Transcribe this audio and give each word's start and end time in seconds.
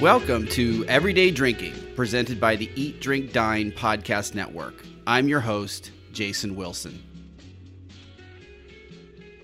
Welcome 0.00 0.46
to 0.48 0.84
Everyday 0.88 1.30
Drinking, 1.30 1.72
presented 1.96 2.38
by 2.38 2.54
the 2.54 2.70
Eat, 2.74 3.00
Drink, 3.00 3.32
Dine 3.32 3.72
Podcast 3.72 4.34
Network. 4.34 4.84
I'm 5.06 5.26
your 5.26 5.40
host, 5.40 5.90
Jason 6.12 6.54
Wilson. 6.54 7.02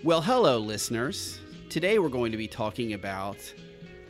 Well, 0.04 0.21
hello, 0.21 0.58
listeners. 0.58 1.40
Today 1.71 1.99
we're 1.99 2.11
going 2.11 2.33
to 2.33 2.37
be 2.37 2.47
talking 2.47 2.93
about 2.93 3.38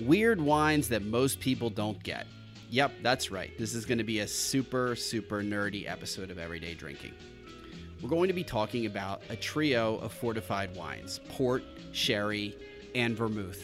weird 0.00 0.40
wines 0.40 0.88
that 0.88 1.04
most 1.04 1.38
people 1.38 1.70
don't 1.70 2.02
get. 2.02 2.26
Yep, 2.70 2.90
that's 3.04 3.30
right. 3.30 3.56
This 3.56 3.72
is 3.72 3.86
going 3.86 3.98
to 3.98 4.04
be 4.04 4.18
a 4.18 4.26
super, 4.26 4.96
super 4.96 5.44
nerdy 5.44 5.88
episode 5.88 6.28
of 6.32 6.38
Everyday 6.38 6.74
Drinking. 6.74 7.14
We're 8.02 8.10
going 8.10 8.26
to 8.26 8.34
be 8.34 8.42
talking 8.42 8.86
about 8.86 9.22
a 9.28 9.36
trio 9.36 9.98
of 9.98 10.12
fortified 10.12 10.74
wines 10.74 11.20
port, 11.28 11.62
sherry, 11.92 12.58
and 12.96 13.16
vermouth. 13.16 13.62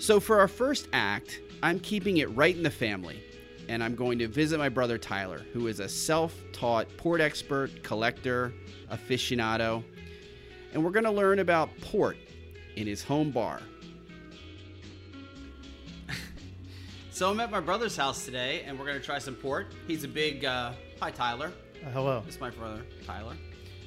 So, 0.00 0.18
for 0.18 0.40
our 0.40 0.48
first 0.48 0.88
act, 0.92 1.40
I'm 1.62 1.78
keeping 1.78 2.16
it 2.16 2.26
right 2.34 2.54
in 2.56 2.62
the 2.64 2.70
family, 2.70 3.22
and 3.68 3.84
I'm 3.84 3.94
going 3.94 4.18
to 4.18 4.26
visit 4.26 4.58
my 4.58 4.68
brother 4.68 4.98
Tyler, 4.98 5.42
who 5.52 5.68
is 5.68 5.78
a 5.78 5.88
self 5.88 6.34
taught 6.52 6.88
port 6.96 7.20
expert, 7.20 7.84
collector, 7.84 8.52
aficionado, 8.90 9.84
and 10.72 10.84
we're 10.84 10.90
going 10.90 11.04
to 11.04 11.12
learn 11.12 11.38
about 11.38 11.70
port 11.80 12.16
in 12.74 12.86
his 12.86 13.04
home 13.04 13.30
bar. 13.30 13.60
so, 17.12 17.30
I'm 17.30 17.38
at 17.38 17.52
my 17.52 17.60
brother's 17.60 17.96
house 17.96 18.24
today, 18.24 18.64
and 18.66 18.76
we're 18.76 18.86
going 18.86 18.98
to 18.98 19.04
try 19.04 19.20
some 19.20 19.36
port. 19.36 19.72
He's 19.86 20.02
a 20.02 20.08
big, 20.08 20.44
uh, 20.44 20.72
hi, 21.00 21.12
Tyler. 21.12 21.52
Uh, 21.86 21.90
hello. 21.90 22.22
This 22.26 22.34
is 22.34 22.40
my 22.40 22.50
brother, 22.50 22.82
Tyler. 23.06 23.36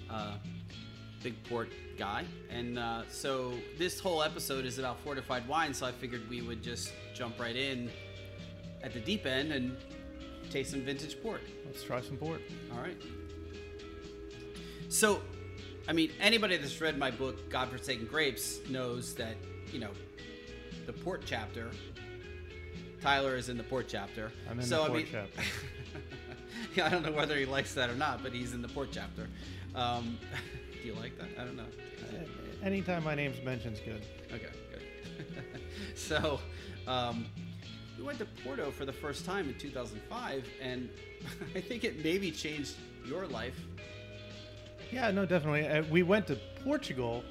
Uh, 0.10 0.38
big 1.26 1.44
port 1.46 1.70
guy. 1.98 2.24
And 2.52 2.78
uh, 2.78 3.02
so 3.10 3.54
this 3.80 4.00
whole 4.00 4.22
episode 4.22 4.64
is 4.64 4.78
about 4.78 5.00
fortified 5.00 5.48
wine, 5.48 5.74
so 5.74 5.88
I 5.88 5.92
figured 5.92 6.30
we 6.30 6.44
would 6.44 6.62
just 6.62 6.94
jump 7.16 7.40
right 7.40 7.56
in 7.56 7.90
at 8.84 8.94
the 8.94 9.00
deep 9.00 9.26
end 9.26 9.52
and 9.52 9.76
taste 10.52 10.70
some 10.70 10.82
vintage 10.82 11.20
port. 11.24 11.42
Let's 11.66 11.82
try 11.84 12.02
some 12.02 12.18
port. 12.18 12.42
All 12.72 12.80
right. 12.80 13.02
So, 14.90 15.20
I 15.88 15.94
mean, 15.94 16.12
anybody 16.22 16.58
that's 16.58 16.80
read 16.80 16.96
my 16.96 17.10
book, 17.10 17.50
Godforsaken 17.50 18.06
Grapes, 18.06 18.60
knows 18.70 19.16
that, 19.16 19.36
you 19.74 19.80
know, 19.80 19.90
the 20.86 20.94
port 20.94 21.24
chapter, 21.26 21.72
Tyler 23.02 23.36
is 23.36 23.50
in 23.50 23.58
the 23.58 23.64
port 23.64 23.88
chapter. 23.88 24.32
I'm 24.48 24.60
in 24.60 24.66
so, 24.66 24.76
the 24.76 24.84
I 24.84 24.88
port 24.90 24.98
mean, 25.00 25.08
chapter. 25.12 25.42
yeah, 26.76 26.86
I 26.86 26.90
don't 26.90 27.04
know 27.04 27.14
whether 27.14 27.36
he 27.36 27.46
likes 27.46 27.74
that 27.74 27.90
or 27.90 27.96
not, 27.96 28.22
but 28.22 28.32
he's 28.32 28.54
in 28.54 28.62
the 28.62 28.68
port 28.68 28.90
chapter. 28.92 29.28
Um, 29.74 30.20
do 30.86 30.92
you 30.94 31.00
like 31.00 31.18
that? 31.18 31.30
I 31.40 31.44
don't 31.44 31.56
know. 31.58 31.64
Uh, 31.64 32.66
Anytime 32.66 33.04
my 33.04 33.16
name's 33.16 33.44
mentioned's 33.44 33.80
good. 33.80 34.04
Okay, 34.32 34.50
good. 34.72 35.26
so, 35.96 36.40
um, 36.88 37.26
we 37.98 38.04
went 38.04 38.20
to 38.20 38.26
Porto 38.44 38.70
for 38.70 38.86
the 38.86 38.94
first 38.94 39.26
time 39.26 39.50
in 39.50 39.58
2005, 39.58 40.48
and 40.62 40.90
I 41.56 41.62
think 41.62 41.84
it 41.84 42.04
maybe 42.04 42.30
changed 42.30 42.76
your 43.04 43.26
life. 43.26 43.60
Yeah, 44.92 45.10
no, 45.10 45.26
definitely. 45.26 45.68
Uh, 45.68 45.84
we 45.90 46.04
went 46.04 46.28
to 46.28 46.38
Portugal 46.64 47.24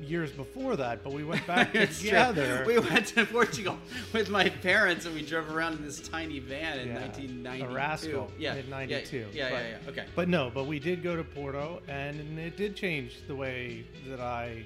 years 0.00 0.30
before 0.32 0.76
that, 0.76 1.02
but 1.02 1.12
we 1.12 1.24
went 1.24 1.46
back 1.46 1.74
It's 1.74 1.98
true. 2.00 2.10
together. 2.10 2.64
We 2.66 2.78
went 2.78 3.06
to 3.08 3.26
Portugal 3.26 3.78
with 4.12 4.30
my 4.30 4.48
parents, 4.48 5.06
and 5.06 5.14
we 5.14 5.22
drove 5.22 5.54
around 5.54 5.74
in 5.78 5.84
this 5.84 6.00
tiny 6.00 6.38
van 6.38 6.78
in 6.80 6.88
Yeah, 6.88 7.00
1992. 7.00 7.64
a 7.64 7.74
Rascal, 7.74 8.32
yeah, 8.38 8.54
mid 8.54 8.68
92. 8.68 9.16
Yeah, 9.16 9.24
yeah, 9.32 9.50
but, 9.50 9.56
yeah, 9.56 9.68
yeah. 9.84 9.90
Okay. 9.90 10.04
But 10.14 10.28
no, 10.28 10.50
but 10.52 10.66
we 10.66 10.78
did 10.78 11.02
go 11.02 11.16
to 11.16 11.24
Porto, 11.24 11.80
and 11.88 12.38
it 12.38 12.56
did 12.56 12.76
change 12.76 13.26
the 13.26 13.34
way 13.34 13.84
that 14.08 14.20
I 14.20 14.64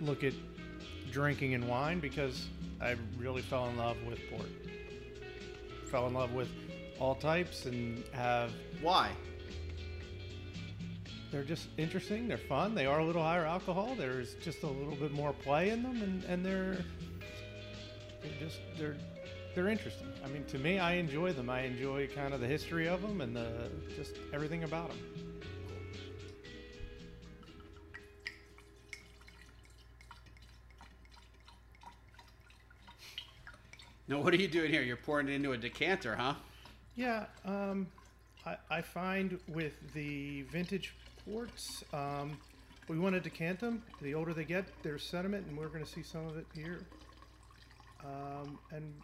look 0.00 0.24
at 0.24 0.32
drinking 1.10 1.54
and 1.54 1.66
wine 1.68 2.00
because 2.00 2.46
I 2.80 2.96
really 3.18 3.42
fell 3.42 3.66
in 3.68 3.76
love 3.76 3.96
with 4.06 4.18
port. 4.30 4.48
Fell 5.90 6.06
in 6.08 6.14
love 6.14 6.32
with 6.32 6.48
all 6.98 7.14
types 7.14 7.66
and 7.66 8.02
have 8.12 8.50
Why? 8.82 9.10
They're 11.36 11.44
just 11.44 11.68
interesting. 11.76 12.28
They're 12.28 12.38
fun. 12.38 12.74
They 12.74 12.86
are 12.86 13.00
a 13.00 13.04
little 13.04 13.22
higher 13.22 13.44
alcohol. 13.44 13.94
There's 13.94 14.32
just 14.36 14.62
a 14.62 14.66
little 14.66 14.94
bit 14.94 15.12
more 15.12 15.34
play 15.34 15.68
in 15.68 15.82
them, 15.82 16.00
and, 16.00 16.24
and 16.24 16.42
they're 16.42 16.78
they're 18.22 18.40
just 18.40 18.60
they're 18.78 18.96
they're 19.54 19.68
interesting. 19.68 20.06
I 20.24 20.28
mean, 20.28 20.46
to 20.46 20.58
me, 20.58 20.78
I 20.78 20.94
enjoy 20.94 21.34
them. 21.34 21.50
I 21.50 21.60
enjoy 21.64 22.06
kind 22.06 22.32
of 22.32 22.40
the 22.40 22.46
history 22.46 22.88
of 22.88 23.02
them 23.02 23.20
and 23.20 23.36
the 23.36 23.68
just 23.94 24.16
everything 24.32 24.64
about 24.64 24.88
them. 24.88 24.98
Now, 34.08 34.20
what 34.22 34.32
are 34.32 34.38
you 34.38 34.48
doing 34.48 34.70
here? 34.70 34.80
You're 34.80 34.96
pouring 34.96 35.28
it 35.28 35.32
into 35.32 35.52
a 35.52 35.58
decanter, 35.58 36.16
huh? 36.16 36.32
Yeah, 36.94 37.26
um, 37.44 37.88
I, 38.46 38.56
I 38.70 38.80
find 38.80 39.38
with 39.48 39.74
the 39.92 40.42
vintage 40.42 40.94
um, 41.92 42.38
we 42.88 42.98
want 42.98 43.14
to 43.14 43.20
decant 43.20 43.58
them. 43.58 43.82
The 44.00 44.14
older 44.14 44.32
they 44.32 44.44
get, 44.44 44.64
their 44.82 44.98
sediment, 44.98 45.46
and 45.46 45.56
we're 45.58 45.68
going 45.68 45.84
to 45.84 45.90
see 45.90 46.02
some 46.02 46.26
of 46.26 46.36
it 46.36 46.46
here. 46.54 46.80
Um, 48.04 48.58
and 48.72 48.94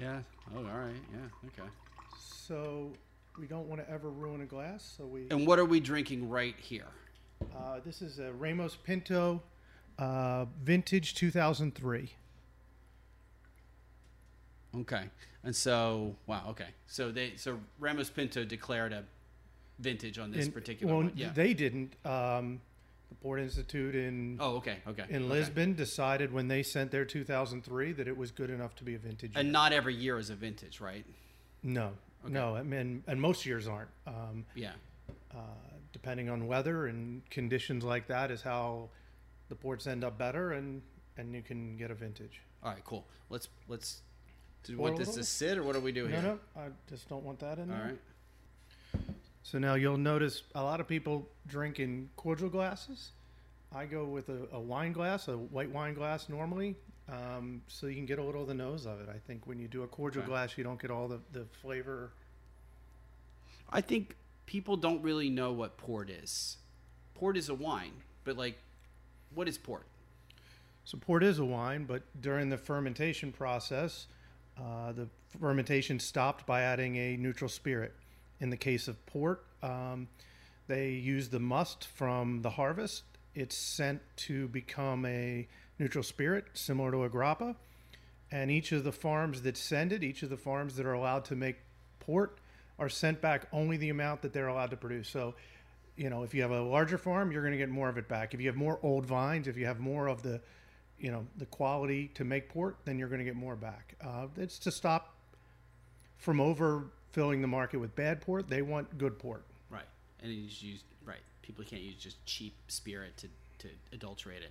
Yeah. 0.00 0.20
Oh, 0.54 0.58
all 0.58 0.62
right. 0.64 0.94
Yeah. 1.12 1.48
Okay. 1.48 1.68
so 2.16 2.92
we 3.38 3.46
don't 3.46 3.66
want 3.68 3.80
to 3.80 3.90
ever 3.90 4.10
ruin 4.10 4.42
a 4.42 4.46
glass. 4.46 4.94
So 4.96 5.06
we 5.06 5.26
And 5.30 5.46
what 5.46 5.58
are 5.58 5.64
we 5.64 5.80
drinking 5.80 6.28
right 6.28 6.54
here? 6.60 6.86
Uh, 7.56 7.80
this 7.84 8.02
is 8.02 8.18
a 8.18 8.32
Ramos 8.32 8.76
Pinto 8.76 9.42
uh, 9.98 10.46
Vintage 10.62 11.14
2003. 11.14 12.12
Okay. 14.80 15.04
And 15.42 15.54
so, 15.54 16.16
wow. 16.26 16.44
Okay. 16.48 16.68
So 16.86 17.10
they, 17.12 17.34
so 17.36 17.60
Ramos 17.78 18.10
Pinto 18.10 18.44
declared 18.44 18.92
a 18.92 19.04
vintage 19.78 20.18
on 20.18 20.30
this 20.30 20.46
And- 20.46 20.54
particular 20.54 20.92
well, 20.94 21.02
one. 21.04 21.12
Yeah. 21.16 21.30
They 21.32 21.54
didn't. 21.54 21.94
Um, 22.04 22.60
the 23.08 23.14
Port 23.16 23.40
Institute 23.40 23.94
in 23.94 24.38
oh, 24.40 24.56
okay. 24.56 24.78
Okay. 24.86 25.04
in 25.08 25.16
okay. 25.16 25.24
Lisbon 25.24 25.74
decided 25.74 26.32
when 26.32 26.48
they 26.48 26.62
sent 26.62 26.90
their 26.90 27.04
2003 27.04 27.92
that 27.92 28.08
it 28.08 28.16
was 28.16 28.30
good 28.30 28.50
enough 28.50 28.74
to 28.76 28.84
be 28.84 28.94
a 28.94 28.98
vintage. 28.98 29.32
And 29.34 29.46
year. 29.46 29.52
not 29.52 29.72
every 29.72 29.94
year 29.94 30.18
is 30.18 30.30
a 30.30 30.34
vintage, 30.34 30.80
right? 30.80 31.04
no, 31.62 31.92
Okay. 32.24 32.32
no. 32.32 32.56
I 32.56 32.62
mean, 32.62 33.02
and 33.06 33.20
most 33.20 33.44
years 33.46 33.66
aren't. 33.66 33.90
Um, 34.06 34.44
Yeah. 34.54 34.72
uh, 35.34 35.38
depending 35.92 36.28
on 36.28 36.46
weather 36.46 36.86
and 36.86 37.28
conditions 37.30 37.84
like 37.84 38.06
that, 38.08 38.30
is 38.30 38.42
how 38.42 38.88
the 39.48 39.54
ports 39.54 39.86
end 39.86 40.04
up 40.04 40.16
better, 40.18 40.52
and 40.52 40.82
and 41.16 41.32
you 41.34 41.42
can 41.42 41.76
get 41.76 41.90
a 41.90 41.94
vintage. 41.94 42.40
All 42.62 42.72
right. 42.72 42.82
Cool. 42.84 43.06
Let's 43.30 43.48
let's. 43.68 44.02
Do 44.64 44.74
a 44.78 44.80
want 44.80 44.96
this 44.96 45.14
to 45.14 45.22
sit, 45.24 45.58
or 45.58 45.62
what 45.62 45.74
do 45.74 45.80
we 45.80 45.92
do 45.92 46.04
No, 46.04 46.08
here? 46.08 46.22
no, 46.22 46.38
no, 46.56 46.62
I 46.62 46.68
just 46.88 47.06
don't 47.08 47.22
want 47.22 47.38
that 47.40 47.58
in 47.58 47.70
All 47.70 47.76
there. 47.76 47.86
right. 47.88 47.98
So 49.44 49.58
now 49.58 49.74
you'll 49.74 49.98
notice 49.98 50.42
a 50.54 50.62
lot 50.62 50.80
of 50.80 50.88
people 50.88 51.28
drink 51.46 51.78
in 51.78 52.08
cordial 52.16 52.48
glasses. 52.48 53.10
I 53.74 53.84
go 53.84 54.06
with 54.06 54.30
a, 54.30 54.48
a 54.52 54.58
wine 54.58 54.92
glass, 54.92 55.28
a 55.28 55.36
white 55.36 55.70
wine 55.70 55.92
glass 55.92 56.30
normally, 56.30 56.76
um, 57.10 57.60
so 57.68 57.86
you 57.86 57.94
can 57.94 58.06
get 58.06 58.18
a 58.18 58.22
little 58.22 58.40
of 58.42 58.48
the 58.48 58.54
nose 58.54 58.86
of 58.86 59.00
it. 59.00 59.08
I 59.10 59.18
think 59.26 59.46
when 59.46 59.58
you 59.58 59.68
do 59.68 59.82
a 59.82 59.86
cordial 59.86 60.22
Okay. 60.22 60.30
glass, 60.30 60.56
you 60.56 60.64
don't 60.64 60.80
get 60.80 60.90
all 60.90 61.08
the, 61.08 61.20
the 61.32 61.44
flavor. 61.60 62.10
I 63.70 63.82
think 63.82 64.16
people 64.46 64.78
don't 64.78 65.02
really 65.02 65.28
know 65.28 65.52
what 65.52 65.76
port 65.76 66.08
is. 66.08 66.56
Port 67.14 67.36
is 67.36 67.50
a 67.50 67.54
wine, 67.54 67.92
but 68.24 68.38
like, 68.38 68.56
what 69.34 69.46
is 69.46 69.58
port? 69.58 69.84
So 70.86 70.96
port 70.96 71.22
is 71.22 71.38
a 71.38 71.44
wine, 71.44 71.84
but 71.84 72.02
during 72.22 72.48
the 72.48 72.58
fermentation 72.58 73.30
process, 73.30 74.06
uh, 74.58 74.92
the 74.92 75.06
fermentation 75.38 76.00
stopped 76.00 76.46
by 76.46 76.62
adding 76.62 76.96
a 76.96 77.16
neutral 77.18 77.50
spirit. 77.50 77.92
In 78.44 78.50
the 78.50 78.58
case 78.58 78.88
of 78.88 79.06
port, 79.06 79.42
um, 79.62 80.06
they 80.66 80.90
use 80.90 81.30
the 81.30 81.40
must 81.40 81.86
from 81.86 82.42
the 82.42 82.50
harvest. 82.50 83.04
It's 83.34 83.56
sent 83.56 84.02
to 84.16 84.48
become 84.48 85.06
a 85.06 85.48
neutral 85.78 86.04
spirit, 86.04 86.44
similar 86.52 86.90
to 86.90 87.04
a 87.04 87.08
grappa. 87.08 87.56
And 88.30 88.50
each 88.50 88.70
of 88.72 88.84
the 88.84 88.92
farms 88.92 89.40
that 89.42 89.56
send 89.56 89.92
it, 89.92 90.04
each 90.04 90.22
of 90.22 90.28
the 90.28 90.36
farms 90.36 90.76
that 90.76 90.84
are 90.84 90.92
allowed 90.92 91.24
to 91.24 91.34
make 91.34 91.56
port, 92.00 92.36
are 92.78 92.90
sent 92.90 93.22
back 93.22 93.48
only 93.50 93.78
the 93.78 93.88
amount 93.88 94.20
that 94.20 94.34
they're 94.34 94.48
allowed 94.48 94.72
to 94.72 94.76
produce. 94.76 95.08
So, 95.08 95.36
you 95.96 96.10
know, 96.10 96.22
if 96.22 96.34
you 96.34 96.42
have 96.42 96.50
a 96.50 96.60
larger 96.60 96.98
farm, 96.98 97.32
you're 97.32 97.40
going 97.40 97.52
to 97.52 97.58
get 97.58 97.70
more 97.70 97.88
of 97.88 97.96
it 97.96 98.08
back. 98.08 98.34
If 98.34 98.42
you 98.42 98.48
have 98.48 98.56
more 98.56 98.78
old 98.82 99.06
vines, 99.06 99.48
if 99.48 99.56
you 99.56 99.64
have 99.64 99.80
more 99.80 100.06
of 100.06 100.22
the, 100.22 100.42
you 100.98 101.10
know, 101.10 101.26
the 101.38 101.46
quality 101.46 102.08
to 102.08 102.24
make 102.24 102.50
port, 102.50 102.76
then 102.84 102.98
you're 102.98 103.08
going 103.08 103.20
to 103.20 103.24
get 103.24 103.36
more 103.36 103.56
back. 103.56 103.94
Uh, 104.04 104.26
it's 104.36 104.58
to 104.58 104.70
stop 104.70 105.14
from 106.18 106.40
overfilling 107.14 107.40
the 107.40 107.46
market 107.46 107.78
with 107.78 107.94
bad 107.96 108.20
port. 108.20 108.48
They 108.48 108.62
want 108.62 108.96
good 108.98 109.18
port. 109.18 109.44
Right. 109.70 109.86
And 110.22 110.32
it's 110.32 110.62
used 110.62 110.84
right. 111.04 111.20
People 111.42 111.64
can't 111.64 111.82
use 111.82 111.94
just 111.96 112.24
cheap 112.26 112.54
spirit 112.68 113.16
to, 113.18 113.28
to 113.58 113.68
adulterate 113.92 114.42
it. 114.42 114.50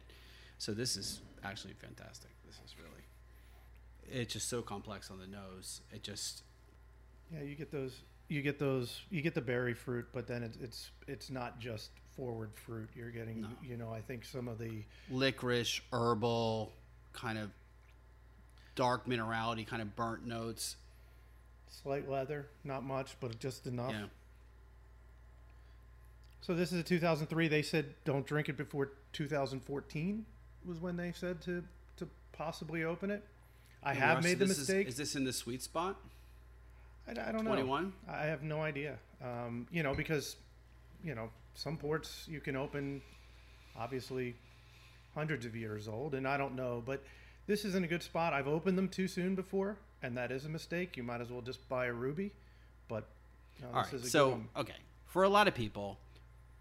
So 0.58 0.74
this 0.74 0.96
is 0.96 1.22
actually 1.44 1.74
fantastic. 1.74 2.30
This 2.46 2.56
is 2.66 2.76
really 2.78 2.90
it's 4.22 4.34
just 4.34 4.50
so 4.50 4.62
complex 4.62 5.10
on 5.12 5.20
the 5.20 5.28
nose. 5.28 5.82
It 5.92 6.04
just 6.04 6.44
Yeah, 7.34 7.42
you 7.42 7.56
get 7.56 7.72
those. 7.72 8.02
You 8.30 8.42
get 8.42 8.58
those. 8.60 9.02
You 9.10 9.22
get 9.22 9.34
the 9.36 9.42
berry 9.42 9.74
fruit, 9.74 10.06
but 10.14 10.28
then 10.28 10.44
it's 10.44 10.58
it's 10.62 10.92
it's 11.08 11.30
not 11.30 11.60
just 11.60 11.92
forward 12.16 12.52
fruit. 12.54 12.90
You're 12.96 13.10
getting, 13.10 13.42
No. 13.42 13.48
you 13.64 13.76
know, 13.76 13.92
I 13.92 14.02
think 14.02 14.24
some 14.24 14.48
of 14.48 14.60
the 14.60 14.84
licorice, 15.10 15.82
herbal, 15.92 16.72
kind 17.12 17.38
of 17.40 17.50
dark 18.76 19.08
minerality, 19.08 19.66
kind 19.66 19.82
of 19.82 19.96
burnt 19.96 20.26
notes. 20.26 20.76
Slight 21.82 22.08
leather, 22.08 22.48
not 22.64 22.84
much, 22.84 23.16
but 23.20 23.40
just 23.40 23.66
enough. 23.66 23.92
Yeah. 23.92 24.06
So 26.42 26.54
this 26.54 26.72
is 26.72 26.80
a 26.80 26.84
2003. 26.84 27.48
They 27.48 27.62
said 27.62 27.96
don't 28.06 28.26
drink 28.26 28.50
it 28.50 28.58
before 28.58 28.92
2014 29.14 30.26
was 30.66 30.80
when 30.80 30.98
they 30.98 31.12
said 31.12 31.42
to 31.42 31.64
to 31.98 32.08
possibly 32.32 32.84
open 32.84 33.10
it. 33.10 33.24
I 33.82 33.94
have 33.94 34.24
made 34.24 34.40
the 34.40 34.46
this 34.46 34.60
is- 34.60 34.68
mistake. 34.70 34.88
Is, 34.88 34.98
this 34.98 35.16
in 35.16 35.26
the 35.26 35.34
sweet 35.34 35.62
spot? 35.62 35.98
I, 37.08 37.12
I 37.12 37.32
don't 37.32 37.44
know. 37.44 37.52
21? 37.52 37.92
I 38.08 38.26
have 38.26 38.44
no 38.44 38.62
idea. 38.62 38.98
Um, 39.22 39.68
you 39.72 39.84
know, 39.84 39.94
because 39.94 40.36
you 41.04 41.16
know 41.16 41.30
some 41.56 41.76
ports 41.78 42.26
you 42.30 42.40
can 42.40 42.56
open, 42.56 43.02
obviously, 43.78 44.36
hundreds 45.16 45.46
of 45.46 45.56
years 45.56 45.88
old, 45.88 46.14
and 46.14 46.28
I 46.28 46.38
don't 46.38 46.56
know. 46.56 46.84
But 46.86 47.04
this 47.48 47.66
isn't 47.66 47.84
a 47.84 47.88
good 47.88 48.04
spot. 48.04 48.32
I've 48.34 48.48
opened 48.48 48.78
them 48.78 48.88
too 48.90 49.08
soon 49.08 49.36
before, 49.36 49.78
and 50.04 50.18
that 50.18 50.32
is 50.32 50.46
a 50.46 50.50
mistake. 50.50 50.98
You 50.98 51.04
might 51.04 51.22
as 51.22 51.30
well 51.30 51.42
just 51.42 51.68
buy 51.70 51.86
a 51.86 51.94
ruby. 51.94 52.32
But 52.88 53.06
no, 53.62 53.70
All 53.70 53.84
this 53.84 53.94
right. 53.94 54.02
is 54.02 54.08
a 54.08 54.10
So, 54.10 54.42
okay, 54.58 54.76
for 55.08 55.24
a 55.24 55.30
lot 55.30 55.48
of 55.48 55.56
people, 55.56 55.98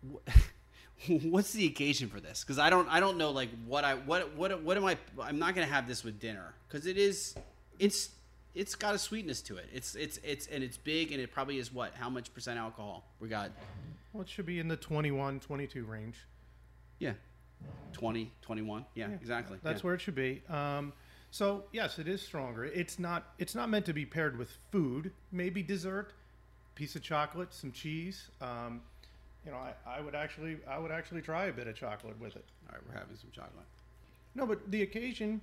what's 1.08 1.52
the 1.52 1.66
occasion 1.66 2.08
for 2.08 2.20
this? 2.20 2.42
Because 2.42 2.58
I 2.58 2.70
don't, 2.70 2.88
I 2.88 3.00
don't 3.00 3.18
know, 3.18 3.30
like 3.30 3.50
what 3.66 3.84
I, 3.84 3.94
what, 3.94 4.34
what, 4.36 4.62
what 4.62 4.76
am 4.76 4.84
I? 4.84 4.96
I'm 5.20 5.38
not 5.38 5.54
gonna 5.54 5.66
have 5.66 5.86
this 5.88 6.04
with 6.04 6.20
dinner 6.20 6.54
because 6.68 6.86
it 6.86 6.96
is, 6.96 7.34
it's, 7.78 8.10
it's 8.54 8.74
got 8.74 8.94
a 8.94 8.98
sweetness 8.98 9.40
to 9.42 9.56
it. 9.56 9.66
It's, 9.72 9.94
it's, 9.94 10.18
it's, 10.22 10.46
and 10.46 10.62
it's 10.62 10.76
big, 10.76 11.10
and 11.12 11.20
it 11.20 11.32
probably 11.32 11.58
is 11.58 11.72
what? 11.72 11.92
How 11.94 12.08
much 12.08 12.32
percent 12.32 12.58
alcohol? 12.58 13.04
We 13.18 13.28
got, 13.28 13.50
Well, 14.12 14.22
it 14.22 14.28
should 14.28 14.46
be 14.46 14.60
in 14.60 14.68
the 14.68 14.76
21, 14.76 15.40
22 15.40 15.84
range. 15.84 16.16
yeah, 16.98 17.12
20, 17.94 18.30
21. 18.42 18.84
Yeah, 18.94 19.08
exactly. 19.08 19.58
That's 19.62 19.80
yeah. 19.80 19.86
where 19.86 19.94
it 19.94 20.00
should 20.00 20.14
be. 20.14 20.42
Um, 20.48 20.92
so 21.32 21.64
yes, 21.72 21.98
it 21.98 22.06
is 22.06 22.20
stronger. 22.20 22.66
It's 22.66 22.98
not. 22.98 23.32
It's 23.38 23.54
not 23.54 23.70
meant 23.70 23.86
to 23.86 23.94
be 23.94 24.04
paired 24.04 24.36
with 24.36 24.50
food. 24.70 25.10
Maybe 25.32 25.62
dessert, 25.62 26.12
piece 26.74 26.94
of 26.94 27.02
chocolate, 27.02 27.54
some 27.54 27.72
cheese. 27.72 28.28
Um, 28.42 28.82
you 29.46 29.50
know, 29.50 29.56
I, 29.56 29.98
I 29.98 30.00
would 30.02 30.14
actually, 30.14 30.58
I 30.68 30.78
would 30.78 30.92
actually 30.92 31.22
try 31.22 31.46
a 31.46 31.52
bit 31.52 31.66
of 31.66 31.74
chocolate 31.74 32.20
with 32.20 32.36
it. 32.36 32.44
All 32.68 32.74
right, 32.74 32.82
we're 32.86 32.98
having 32.98 33.16
some 33.16 33.30
chocolate. 33.34 33.64
No, 34.34 34.46
but 34.46 34.70
the 34.70 34.82
occasion 34.82 35.40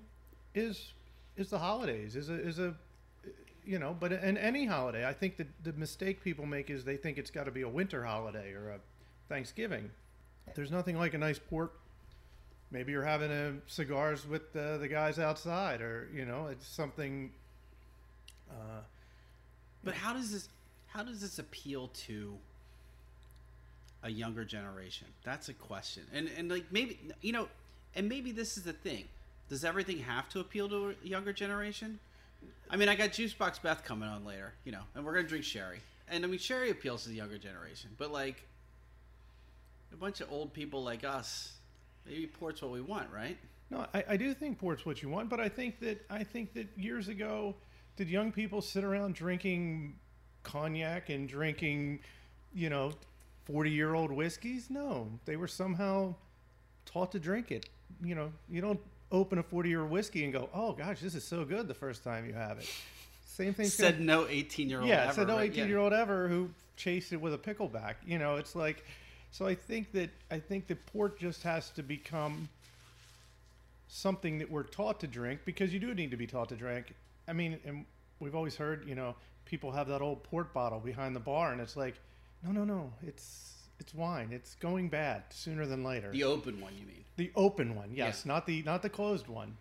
is 0.54 0.94
is 1.38 1.50
the 1.50 1.58
holidays. 1.58 2.16
Is 2.16 2.30
a 2.30 2.36
is 2.36 2.60
a 2.60 2.76
you 3.66 3.80
know, 3.80 3.98
but 4.00 4.12
and 4.12 4.38
any 4.38 4.68
holiday. 4.68 5.08
I 5.08 5.14
think 5.14 5.38
that 5.38 5.48
the 5.64 5.74
mistake 5.74 6.24
people 6.24 6.46
make 6.46 6.70
is 6.70 6.86
they 6.86 6.98
think 6.98 7.18
it's 7.18 7.32
got 7.32 7.46
to 7.46 7.52
be 7.52 7.64
a 7.64 7.70
winter 7.70 8.06
holiday 8.06 8.54
or 8.54 8.70
a 8.70 8.80
Thanksgiving. 9.28 9.90
There's 10.54 10.72
nothing 10.72 11.00
like 11.00 11.16
a 11.16 11.18
nice 11.18 11.40
port. 11.40 11.72
Maybe 12.72 12.92
you're 12.92 13.04
having 13.04 13.32
a 13.32 13.54
cigars 13.68 14.28
with 14.28 14.54
the, 14.54 14.78
the 14.80 14.88
guys 14.88 15.18
outside, 15.18 15.82
or 15.82 16.08
you 16.14 16.26
know, 16.26 16.48
it's 16.48 16.68
something. 16.68 17.32
Uh, 18.50 18.82
But 19.84 19.96
how 19.96 20.14
does 20.14 20.32
this 20.32 20.50
how 20.88 21.04
does 21.04 21.22
this 21.22 21.40
appeal 21.40 21.90
to 22.08 22.38
a 24.04 24.10
younger 24.10 24.46
generation? 24.46 25.08
That's 25.24 25.50
a 25.50 25.54
question. 25.54 26.04
And 26.14 26.30
and 26.38 26.50
like 26.50 26.66
maybe 26.72 27.00
you 27.22 27.32
know, 27.32 27.48
and 27.96 28.08
maybe 28.08 28.32
this 28.32 28.58
is 28.58 28.64
the 28.64 28.74
thing. 28.74 29.06
Does 29.50 29.66
everything 29.66 29.98
have 30.00 30.30
to 30.30 30.40
appeal 30.40 30.70
to 30.70 30.96
a 31.04 31.08
younger 31.08 31.34
generation? 31.34 32.00
I 32.70 32.76
mean, 32.78 32.88
I 32.88 32.96
got 32.96 33.10
Juicebox 33.10 33.62
Beth 33.64 33.84
coming 33.84 34.08
on 34.08 34.24
later, 34.24 34.54
you 34.64 34.72
know, 34.72 34.84
and 34.94 35.04
we're 35.04 35.14
gonna 35.16 35.28
drink 35.28 35.44
sherry. 35.44 35.80
And 36.08 36.24
I 36.24 36.28
mean, 36.28 36.40
sherry 36.40 36.70
appeals 36.70 37.04
to 37.04 37.10
the 37.10 37.16
younger 37.16 37.38
generation, 37.40 37.90
but 37.98 38.12
like 38.12 38.44
a 39.92 39.96
bunch 39.96 40.22
of 40.22 40.32
old 40.32 40.54
people 40.54 40.84
like 40.84 41.04
us, 41.04 41.54
maybe 42.06 42.28
port's 42.28 42.62
what 42.62 42.72
we 42.72 42.82
want, 42.82 43.10
right? 43.14 43.38
No, 43.70 43.86
I, 43.94 44.04
I 44.10 44.18
do 44.18 44.34
think 44.34 44.58
port's 44.58 44.86
what 44.86 45.02
you 45.02 45.10
want, 45.10 45.30
but 45.30 45.40
I 45.40 45.50
think 45.50 45.80
that 45.82 46.06
I 46.10 46.24
think 46.24 46.54
that 46.54 46.68
years 46.76 47.08
ago, 47.08 47.56
did 47.98 48.10
young 48.10 48.32
people 48.32 48.62
sit 48.62 48.84
around 48.84 49.16
drinking 49.16 49.96
cognac 50.44 51.10
and 51.10 51.28
drinking, 51.28 52.00
you 52.54 52.70
know, 52.70 52.94
forty-year-old 53.46 54.12
whiskeys? 54.12 54.70
No, 54.70 55.08
they 55.26 55.36
were 55.36 55.48
somehow 55.48 56.16
taught 56.86 57.12
to 57.12 57.20
drink 57.20 57.52
it. 57.52 57.70
You 58.04 58.16
know, 58.16 58.32
you 58.50 58.62
don't 58.62 58.80
open 59.12 59.38
a 59.38 59.44
forty-year 59.44 59.86
whiskey 59.86 60.24
and 60.24 60.34
go, 60.34 60.50
"Oh 60.54 60.74
gosh, 60.74 61.00
this 61.00 61.14
is 61.14 61.24
so 61.24 61.46
good" 61.46 61.68
the 61.68 61.74
first 61.74 62.04
time 62.04 62.26
you 62.26 62.34
have 62.34 62.58
it. 62.58 62.70
Same 63.26 63.54
thing. 63.54 63.68
Said 63.68 64.02
no 64.02 64.28
eighteen 64.28 64.70
year 64.70 64.80
old. 64.80 64.90
yeah, 64.90 65.04
ever, 65.04 65.14
said 65.14 65.28
no 65.28 65.36
right? 65.36 65.50
Eighteen-year-old 65.50 65.94
ever 65.94 66.28
who 66.28 66.50
chased 66.76 67.14
it 67.14 67.22
with 67.22 67.34
a 67.34 67.38
pickleback. 67.38 67.96
You 68.06 68.18
know, 68.18 68.38
it's 68.38 68.56
like, 68.56 68.84
so 69.32 69.46
I 69.46 69.56
think 69.56 69.92
that 69.94 70.10
I 70.32 70.40
think 70.40 70.68
that 70.68 70.86
port 70.88 71.20
just 71.20 71.44
has 71.44 71.70
to 71.72 71.84
become 71.84 72.50
something 73.88 74.38
that 74.40 74.50
we're 74.52 74.64
taught 74.64 75.00
to 75.02 75.08
drink 75.08 75.42
because 75.46 75.74
you 75.74 75.80
do 75.80 75.94
need 75.94 76.12
to 76.12 76.18
be 76.18 76.28
taught 76.28 76.50
to 76.50 76.56
drink. 76.56 76.94
I 77.28 77.34
mean, 77.34 77.60
and 77.66 77.86
we've 78.20 78.36
always 78.36 78.56
heard, 78.56 78.88
you 78.88 78.96
know, 78.96 79.16
people 79.46 79.72
have 79.72 79.88
that 79.88 80.02
old 80.02 80.24
port 80.24 80.54
bottle 80.54 80.80
behind 80.80 81.16
the 81.16 81.20
bar, 81.20 81.52
and 81.52 81.62
it's 81.62 81.76
like, 81.76 81.96
no, 82.44 82.52
no, 82.52 82.64
no, 82.64 82.92
it's 83.06 83.54
it's 83.80 83.94
wine. 83.94 84.30
It's 84.32 84.56
going 84.56 84.90
bad 84.90 85.24
sooner 85.30 85.66
than 85.66 85.84
later. 85.84 86.12
The 86.12 86.24
open 86.26 86.60
one, 86.60 86.74
you 86.78 86.86
mean? 86.86 87.04
The 87.18 87.32
open 87.36 87.76
one, 87.76 87.92
yes, 87.94 88.24
Yeah. 88.26 88.34
not 88.34 88.46
the 88.46 88.62
not 88.64 88.82
the 88.82 88.90
closed 88.90 89.28
one. 89.28 89.58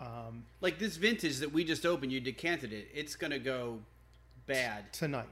Um, 0.00 0.44
Like 0.60 0.78
this 0.78 0.96
vintage 0.96 1.38
that 1.38 1.52
we 1.52 1.64
just 1.64 1.86
opened, 1.86 2.12
you 2.12 2.20
decanted 2.20 2.72
it. 2.72 2.88
It's 2.94 3.16
gonna 3.16 3.38
go 3.38 3.80
bad 4.46 4.92
tonight. 4.92 5.28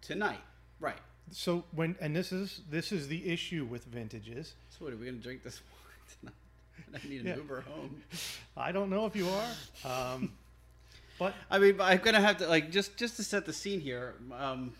tonight, 0.00 0.40
right? 0.80 0.98
So 1.32 1.64
when 1.72 1.96
and 2.00 2.14
this 2.14 2.30
is 2.30 2.60
this 2.70 2.92
is 2.92 3.08
the 3.08 3.28
issue 3.30 3.64
with 3.68 3.84
vintages. 3.86 4.52
So 4.70 4.84
what 4.84 4.92
are 4.92 4.96
we 4.96 5.06
gonna 5.06 5.18
drink 5.18 5.42
this 5.42 5.60
wine 6.20 6.20
tonight? 6.20 6.34
I 7.04 7.08
need 7.08 7.20
an 7.22 7.26
Yeah. 7.28 7.36
Uber 7.36 7.62
home. 7.62 8.02
I 8.56 8.70
don't 8.72 8.90
know 8.90 9.06
if 9.06 9.16
you 9.16 9.28
are, 9.28 9.90
um, 9.90 10.32
but 11.18 11.34
I 11.50 11.58
mean, 11.58 11.80
I'm 11.80 11.98
gonna 11.98 12.20
have 12.20 12.36
to 12.38 12.46
like 12.48 12.70
just 12.70 12.96
just 12.98 13.16
to 13.16 13.24
set 13.24 13.46
the 13.46 13.52
scene 13.52 13.80
here. 13.80 14.14
Um, 14.38 14.72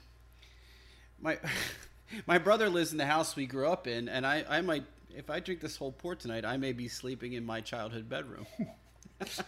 my 1.21 1.39
my 2.27 2.37
brother 2.39 2.69
lives 2.69 2.93
in 2.93 2.99
the 2.99 3.07
house 3.07 3.35
we 3.35 3.47
grew 3.47 3.69
up 3.69 3.87
in, 3.87 4.09
and 4.11 4.27
I 4.27 4.45
I 4.49 4.61
might 4.61 4.85
if 5.15 5.31
I 5.31 5.41
drink 5.41 5.61
this 5.61 5.77
whole 5.77 5.93
port 5.93 6.21
tonight, 6.21 6.45
I 6.45 6.59
may 6.59 6.73
be 6.73 6.87
sleeping 6.89 7.33
in 7.33 7.45
my 7.47 7.63
childhood 7.63 8.09
bedroom. 8.11 8.47
that 9.19 9.45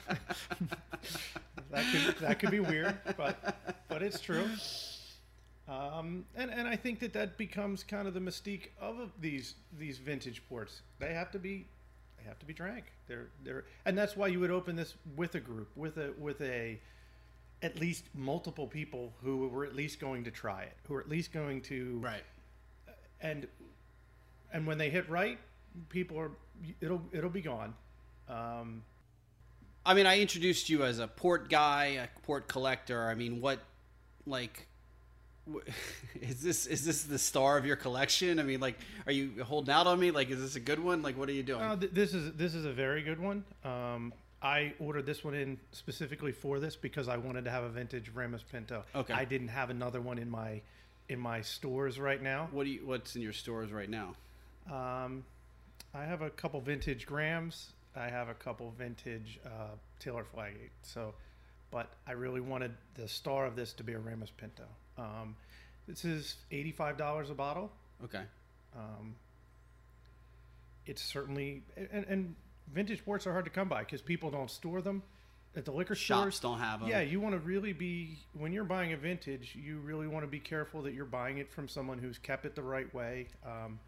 could 1.93 2.17
that 2.21 2.39
could 2.39 2.51
be 2.51 2.61
weird, 2.61 2.97
but 3.17 3.57
but 3.89 4.03
it's 4.03 4.21
true. 4.21 4.47
Um, 5.69 6.27
and 6.37 6.51
and 6.51 6.69
I 6.69 6.77
think 6.77 7.01
that 7.01 7.13
that 7.15 7.39
becomes 7.39 7.83
kind 7.83 8.07
of 8.07 8.15
the 8.15 8.21
mystique 8.21 8.69
of 8.81 9.11
these 9.21 9.55
these 9.79 9.99
vintage 9.99 10.43
ports. 10.49 10.83
They 10.99 11.15
have 11.15 11.31
to 11.33 11.39
be 11.39 11.67
they 12.19 12.25
have 12.25 12.39
to 12.41 12.47
be 12.47 12.53
drank. 12.53 12.85
They're 13.09 13.29
they're 13.43 13.65
and 13.85 13.97
that's 13.97 14.17
why 14.17 14.27
you 14.27 14.41
would 14.41 14.51
open 14.51 14.77
this 14.77 14.95
with 15.17 15.35
a 15.35 15.41
group 15.41 15.71
with 15.75 15.97
a 15.97 16.13
with 16.19 16.41
a 16.43 16.79
at 17.63 17.81
least 17.81 18.05
multiple 18.15 18.67
people 18.67 19.15
who 19.23 19.49
were 19.49 19.65
at 19.65 19.75
least 19.75 20.01
going 20.01 20.25
to 20.25 20.31
try 20.31 20.63
it, 20.65 20.77
who 20.87 20.95
are 20.97 21.01
at 21.01 21.09
least 21.09 21.33
going 21.33 21.63
to 21.63 21.99
right. 22.03 22.25
and 23.23 23.47
and 24.53 24.67
when 24.67 24.77
they 24.77 24.91
hit 24.91 25.09
right, 25.09 25.39
people 25.89 26.19
are 26.19 26.31
it'll 26.81 27.03
it'll 27.13 27.31
be 27.31 27.41
gone. 27.41 27.75
Um, 28.29 28.83
I 29.87 29.95
mean, 29.95 30.07
I 30.07 30.21
introduced 30.21 30.71
you 30.71 30.83
as 30.85 30.99
a 30.99 31.07
port 31.07 31.51
guy, 31.51 31.85
a 31.85 32.21
port 32.23 32.49
collector. 32.49 33.07
I 33.07 33.15
mean, 33.15 33.41
what, 33.41 33.59
like, 34.27 34.67
wh- 34.67 34.74
is 36.21 36.43
this 36.43 36.67
is 36.67 36.85
this 36.85 37.03
the 37.03 37.19
star 37.19 37.59
of 37.59 37.67
your 37.67 37.77
collection? 37.77 38.39
I 38.39 38.43
mean, 38.43 38.61
like, 38.61 38.79
are 39.07 39.13
you 39.13 39.43
holding 39.45 39.73
out 39.73 39.87
on 39.87 39.99
me? 40.01 40.11
Like, 40.11 40.31
is 40.31 40.41
this 40.41 40.57
a 40.57 40.61
good 40.61 40.81
one? 40.81 41.03
Like, 41.03 41.19
what 41.19 41.29
are 41.29 41.33
you 41.33 41.43
doing? 41.43 41.61
Uh, 41.61 41.77
th- 41.77 41.93
this 41.93 42.15
is 42.15 42.33
this 42.35 42.55
is 42.55 42.65
a 42.65 42.73
very 42.73 43.03
good 43.03 43.21
one. 43.21 43.45
Um, 43.65 44.13
I 44.43 44.75
ordered 44.79 45.07
this 45.07 45.25
one 45.25 45.35
in 45.35 45.59
specifically 45.73 46.33
for 46.33 46.61
this 46.61 46.77
because 46.77 47.09
I 47.09 47.17
wanted 47.17 47.45
to 47.45 47.51
have 47.51 47.65
a 47.65 47.69
vintage 47.69 48.11
Ramos 48.15 48.43
Pinto. 48.43 48.85
Okay. 48.95 49.15
I 49.15 49.25
didn't 49.25 49.49
have 49.49 49.71
another 49.71 50.01
one 50.01 50.19
in 50.19 50.31
my 50.31 50.61
in 51.09 51.19
my 51.19 51.43
stores 51.43 51.99
right 51.99 52.23
now. 52.23 52.49
what 52.53 52.65
do 52.65 52.71
you? 52.71 52.81
What's 52.85 53.17
in 53.17 53.23
your 53.23 53.33
stores 53.33 53.73
right 53.73 53.91
now? 53.91 54.15
Um, 54.71 55.25
I 55.95 56.05
have 56.05 56.23
a 56.23 56.31
couple 56.31 56.61
vintage 56.61 57.07
Graham's. 57.07 57.73
I 57.97 58.09
have 58.09 58.29
a 58.29 58.35
couple 58.35 58.73
vintage 58.77 59.39
uh, 59.47 59.77
Taylor 60.01 60.25
Fladgate. 60.35 60.71
So, 60.83 61.15
but 61.71 61.93
I 62.07 62.13
really 62.13 62.41
wanted 62.41 62.73
the 62.95 63.07
star 63.07 63.47
of 63.47 63.57
this 63.57 63.73
to 63.75 63.85
be 63.85 63.93
a 63.93 63.99
Ramos 63.99 64.31
Pinto. 64.37 64.65
Um, 64.99 65.37
this 65.89 66.05
is 66.05 66.37
eighty 66.51 66.73
five 66.73 66.97
dollars 66.97 67.31
a 67.31 67.35
bottle. 67.35 67.71
Okay. 68.05 68.23
Um, 68.77 69.15
it's 70.87 71.03
certainly 71.03 71.63
and, 71.77 72.05
and 72.09 72.35
vintage 72.73 73.05
ports 73.05 73.27
are 73.27 73.33
hard 73.33 73.45
to 73.45 73.51
come 73.51 73.69
by 73.69 73.81
because 73.81 74.03
people 74.03 74.31
don't 74.31 74.51
store 74.51 74.83
them 74.83 75.03
at 75.57 75.65
the 75.65 75.73
liquor 75.73 75.95
Shops 75.95 76.37
stores. 76.37 76.41
don't 76.41 76.59
have 76.59 76.81
them. 76.81 76.89
Yeah, 76.89 77.01
you 77.01 77.21
want 77.21 77.35
to 77.35 77.39
really 77.39 77.73
be 77.73 78.19
when 78.37 78.53
you're 78.53 78.65
buying 78.65 78.93
a 78.93 78.97
vintage. 78.97 79.57
You 79.61 79.79
really 79.79 80.07
want 80.07 80.25
to 80.25 80.31
be 80.31 80.41
careful 80.41 80.83
that 80.83 80.95
you're 80.95 81.05
buying 81.05 81.39
it 81.39 81.53
from 81.53 81.69
someone 81.69 81.99
who's 81.99 82.19
kept 82.19 82.45
it 82.45 82.55
the 82.55 82.63
right 82.63 82.93
way. 82.95 83.29
Um, 83.47 83.79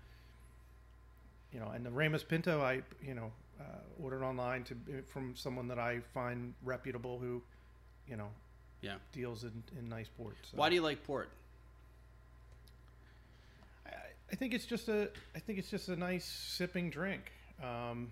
you 1.52 1.60
know, 1.60 1.68
and 1.68 1.84
the 1.84 1.90
Ramos 1.90 2.22
Pinto, 2.22 2.60
I 2.60 2.82
you 3.04 3.14
know 3.14 3.32
uh, 3.60 4.02
ordered 4.02 4.22
online 4.22 4.64
to 4.64 4.76
from 5.06 5.34
someone 5.34 5.68
that 5.68 5.78
I 5.78 6.00
find 6.14 6.54
reputable 6.62 7.18
who, 7.18 7.42
you 8.08 8.16
know, 8.16 8.28
Yeah. 8.83 8.97
deals 9.12 9.45
in, 9.45 9.62
in 9.78 9.88
nice 9.88 10.09
ports. 10.09 10.50
So. 10.50 10.56
Why 10.56 10.68
do 10.68 10.75
you 10.75 10.83
like 10.83 11.04
port? 11.04 11.30
I, 13.87 13.90
I 14.33 14.37
think 14.37 14.54
it's 14.54 14.66
just 14.66 14.88
a 14.88 15.09
I 15.35 15.38
think 15.38 15.59
it's 15.59 15.71
just 15.71 15.88
a 15.88 15.97
nice 15.97 16.25
sipping 16.25 16.90
drink. 16.90 17.33
Um, 17.62 18.11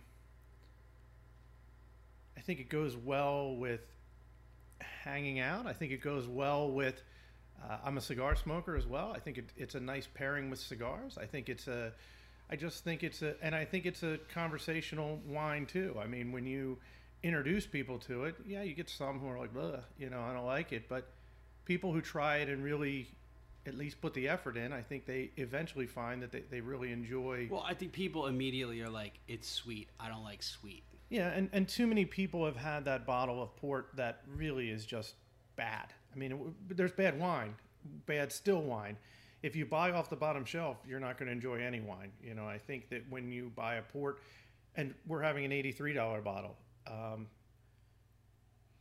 I 2.36 2.40
think 2.40 2.60
it 2.60 2.68
goes 2.68 2.96
well 2.96 3.56
with 3.56 3.80
hanging 4.80 5.40
out. 5.40 5.66
I 5.66 5.72
think 5.72 5.92
it 5.92 6.02
goes 6.02 6.26
well 6.26 6.70
with. 6.70 7.02
Uh, 7.62 7.78
I'm 7.84 7.96
a 7.96 8.00
cigar 8.00 8.34
smoker 8.34 8.76
as 8.76 8.86
well. 8.86 9.12
I 9.14 9.20
think 9.20 9.38
it, 9.38 9.50
it's 9.56 9.74
a 9.74 9.80
nice 9.80 10.06
pairing 10.12 10.50
with 10.50 10.58
cigars. 10.58 11.16
I 11.18 11.26
think 11.26 11.48
it's 11.48 11.68
a. 11.68 11.92
I 12.50 12.56
just 12.56 12.84
think 12.84 13.02
it's 13.02 13.22
a, 13.22 13.34
and 13.40 13.54
I 13.54 13.64
think 13.64 13.86
it's 13.86 14.02
a 14.02 14.18
conversational 14.32 15.20
wine 15.26 15.64
too. 15.64 15.96
I 16.00 16.06
mean, 16.06 16.30
when 16.32 16.46
you 16.46 16.78
introduce 17.24 17.66
people 17.66 17.98
to 17.98 18.24
it, 18.24 18.36
yeah, 18.46 18.62
you 18.62 18.74
get 18.74 18.88
some 18.88 19.18
who 19.18 19.26
are 19.28 19.38
like, 19.38 19.50
you 19.98 20.10
know, 20.10 20.20
I 20.20 20.34
don't 20.34 20.44
like 20.44 20.72
it, 20.72 20.88
but 20.88 21.08
people 21.64 21.92
who 21.92 22.02
try 22.02 22.36
it 22.36 22.50
and 22.50 22.62
really 22.62 23.08
at 23.66 23.74
least 23.74 24.00
put 24.02 24.12
the 24.12 24.28
effort 24.28 24.58
in, 24.58 24.74
I 24.74 24.82
think 24.82 25.06
they 25.06 25.30
eventually 25.38 25.86
find 25.86 26.22
that 26.22 26.30
they, 26.30 26.42
they 26.50 26.60
really 26.60 26.92
enjoy. 26.92 27.48
Well, 27.50 27.64
I 27.66 27.72
think 27.72 27.92
people 27.92 28.26
immediately 28.26 28.82
are 28.82 28.90
like, 28.90 29.14
"It's 29.26 29.48
sweet. 29.48 29.88
I 29.98 30.08
don't 30.08 30.22
like 30.22 30.42
sweet." 30.42 30.84
Yeah, 31.08 31.30
and, 31.30 31.48
and 31.52 31.66
too 31.66 31.86
many 31.86 32.04
people 32.04 32.44
have 32.44 32.56
had 32.56 32.84
that 32.84 33.06
bottle 33.06 33.42
of 33.42 33.56
port 33.56 33.88
that 33.94 34.20
really 34.36 34.70
is 34.70 34.84
just 34.84 35.14
bad. 35.56 35.86
I 36.14 36.18
mean, 36.18 36.32
it, 36.32 36.76
there's 36.76 36.92
bad 36.92 37.18
wine, 37.18 37.54
bad 38.04 38.32
still 38.32 38.60
wine. 38.60 38.98
If 39.42 39.56
you 39.56 39.64
buy 39.64 39.92
off 39.92 40.10
the 40.10 40.16
bottom 40.16 40.44
shelf, 40.44 40.78
you're 40.86 41.00
not 41.00 41.18
going 41.18 41.26
to 41.26 41.32
enjoy 41.32 41.60
any 41.60 41.80
wine. 41.80 42.12
You 42.22 42.34
know, 42.34 42.46
I 42.46 42.58
think 42.58 42.90
that 42.90 43.02
when 43.08 43.30
you 43.30 43.50
buy 43.54 43.76
a 43.76 43.82
port, 43.82 44.20
and 44.76 44.94
we're 45.06 45.22
having 45.22 45.44
an 45.44 45.50
$83 45.52 46.22
bottle, 46.24 46.56
um, 46.86 47.26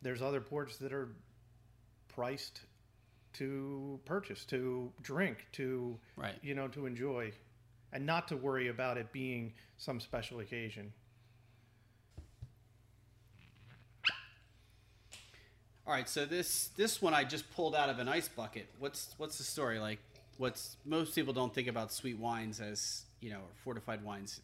there's 0.01 0.21
other 0.21 0.41
ports 0.41 0.77
that 0.77 0.93
are 0.93 1.09
priced 2.07 2.61
to 3.33 3.99
purchase, 4.05 4.45
to 4.45 4.91
drink, 5.01 5.47
to 5.53 5.97
Right. 6.15 6.35
you 6.43 6.53
know, 6.53 6.67
to 6.69 6.85
enjoy, 6.85 7.31
and 7.91 8.05
not 8.05 8.27
to 8.27 8.37
worry 8.37 8.67
about 8.67 8.97
it 8.97 9.11
being 9.11 9.53
some 9.77 9.99
special 9.99 10.39
occasion. 10.39 10.93
All 15.85 15.93
right, 15.93 16.07
so 16.07 16.25
this 16.25 16.69
this 16.77 17.01
one 17.01 17.13
I 17.13 17.25
just 17.25 17.51
pulled 17.55 17.75
out 17.75 17.89
of 17.89 17.99
an 17.99 18.07
ice 18.07 18.29
bucket. 18.29 18.67
What's 18.79 19.13
what's 19.17 19.37
the 19.37 19.43
story? 19.43 19.79
Like, 19.79 19.99
what's 20.37 20.77
most 20.85 21.13
people 21.13 21.33
don't 21.33 21.53
think 21.53 21.67
about 21.67 21.91
sweet 21.91 22.17
wines 22.17 22.61
as 22.61 23.03
you 23.19 23.29
know 23.31 23.41
fortified 23.65 24.01
wines 24.03 24.39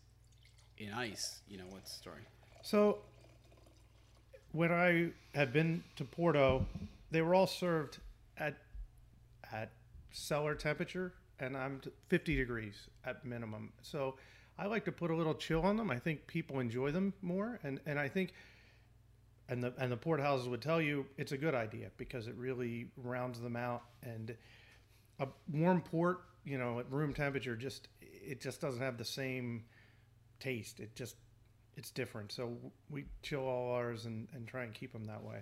in 0.77 0.91
ice. 0.91 1.39
You 1.47 1.57
know 1.59 1.63
what's 1.69 1.93
the 1.93 1.97
story? 1.99 2.21
So, 2.61 2.97
when 4.51 4.71
I 4.71 5.09
had 5.35 5.53
been 5.53 5.83
to 5.95 6.03
Porto, 6.03 6.65
they 7.11 7.21
were 7.21 7.35
all 7.35 7.47
served 7.47 7.97
at 8.37 8.55
at 9.51 9.71
cellar 10.11 10.55
temperature, 10.55 11.13
and 11.39 11.57
I'm 11.57 11.81
50 12.09 12.35
degrees 12.35 12.75
at 13.05 13.25
minimum. 13.25 13.71
So, 13.81 14.15
I 14.57 14.67
like 14.67 14.85
to 14.85 14.91
put 14.91 15.09
a 15.09 15.15
little 15.15 15.33
chill 15.33 15.61
on 15.61 15.77
them. 15.77 15.89
I 15.89 15.97
think 15.97 16.27
people 16.27 16.59
enjoy 16.59 16.91
them 16.91 17.13
more, 17.21 17.59
and 17.63 17.79
and 17.85 17.99
I 17.99 18.07
think. 18.07 18.33
And 19.51 19.63
the, 19.63 19.73
and 19.79 19.91
the 19.91 19.97
port 19.97 20.19
houses 20.19 20.47
would 20.47 20.61
tell 20.61 20.79
you 20.79 21.07
it's 21.17 21.31
a 21.31 21.37
good 21.37 21.55
idea 21.55 21.89
because 21.97 22.27
it 22.27 22.35
really 22.35 22.91
rounds 22.95 23.39
them 23.39 23.55
out 23.55 23.81
and 24.03 24.37
a 25.19 25.27
warm 25.51 25.81
port 25.81 26.19
you 26.45 26.57
know 26.59 26.79
at 26.79 26.91
room 26.91 27.13
temperature 27.13 27.55
just 27.55 27.87
it 28.01 28.41
just 28.41 28.61
doesn't 28.61 28.81
have 28.81 28.97
the 28.97 29.05
same 29.05 29.63
taste 30.39 30.79
it 30.79 30.95
just 30.95 31.15
it's 31.79 31.89
different. 31.89 32.29
So 32.31 32.51
we 32.89 33.05
chill 33.23 33.47
all 33.47 33.71
ours 33.73 34.05
and, 34.05 34.27
and 34.35 34.45
try 34.45 34.63
and 34.63 34.73
keep 34.73 34.91
them 34.91 35.05
that 35.05 35.23
way. 35.23 35.39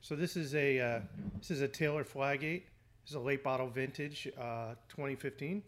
So 0.00 0.14
this 0.14 0.36
is 0.36 0.54
a 0.54 0.78
uh, 0.78 1.00
this 1.38 1.50
is 1.50 1.60
a 1.62 1.68
Taylor 1.68 2.04
Fladgate. 2.04 2.62
This 3.02 3.10
is 3.10 3.14
a 3.16 3.20
late 3.20 3.42
bottle 3.42 3.68
vintage, 3.68 4.28
uh, 4.40 4.74
2015. 4.88 5.64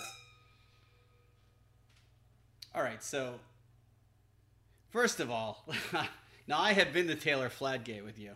All 2.74 2.82
right, 2.82 3.02
so 3.02 3.34
first 4.90 5.18
of 5.20 5.30
all, 5.30 5.66
now 6.46 6.60
I 6.60 6.72
have 6.72 6.92
been 6.92 7.08
to 7.08 7.16
Taylor 7.16 7.50
Fladgate 7.50 8.04
with 8.04 8.18
you. 8.18 8.30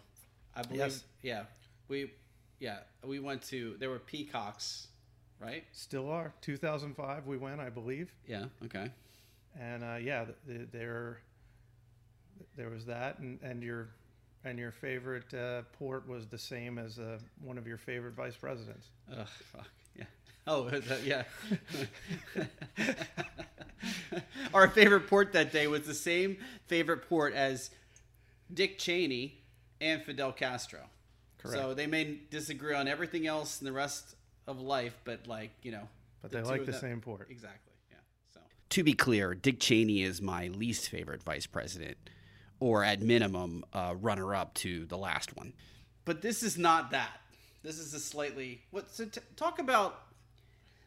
I 0.57 0.63
believe. 0.63 0.79
Yes. 0.81 1.05
Yeah, 1.23 1.43
we 1.89 2.11
yeah 2.59 2.79
we 3.05 3.21
went 3.21 3.43
to 3.45 3.77
there 3.79 3.91
were 3.91 4.01
peacocks, 4.01 4.89
right? 5.41 5.65
Still 5.71 6.11
are 6.11 6.35
2005. 6.41 7.27
We 7.27 7.37
went, 7.37 7.61
I 7.61 7.71
believe, 7.71 8.13
Yeah. 8.27 8.47
Okay. 8.65 8.91
and 9.59 9.85
uh, 9.85 9.97
yeah, 10.01 10.25
th 10.25 10.71
th 10.73 11.17
there 12.57 12.71
was 12.71 12.85
that, 12.87 13.19
and, 13.19 13.39
and 13.43 13.63
your 13.63 13.89
and 14.45 14.59
your 14.59 14.71
favorite 14.73 15.33
uh, 15.35 15.63
port 15.73 16.07
was 16.09 16.27
the 16.27 16.39
same 16.39 16.79
as 16.79 16.99
uh, 16.99 17.19
one 17.43 17.59
of 17.59 17.67
your 17.67 17.79
favorite 17.79 18.15
vice 18.15 18.37
presidents. 18.37 18.89
Ugh, 19.19 19.27
fuck. 19.53 19.67
Yeah. 19.97 20.05
Oh, 20.47 20.69
that- 20.71 21.03
yeah. 21.05 21.25
Our 24.55 24.69
favorite 24.69 25.09
port 25.09 25.33
that 25.33 25.53
day 25.53 25.67
was 25.67 25.83
the 25.83 25.95
same 25.95 26.39
favorite 26.67 27.09
port 27.09 27.35
as 27.35 27.71
Dick 28.53 28.79
Cheney 28.79 29.39
and 29.81 30.03
Fidel 30.03 30.33
Castro. 30.33 30.81
Correct. 31.39 31.59
So 31.59 31.75
they 31.75 31.87
may 31.87 32.19
disagree 32.31 32.75
on 32.75 32.89
everything 32.89 33.27
else 33.27 33.61
in 33.61 33.65
the 33.67 33.73
rest 33.73 34.15
of 34.47 34.61
life, 34.61 34.97
but 35.05 35.27
like 35.27 35.51
you 35.63 35.73
know, 35.73 35.89
But 36.23 36.31
the 36.31 36.39
they 36.39 36.45
like 36.45 36.65
the 36.67 36.73
them- 36.73 36.81
same 36.81 37.01
port. 37.01 37.27
Exactly. 37.31 37.73
Yeah. 37.91 37.97
So 38.33 38.41
to 38.71 38.83
be 38.83 38.95
clear, 38.95 39.35
Dick 39.35 39.61
Cheney 39.61 40.03
is 40.03 40.23
my 40.23 40.49
least 40.49 40.89
favorite 40.89 41.23
vice 41.23 41.47
president, 41.47 41.97
or 42.61 42.85
at 42.85 43.03
minimum, 43.03 43.65
uh, 43.73 43.95
runner 44.01 44.35
up 44.35 44.55
to 44.55 44.87
the 44.87 44.97
last 44.97 45.37
one. 45.37 45.53
But 46.05 46.23
this 46.23 46.43
is 46.43 46.57
not 46.57 46.91
that. 46.93 47.21
This 47.63 47.79
is 47.79 47.93
a 47.95 48.01
slightly 48.01 48.63
what? 48.71 48.91
So 48.91 49.07
t- 49.07 49.21
talk 49.37 49.59
about 49.59 50.01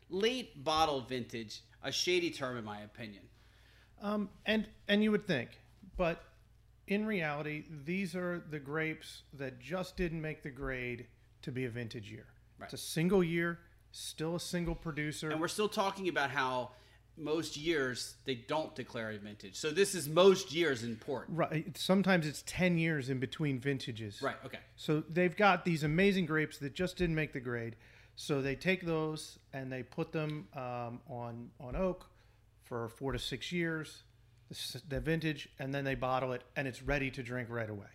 late 0.10 0.64
bottle 0.64 1.02
vintage. 1.02 1.62
A 1.82 1.92
shady 1.94 2.30
term, 2.30 2.58
in 2.58 2.66
my 2.66 2.82
opinion. 2.82 3.24
Um, 4.02 4.30
and 4.46 4.68
and 4.90 5.02
you 5.02 5.12
would 5.12 5.26
think, 5.26 5.50
but 5.96 6.24
in 6.88 7.06
reality, 7.06 7.64
these 7.86 8.16
are 8.16 8.44
the 8.50 8.60
grapes 8.60 9.22
that 9.34 9.60
just 9.60 9.96
didn't 9.96 10.22
make 10.22 10.44
the 10.44 10.50
grade 10.50 11.08
to 11.44 11.52
be 11.52 11.66
a 11.66 11.70
vintage 11.70 12.12
year. 12.12 12.26
Right. 12.58 12.66
It's 12.66 12.74
a 12.82 12.86
single 12.86 13.24
year, 13.24 13.60
still 13.92 14.36
a 14.36 14.40
single 14.40 14.76
producer. 14.76 15.30
And 15.30 15.40
we're 15.40 15.48
still 15.48 15.70
talking 15.70 16.10
about 16.10 16.32
how 16.32 16.72
most 17.20 17.58
years 17.58 18.16
they 18.26 18.36
don't 18.36 18.74
declare 18.76 19.12
a 19.12 19.18
vintage. 19.18 19.56
So 19.56 19.72
this 19.72 19.96
is 19.96 20.08
most 20.08 20.54
years 20.54 20.84
in 20.84 20.96
port. 20.96 21.26
right. 21.30 21.78
Sometimes 21.78 22.28
it's 22.28 22.44
ten 22.46 22.78
years 22.78 23.10
in 23.10 23.20
between 23.20 23.60
vintages. 23.60 24.22
Right. 24.22 24.36
Okay. 24.46 24.60
So 24.76 25.04
they've 25.10 25.36
got 25.36 25.66
these 25.66 25.84
amazing 25.84 26.26
grapes 26.26 26.58
that 26.60 26.74
just 26.74 26.98
didn't 26.98 27.16
make 27.16 27.34
the 27.34 27.40
grade. 27.40 27.76
So 28.16 28.42
they 28.42 28.56
take 28.56 28.86
those 28.86 29.40
and 29.54 29.72
they 29.72 29.84
put 29.84 30.12
them 30.12 30.48
um, 30.56 31.02
on 31.10 31.52
on 31.60 31.76
oak 31.76 32.06
for 32.64 32.90
four 32.90 33.12
to 33.12 33.20
six 33.20 33.52
years, 33.52 34.04
the 34.88 35.00
vintage, 35.00 35.50
and 35.58 35.74
then 35.74 35.84
they 35.84 35.96
bottle 35.96 36.34
it 36.34 36.44
and 36.56 36.68
it's 36.68 36.84
ready 36.84 37.10
to 37.12 37.24
drink 37.24 37.50
right 37.50 37.70
away. 37.70 37.88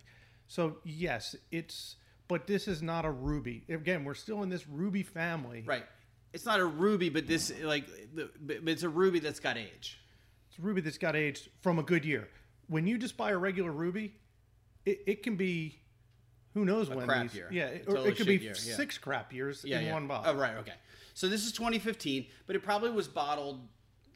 So 0.47 0.77
yes, 0.83 1.35
it's 1.51 1.95
but 2.27 2.47
this 2.47 2.67
is 2.67 2.81
not 2.81 3.05
a 3.05 3.11
ruby. 3.11 3.63
Again, 3.69 4.03
we're 4.03 4.15
still 4.15 4.41
in 4.43 4.49
this 4.49 4.67
ruby 4.67 5.03
family. 5.03 5.63
Right. 5.65 5.85
It's 6.35 6.45
not 6.45 6.59
a 6.59 6.65
ruby, 6.65 7.07
but 7.07 7.27
this 7.27 7.51
like 7.63 7.85
the, 8.13 8.29
but 8.41 8.57
it's 8.65 8.83
a 8.83 8.89
ruby 8.89 9.19
that's 9.19 9.39
got 9.39 9.57
age. 9.57 10.01
It's 10.49 10.59
a 10.59 10.61
ruby 10.61 10.81
that's 10.81 10.97
got 10.97 11.15
aged 11.15 11.47
from 11.61 11.79
a 11.79 11.83
good 11.83 12.03
year. 12.03 12.27
When 12.67 12.85
you 12.85 12.97
just 12.97 13.15
buy 13.15 13.31
a 13.31 13.37
regular 13.37 13.71
ruby, 13.71 14.13
it, 14.85 14.99
it 15.07 15.23
can 15.23 15.37
be 15.37 15.79
who 16.53 16.65
knows 16.65 16.89
when 16.89 17.07
crap 17.07 17.23
these 17.23 17.35
year. 17.35 17.47
yeah, 17.51 17.67
it, 17.67 17.85
totally 17.85 18.09
it 18.09 18.17
could 18.17 18.27
be 18.27 18.35
year, 18.35 18.53
yeah. 18.65 18.75
six 18.75 18.97
crap 18.97 19.31
years 19.31 19.63
Yeah, 19.65 19.79
in 19.79 19.85
yeah. 19.85 19.93
one 19.93 20.07
bottle. 20.07 20.33
Oh, 20.33 20.37
right. 20.37 20.57
Okay. 20.57 20.73
So 21.13 21.29
this 21.29 21.45
is 21.45 21.53
2015, 21.53 22.25
but 22.47 22.55
it 22.57 22.63
probably 22.63 22.91
was 22.91 23.07
bottled 23.07 23.61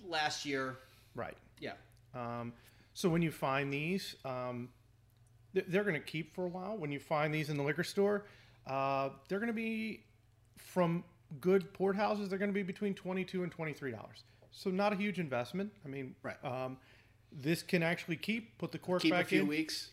last 0.06 0.46
year. 0.46 0.78
Right. 1.16 1.38
Yeah. 1.60 1.74
Um, 2.14 2.52
so 2.94 3.08
when 3.08 3.22
you 3.22 3.32
find 3.32 3.72
these, 3.72 4.18
um, 4.26 4.68
th- 5.54 5.68
they're 5.70 5.84
going 5.84 5.96
to 5.96 6.06
keep 6.06 6.36
for 6.36 6.46
a 6.46 6.50
while. 6.50 6.78
When 6.78 6.92
you 6.92 7.00
find 7.00 7.34
these 7.34 7.50
in 7.50 7.56
the 7.56 7.64
liquor 7.64 7.86
store, 7.86 8.26
uh, 8.68 9.10
they're 9.30 9.40
going 9.40 9.48
to 9.48 9.54
be 9.54 10.04
from 10.58 11.06
good 11.42 11.74
port 11.74 11.96
houses. 11.96 12.30
They're 12.30 12.40
going 12.40 12.50
to 12.50 12.54
be 12.54 12.64
between 12.64 12.94
twenty-two 12.94 13.44
and 13.44 13.52
twenty-three 13.52 13.92
dollars. 13.92 14.24
So 14.52 14.70
not 14.70 14.94
a 14.94 14.96
huge 14.96 15.20
investment. 15.20 15.72
I 15.86 15.88
mean, 15.90 16.16
Right. 16.24 16.44
Um, 16.44 16.78
this 17.32 17.62
can 17.62 17.84
actually 17.84 18.16
keep. 18.18 18.58
Put 18.58 18.72
the 18.72 18.80
cork 18.80 19.02
Keep 19.04 19.14
a 19.14 19.18
back 19.18 19.28
few 19.28 19.42
in 19.42 19.48
weeks. 19.48 19.92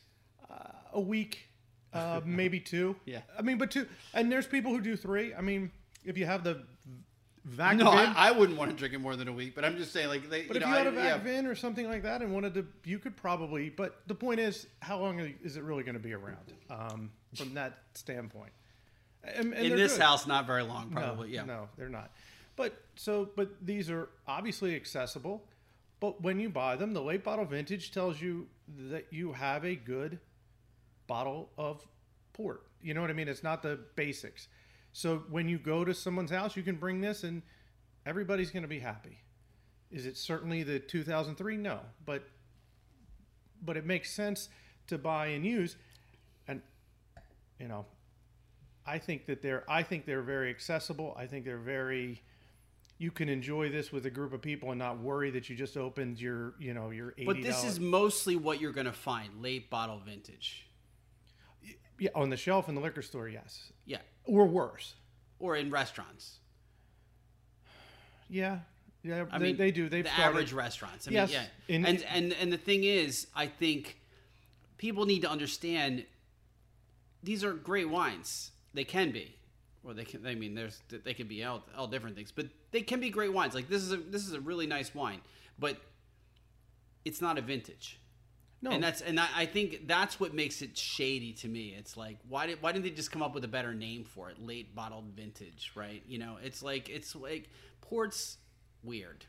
a 0.95 1.01
week, 1.01 1.49
uh, 1.93 2.21
maybe 2.25 2.59
two. 2.61 2.97
Yeah. 3.05 3.21
I 3.39 3.43
mean, 3.43 3.59
but 3.59 3.71
two. 3.71 3.87
And 4.15 4.33
there's 4.33 4.47
people 4.47 4.73
who 4.73 4.81
do 4.81 4.97
three. 4.97 5.35
I 5.35 5.43
mean, 5.43 5.71
if 6.05 6.17
you 6.17 6.25
have 6.25 6.43
the 6.45 6.63
vacuum. 7.45 7.85
No, 7.85 7.91
I, 7.91 8.13
I 8.17 8.31
wouldn't 8.33 8.59
want 8.59 8.71
to 8.71 8.77
drink 8.77 8.95
it 8.95 8.99
more 9.01 9.15
than 9.17 9.29
a 9.29 9.33
week. 9.33 9.55
But 9.55 9.65
I'm 9.67 9.77
just 9.77 9.93
saying, 9.93 10.09
like, 10.09 10.31
they, 10.31 10.43
But 10.47 10.57
you 10.57 10.63
if 10.63 10.67
know, 10.67 10.69
you 10.69 10.75
had 10.85 10.87
I- 10.87 10.91
a 10.91 10.95
yeah. 10.95 11.15
Vac 11.17 11.23
Vin 11.25 11.47
or 11.47 11.55
something 11.55 11.87
like 11.89 12.03
that 12.05 12.23
and 12.23 12.33
wanted 12.33 12.55
to, 12.55 12.67
you 12.85 12.99
could 12.99 13.17
probably. 13.17 13.69
But 13.69 14.01
the 14.07 14.15
point 14.15 14.41
is, 14.41 14.67
how 14.81 14.99
long 14.99 15.21
is 15.43 15.59
it 15.59 15.63
really 15.63 15.83
going 15.85 15.95
to 15.97 16.01
be 16.03 16.15
around 16.15 16.53
um, 16.71 17.11
from 17.37 17.53
that 17.55 17.79
standpoint? 17.95 18.53
And, 19.35 19.53
and 19.53 19.67
in 19.67 19.77
this 19.77 19.93
good. 19.95 20.03
house, 20.03 20.27
not 20.27 20.47
very 20.47 20.63
long, 20.63 20.91
No, 20.91 21.01
probably. 21.01 21.31
yeah. 21.33 21.45
no, 21.45 21.69
they're 21.77 21.89
not. 21.89 22.13
But 22.55 22.81
so, 22.95 23.29
but 23.37 23.51
these 23.65 23.91
are 23.91 24.09
obviously 24.27 24.75
accessible. 24.77 25.45
But 26.01 26.21
when 26.23 26.39
you 26.41 26.49
buy 26.49 26.77
them, 26.77 26.93
the 26.93 27.03
late 27.03 27.25
bottle 27.25 27.45
vintage 27.45 27.91
tells 27.91 28.21
you 28.21 28.47
that 28.91 29.07
you 29.11 29.33
have 29.33 29.65
a 29.65 29.75
good 29.75 30.19
bottle 31.07 31.51
of 31.57 31.87
port. 32.33 32.63
You 32.83 32.95
know 32.95 33.01
what 33.01 33.11
I 33.11 33.15
mean? 33.15 33.29
It's 33.29 33.43
not 33.43 33.63
the 33.63 33.79
basics. 33.97 34.49
So 34.93 35.25
when 35.31 35.49
you 35.49 35.59
go 35.59 35.85
to 35.85 35.93
someone's 35.95 36.31
house, 36.31 36.57
you 36.57 36.63
can 36.63 36.77
bring 36.77 37.01
this 37.01 37.25
and 37.25 37.43
everybody's 38.05 38.51
going 38.51 38.63
to 38.63 38.69
be 38.69 38.79
happy. 38.79 39.19
Is 39.91 40.07
it 40.07 40.17
certainly 40.17 40.63
the 40.63 40.79
2003? 40.79 41.57
No, 41.57 41.81
but 42.05 42.25
but 43.63 43.77
it 43.77 43.87
makes 43.87 44.13
sense 44.13 44.49
to 44.89 44.99
buy 44.99 45.29
and 45.29 45.45
use. 45.45 45.77
And 46.49 46.61
you 47.59 47.69
know, 47.69 47.87
I 48.87 48.99
think 48.99 49.27
that 49.27 49.43
they're 49.43 49.65
I 49.69 49.83
think 49.83 50.07
they're 50.07 50.23
very 50.23 50.51
accessible. 50.51 51.15
I 51.19 51.27
think 51.27 51.45
they're 51.45 51.59
very 51.59 52.23
you 52.99 53.11
can 53.11 53.29
enjoy 53.29 53.69
this 53.69 53.93
with 53.93 54.07
a 54.07 54.11
group 54.11 54.33
of 54.33 54.41
people 54.41 54.71
and 54.71 54.79
not 54.79 54.99
worry 55.01 55.31
that 55.31 55.51
you 55.51 55.57
just 55.57 55.77
opened 55.77 56.21
your 56.21 56.55
you 56.59 56.73
know 56.75 56.91
your 56.91 57.13
eighty. 57.19 57.27
But 57.27 57.43
this 57.43 57.65
is 57.65 57.79
mostly 57.81 58.37
what 58.37 58.61
you're 58.61 58.73
going 58.73 58.87
to 58.87 58.93
find 58.93 59.43
late 59.43 59.69
bottle 59.71 59.99
vintage. 59.99 60.67
yeah, 61.99 62.11
on 62.15 62.31
the 62.31 62.37
shelf 62.37 62.69
in 62.69 62.75
the 62.75 62.81
liquor 62.81 63.03
store, 63.03 63.29
yes, 63.29 63.73
Yeah. 63.87 63.99
or 64.25 64.47
worse. 64.47 64.95
Or 65.39 65.57
in 65.57 65.71
restaurants. 65.71 66.39
Yeah, 68.29 68.61
yeah, 69.03 69.25
I 69.31 69.39
they, 69.39 69.45
mean, 69.45 69.57
they 69.57 69.71
do. 69.71 69.89
They've 69.89 70.05
the 70.05 70.11
started- 70.11 70.31
average 70.31 70.53
restaurants. 70.53 71.07
I 71.07 71.11
Yes, 71.13 71.31
mean, 71.31 71.41
yeah. 71.69 71.77
in- 71.77 71.87
and 71.87 72.03
and 72.05 72.33
and 72.35 72.53
the 72.53 72.57
thing 72.59 72.85
is, 72.85 73.27
I 73.35 73.47
think 73.47 73.99
people 74.79 75.05
need 75.07 75.23
to 75.23 75.31
understand 75.31 76.07
these 77.23 77.45
are 77.45 77.53
great 77.53 77.89
wines. 77.89 78.51
They 78.77 78.85
can 78.85 79.11
be, 79.11 79.35
or 79.83 79.95
they 79.95 80.05
can. 80.05 80.27
I 80.27 80.35
mean, 80.35 80.55
there's 80.55 80.83
they 80.91 81.15
can 81.15 81.27
be 81.27 81.43
all, 81.43 81.65
all 81.77 81.87
different 81.87 82.15
things, 82.15 82.31
but 82.31 82.47
they 82.71 82.83
can 82.83 83.01
be 83.01 83.09
great 83.09 83.33
wines. 83.33 83.55
Like 83.55 83.69
this 83.69 83.83
is 83.83 83.91
a 83.91 83.97
this 83.97 84.27
is 84.27 84.35
a 84.35 84.41
really 84.41 84.67
nice 84.67 84.95
wine, 84.95 85.23
but 85.59 85.79
it's 87.07 87.23
not 87.23 87.39
a 87.39 87.41
vintage. 87.41 87.99
No, 88.61 88.71
And 88.71 88.83
that's 88.83 89.01
and 89.01 89.19
I, 89.19 89.29
I 89.35 89.47
think 89.47 89.87
that's 89.87 90.21
what 90.21 90.35
makes 90.35 90.61
it 90.61 90.77
shady 90.77 91.33
to 91.35 91.49
me. 91.49 91.75
It's 91.79 91.97
like 91.97 92.19
why 92.29 92.47
did 92.47 92.61
why 92.61 92.73
didn't 92.73 92.85
they 92.85 92.91
just 92.91 93.11
come 93.11 93.23
up 93.23 93.35
with 93.35 93.45
a 93.45 93.49
better 93.49 93.73
name 93.75 94.05
for 94.05 94.29
it? 94.29 94.39
Late 94.39 94.75
bottled 94.75 95.13
vintage, 95.15 95.73
right? 95.75 96.03
You 96.07 96.19
know, 96.19 96.37
it's 96.43 96.63
like 96.63 96.91
it's 96.91 97.17
like 97.17 97.49
port's 97.81 98.37
weird. 98.83 99.25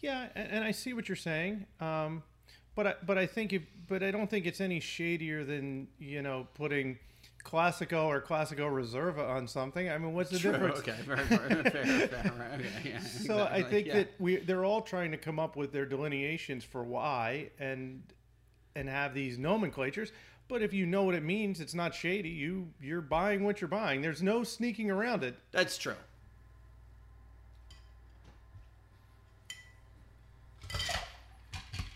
Yeah, 0.00 0.28
and, 0.36 0.48
and 0.52 0.64
I 0.64 0.70
see 0.70 0.92
what 0.92 1.08
you're 1.08 1.16
saying. 1.16 1.66
Um, 1.80 2.22
but 2.76 2.86
I, 2.86 2.94
but 3.04 3.18
I 3.18 3.26
think 3.26 3.52
if, 3.52 3.62
but 3.88 4.02
I 4.02 4.10
don't 4.10 4.28
think 4.28 4.46
it's 4.46 4.60
any 4.60 4.78
shadier 4.78 5.44
than 5.44 5.88
you 5.98 6.22
know 6.22 6.46
putting 6.54 6.98
Classico 7.46 8.06
or 8.06 8.20
Classico 8.20 8.68
Reserva 8.68 9.28
on 9.28 9.46
something. 9.46 9.88
I 9.88 9.96
mean, 9.98 10.12
what's 10.14 10.30
the 10.30 10.38
difference? 10.38 10.80
Okay, 10.80 10.96
fair, 11.06 11.16
fair, 11.16 11.38
fair, 11.38 12.32
right, 12.36 12.60
okay, 12.60 12.90
yeah, 12.90 13.00
So 13.00 13.48
I 13.48 13.62
think 13.62 13.86
yeah. 13.86 13.94
that 13.94 14.14
we 14.18 14.36
they're 14.36 14.64
all 14.64 14.82
trying 14.82 15.12
to 15.12 15.16
come 15.16 15.38
up 15.38 15.54
with 15.54 15.70
their 15.72 15.86
delineations 15.86 16.64
for 16.64 16.82
why 16.82 17.50
and 17.60 18.02
and 18.74 18.88
have 18.88 19.14
these 19.14 19.38
nomenclatures. 19.38 20.10
But 20.48 20.62
if 20.62 20.72
you 20.72 20.86
know 20.86 21.04
what 21.04 21.14
it 21.14 21.22
means, 21.22 21.60
it's 21.60 21.74
not 21.74 21.94
shady. 21.94 22.30
You 22.30 22.68
you're 22.80 23.00
buying 23.00 23.44
what 23.44 23.60
you're 23.60 23.68
buying. 23.68 24.02
There's 24.02 24.22
no 24.22 24.42
sneaking 24.42 24.90
around 24.90 25.22
it. 25.22 25.36
that's 25.52 25.78
true. 25.78 25.94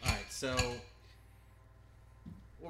All 0.04 0.12
right, 0.12 0.30
so 0.30 0.56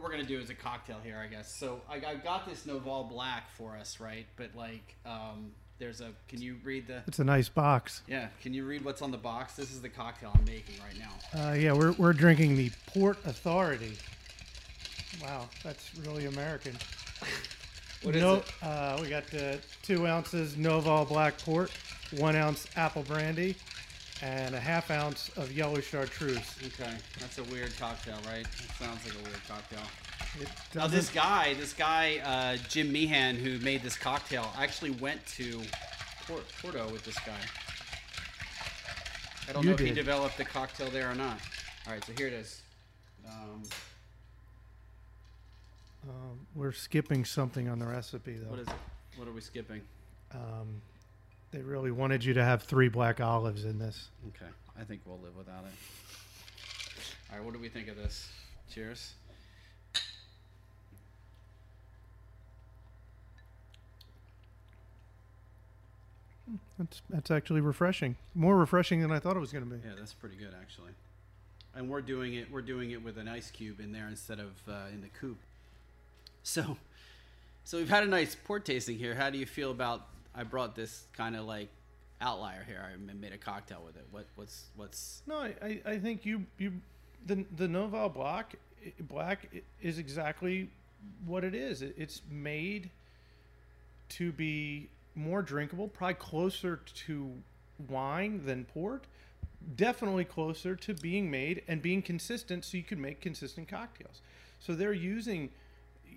what 0.00 0.10
we're 0.10 0.16
gonna 0.16 0.28
do 0.28 0.40
is 0.40 0.50
a 0.50 0.54
cocktail 0.54 0.98
here, 1.04 1.18
I 1.22 1.26
guess. 1.26 1.54
So 1.54 1.80
I, 1.88 1.96
I 1.96 2.14
got 2.14 2.48
this 2.48 2.64
Noval 2.64 3.04
Black 3.04 3.50
for 3.56 3.76
us, 3.76 4.00
right? 4.00 4.26
But 4.36 4.50
like, 4.56 4.96
um, 5.04 5.52
there's 5.78 6.00
a. 6.00 6.10
Can 6.28 6.40
you 6.40 6.56
read 6.64 6.86
the? 6.86 7.02
It's 7.06 7.18
a 7.18 7.24
nice 7.24 7.48
box. 7.48 8.02
Yeah, 8.08 8.28
can 8.40 8.54
you 8.54 8.64
read 8.64 8.84
what's 8.84 9.02
on 9.02 9.10
the 9.10 9.18
box? 9.18 9.56
This 9.56 9.70
is 9.72 9.82
the 9.82 9.88
cocktail 9.88 10.32
I'm 10.34 10.44
making 10.44 10.76
right 10.80 10.98
now. 10.98 11.50
Uh, 11.50 11.52
yeah, 11.52 11.72
we're 11.72 11.92
we're 11.92 12.14
drinking 12.14 12.56
the 12.56 12.70
Port 12.86 13.18
Authority. 13.26 13.96
Wow, 15.22 15.48
that's 15.62 15.94
really 15.98 16.26
American. 16.26 16.76
What 18.02 18.16
is 18.16 18.22
no, 18.22 18.36
it? 18.36 18.46
Uh, 18.62 18.98
we 18.98 19.10
got 19.10 19.24
uh, 19.34 19.56
two 19.82 20.06
ounces 20.06 20.56
Noval 20.56 21.04
Black 21.04 21.36
Port, 21.36 21.70
one 22.16 22.34
ounce 22.34 22.66
apple 22.74 23.02
brandy, 23.02 23.56
and 24.22 24.54
a 24.54 24.60
half 24.60 24.90
ounce 24.90 25.30
of 25.36 25.52
yellow 25.52 25.80
chartreuse. 25.80 26.56
Okay, 26.66 26.94
that's 27.18 27.38
a 27.38 27.44
weird 27.44 27.76
cocktail, 27.78 28.18
right? 28.26 28.40
It 28.40 28.70
sounds 28.78 29.04
like 29.04 29.14
a 29.14 29.22
weird 29.24 29.40
cocktail. 29.48 29.80
It 30.40 30.48
Now 30.74 30.86
this 30.86 31.08
guy, 31.10 31.54
this 31.54 31.72
guy, 31.72 32.18
uh, 32.24 32.56
Jim 32.68 32.92
Meehan, 32.92 33.36
who 33.36 33.58
made 33.60 33.82
this 33.82 33.96
cocktail, 33.96 34.48
actually 34.58 34.90
went 34.90 35.24
to 35.38 35.62
Port- 36.26 36.44
Porto 36.62 36.88
with 36.90 37.04
this 37.04 37.18
guy. 37.20 37.32
I 39.48 39.52
don't 39.52 39.62
You 39.64 39.70
know 39.70 39.74
if 39.74 39.80
he 39.80 39.86
did. 39.86 39.94
developed 39.96 40.36
the 40.36 40.44
cocktail 40.44 40.90
there 40.90 41.10
or 41.10 41.14
not. 41.14 41.40
All 41.86 41.92
right, 41.94 42.04
so 42.04 42.12
here 42.12 42.28
it 42.28 42.32
is. 42.34 42.60
Um, 43.26 43.62
um, 46.08 46.38
we're 46.54 46.72
skipping 46.72 47.24
something 47.24 47.68
on 47.68 47.78
the 47.78 47.86
recipe 47.86 48.34
though. 48.34 48.50
what 48.50 48.58
is 48.60 48.68
it? 48.68 48.74
What 49.16 49.28
are 49.28 49.32
we 49.32 49.40
skipping? 49.40 49.80
Um, 50.32 50.80
they 51.52 51.60
really 51.60 51.90
wanted 51.90 52.24
you 52.24 52.34
to 52.34 52.44
have 52.44 52.62
three 52.62 52.88
black 52.88 53.20
olives 53.20 53.64
in 53.64 53.78
this. 53.78 54.08
Okay, 54.28 54.50
I 54.78 54.84
think 54.84 55.00
we'll 55.04 55.18
live 55.18 55.36
without 55.36 55.64
it. 55.64 55.72
All 57.30 57.38
right, 57.38 57.44
what 57.44 57.54
do 57.54 57.60
we 57.60 57.68
think 57.68 57.88
of 57.88 57.96
this? 57.96 58.28
Cheers. 58.72 59.14
That's 66.78 67.02
that's 67.10 67.30
actually 67.30 67.60
refreshing. 67.60 68.16
More 68.34 68.56
refreshing 68.56 69.00
than 69.02 69.12
I 69.12 69.18
thought 69.18 69.36
it 69.36 69.40
was 69.40 69.52
going 69.52 69.64
to 69.64 69.70
be. 69.70 69.86
Yeah, 69.86 69.94
that's 69.98 70.14
pretty 70.14 70.36
good 70.36 70.54
actually. 70.58 70.92
And 71.74 71.88
we're 71.88 72.00
doing 72.00 72.34
it. 72.34 72.50
We're 72.50 72.62
doing 72.62 72.90
it 72.90 73.04
with 73.04 73.18
an 73.18 73.28
ice 73.28 73.50
cube 73.50 73.80
in 73.80 73.92
there 73.92 74.08
instead 74.08 74.40
of 74.40 74.52
uh, 74.68 74.86
in 74.92 75.02
the 75.02 75.08
coupe. 75.08 75.38
So, 76.42 76.78
so 77.64 77.76
we've 77.76 77.88
had 77.88 78.02
a 78.02 78.06
nice 78.06 78.34
port 78.34 78.64
tasting 78.64 78.96
here. 78.96 79.14
How 79.14 79.30
do 79.30 79.38
you 79.38 79.46
feel 79.46 79.70
about? 79.70 80.06
I 80.40 80.42
brought 80.42 80.74
this 80.74 81.06
kind 81.12 81.36
of 81.36 81.44
like 81.44 81.68
outlier 82.22 82.64
here. 82.66 82.82
I 82.82 82.96
made 83.12 83.34
a 83.34 83.38
cocktail 83.38 83.82
with 83.84 83.96
it. 83.96 84.06
What 84.10 84.24
what's 84.36 84.68
what's? 84.74 85.20
No, 85.26 85.36
I, 85.36 85.82
I, 85.84 85.98
think 85.98 86.24
you 86.24 86.46
you 86.56 86.72
the 87.26 87.44
the 87.58 87.68
Noval 87.68 88.08
Black 88.08 88.56
Black 89.00 89.54
is 89.82 89.98
exactly 89.98 90.70
what 91.26 91.44
it 91.44 91.54
is. 91.54 91.82
It's 91.82 92.22
made 92.30 92.88
to 94.10 94.32
be 94.32 94.88
more 95.14 95.42
drinkable, 95.42 95.88
probably 95.88 96.14
closer 96.14 96.80
to 97.06 97.30
wine 97.90 98.40
than 98.46 98.64
port. 98.64 99.04
Definitely 99.76 100.24
closer 100.24 100.74
to 100.74 100.94
being 100.94 101.30
made 101.30 101.62
and 101.68 101.82
being 101.82 102.00
consistent, 102.00 102.64
so 102.64 102.78
you 102.78 102.82
can 102.82 102.98
make 102.98 103.20
consistent 103.20 103.68
cocktails. 103.68 104.22
So 104.58 104.72
they're 104.72 104.94
using, 104.94 105.50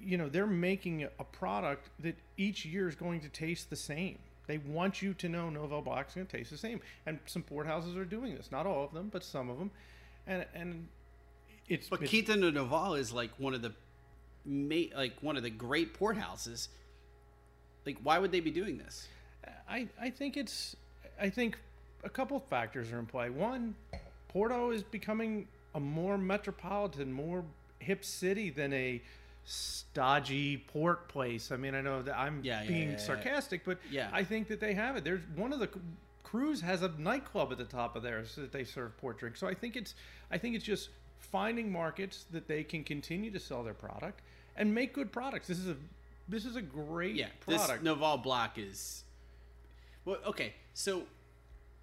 you 0.01 0.17
know, 0.17 0.29
they're 0.29 0.47
making 0.47 1.03
a 1.19 1.23
product 1.23 1.89
that 1.99 2.15
each 2.37 2.65
year 2.65 2.87
is 2.87 2.95
going 2.95 3.19
to 3.21 3.29
taste 3.29 3.69
the 3.69 3.75
same. 3.75 4.17
They 4.47 4.57
want 4.57 5.01
you 5.01 5.13
to 5.15 5.29
know 5.29 5.49
Noval 5.49 5.81
Black 5.83 6.09
is 6.09 6.15
going 6.15 6.27
to 6.27 6.37
taste 6.37 6.51
the 6.51 6.57
same, 6.57 6.81
and 7.05 7.19
some 7.25 7.43
port 7.43 7.65
houses 7.65 7.95
are 7.95 8.05
doing 8.05 8.35
this. 8.35 8.51
Not 8.51 8.65
all 8.65 8.83
of 8.83 8.93
them, 8.93 9.09
but 9.11 9.23
some 9.23 9.49
of 9.49 9.57
them, 9.57 9.71
and 10.27 10.45
and 10.53 10.87
it's 11.69 11.87
But 11.89 12.01
it's- 12.03 12.09
Quinta 12.09 12.35
de 12.39 12.51
Noval 12.51 12.99
is 12.99 13.13
like 13.13 13.31
one 13.37 13.53
of 13.53 13.61
the, 13.61 13.71
ma- 14.45 14.95
like 14.97 15.13
one 15.21 15.37
of 15.37 15.43
the 15.43 15.49
great 15.49 15.93
port 15.93 16.17
houses. 16.17 16.67
Like, 17.85 17.97
why 18.03 18.19
would 18.19 18.31
they 18.31 18.41
be 18.41 18.51
doing 18.51 18.77
this? 18.77 19.07
I, 19.69 19.87
I 19.99 20.09
think 20.09 20.35
it's 20.37 20.75
I 21.19 21.29
think 21.29 21.57
a 22.03 22.09
couple 22.09 22.35
of 22.37 22.43
factors 22.43 22.91
are 22.91 22.99
in 22.99 23.05
play. 23.05 23.29
One, 23.29 23.75
Porto 24.27 24.71
is 24.71 24.83
becoming 24.83 25.47
a 25.75 25.79
more 25.79 26.17
metropolitan, 26.17 27.11
more 27.13 27.43
hip 27.79 28.03
city 28.03 28.49
than 28.49 28.73
a 28.73 29.01
stodgy 29.45 30.57
port 30.57 31.07
place. 31.09 31.51
I 31.51 31.57
mean, 31.57 31.75
I 31.75 31.81
know 31.81 32.01
that 32.01 32.17
I'm 32.17 32.41
Yeah, 32.43 32.61
yeah, 32.63 32.67
being 32.67 32.91
yeah, 32.91 32.97
sarcastic, 32.97 33.65
but 33.65 33.77
Yeah. 33.91 34.09
I 34.13 34.23
think 34.23 34.47
that 34.47 34.59
they 34.59 34.73
have 34.73 34.95
it. 34.95 35.03
There's 35.03 35.21
one 35.35 35.53
of 35.53 35.59
the 35.59 35.69
crews 36.23 36.61
has 36.61 36.81
a 36.81 36.89
nightclub 36.97 37.51
at 37.51 37.57
the 37.57 37.65
top 37.65 37.95
of 37.95 38.03
theirs 38.03 38.35
that 38.35 38.51
they 38.51 38.63
serve 38.63 38.97
port 38.97 39.19
drinks. 39.19 39.39
So 39.39 39.47
I 39.47 39.53
think 39.53 39.75
it's 39.75 39.95
I 40.31 40.37
think 40.37 40.55
it's 40.55 40.65
just 40.65 40.89
finding 41.19 41.71
markets 41.71 42.25
that 42.31 42.47
they 42.47 42.63
can 42.63 42.83
continue 42.83 43.31
to 43.31 43.39
sell 43.39 43.63
their 43.63 43.73
product 43.73 44.21
and 44.55 44.73
make 44.73 44.93
good 44.93 45.11
products. 45.11 45.47
This 45.47 45.59
is 45.59 45.67
a 45.69 45.75
this 46.27 46.45
is 46.45 46.55
a 46.55 46.61
great 46.61 47.15
Yeah, 47.15 47.27
product. 47.41 47.83
this 47.83 47.93
Noval 47.93 48.17
Black 48.23 48.57
is. 48.57 49.03
Well, 50.05 50.17
okay, 50.25 50.53
so 50.73 51.03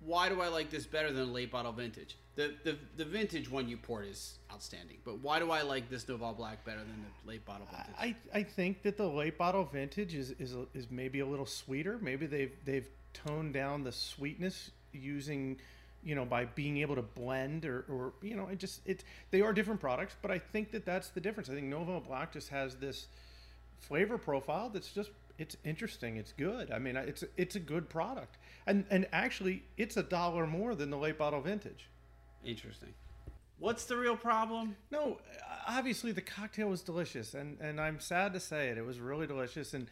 why 0.01 0.29
do 0.29 0.41
I 0.41 0.49
like 0.49 0.71
this 0.71 0.87
better 0.87 1.13
than 1.13 1.29
a 1.29 1.33
late 1.33 1.51
bottle 1.51 1.73
vintage? 1.73 2.17
The, 2.41 2.55
the 2.65 2.79
the 2.97 3.05
vintage 3.05 3.51
one 3.51 3.69
you 3.69 3.77
poured 3.77 4.07
is 4.07 4.39
outstanding, 4.51 4.97
but 5.05 5.19
why 5.19 5.39
do 5.39 5.51
I 5.51 5.61
like 5.61 5.91
this 5.91 6.09
Noval 6.09 6.35
Black 6.35 6.65
better 6.65 6.79
than 6.79 7.05
the 7.05 7.29
late 7.29 7.45
bottle 7.45 7.67
vintage? 7.71 7.95
I, 7.99 8.17
I 8.33 8.43
think 8.43 8.83
that 8.85 8.97
the 8.97 9.07
late 9.07 9.37
bottle 9.37 9.65
vintage 9.65 10.15
is, 10.15 10.31
is 10.39 10.57
is 10.73 10.91
maybe 10.91 11.21
a 11.21 11.27
little 11.27 11.45
sweeter. 11.45 11.99
Maybe 12.01 12.25
they've 12.25 12.57
they've 12.65 12.89
toned 13.13 13.53
down 13.53 13.85
the 13.85 13.93
sweetness 13.93 14.71
using, 14.95 15.61
you 16.03 16.15
know, 16.15 16.25
by 16.25 16.47
being 16.47 16.79
able 16.79 16.95
to 16.95 17.03
blend 17.03 17.67
or, 17.67 17.85
or 17.91 18.15
you 18.23 18.37
know, 18.37 18.47
it 18.47 18.59
just 18.59 18.81
it 18.89 19.05
they 19.31 19.43
are 19.43 19.53
different 19.53 19.81
products, 19.81 20.17
but 20.23 20.31
I 20.31 20.39
think 20.39 20.71
that 20.71 20.87
that's 20.87 21.11
the 21.11 21.21
difference. 21.21 21.51
I 21.51 21.55
think 21.55 21.67
Noval 21.67 22.01
Black 22.01 22.33
just 22.33 22.49
has 22.49 22.77
this 22.77 23.09
flavor 23.81 24.17
profile 24.17 24.71
that's 24.71 24.91
just 24.91 25.11
it's 25.37 25.59
interesting. 25.63 26.17
It's 26.17 26.33
good. 26.33 26.71
I 26.71 26.79
mean, 26.79 26.97
it's 26.97 27.23
it's 27.37 27.57
a 27.57 27.61
good 27.61 27.91
product, 27.91 28.39
and 28.67 28.87
and 28.91 29.07
actually, 29.13 29.63
it's 29.77 29.99
a 29.99 30.03
dollar 30.03 30.47
more 30.47 30.75
than 30.75 30.89
the 30.89 30.97
late 30.97 31.19
bottle 31.19 31.43
vintage. 31.43 31.89
Interesting. 32.45 32.91
What's 33.59 33.85
the 33.85 33.97
real 33.97 34.17
problem? 34.17 34.77
No, 34.91 35.19
obviously 35.69 36.13
the 36.13 36.23
cocktail 36.23 36.69
was 36.69 36.81
delicious, 36.83 37.35
and 37.35 37.59
and 37.61 37.81
I'm 37.81 38.01
sad 38.01 38.33
to 38.33 38.41
say 38.41 38.69
it. 38.69 38.79
It 38.79 38.87
was 38.87 38.99
really 38.99 39.27
delicious, 39.27 39.75
and 39.75 39.87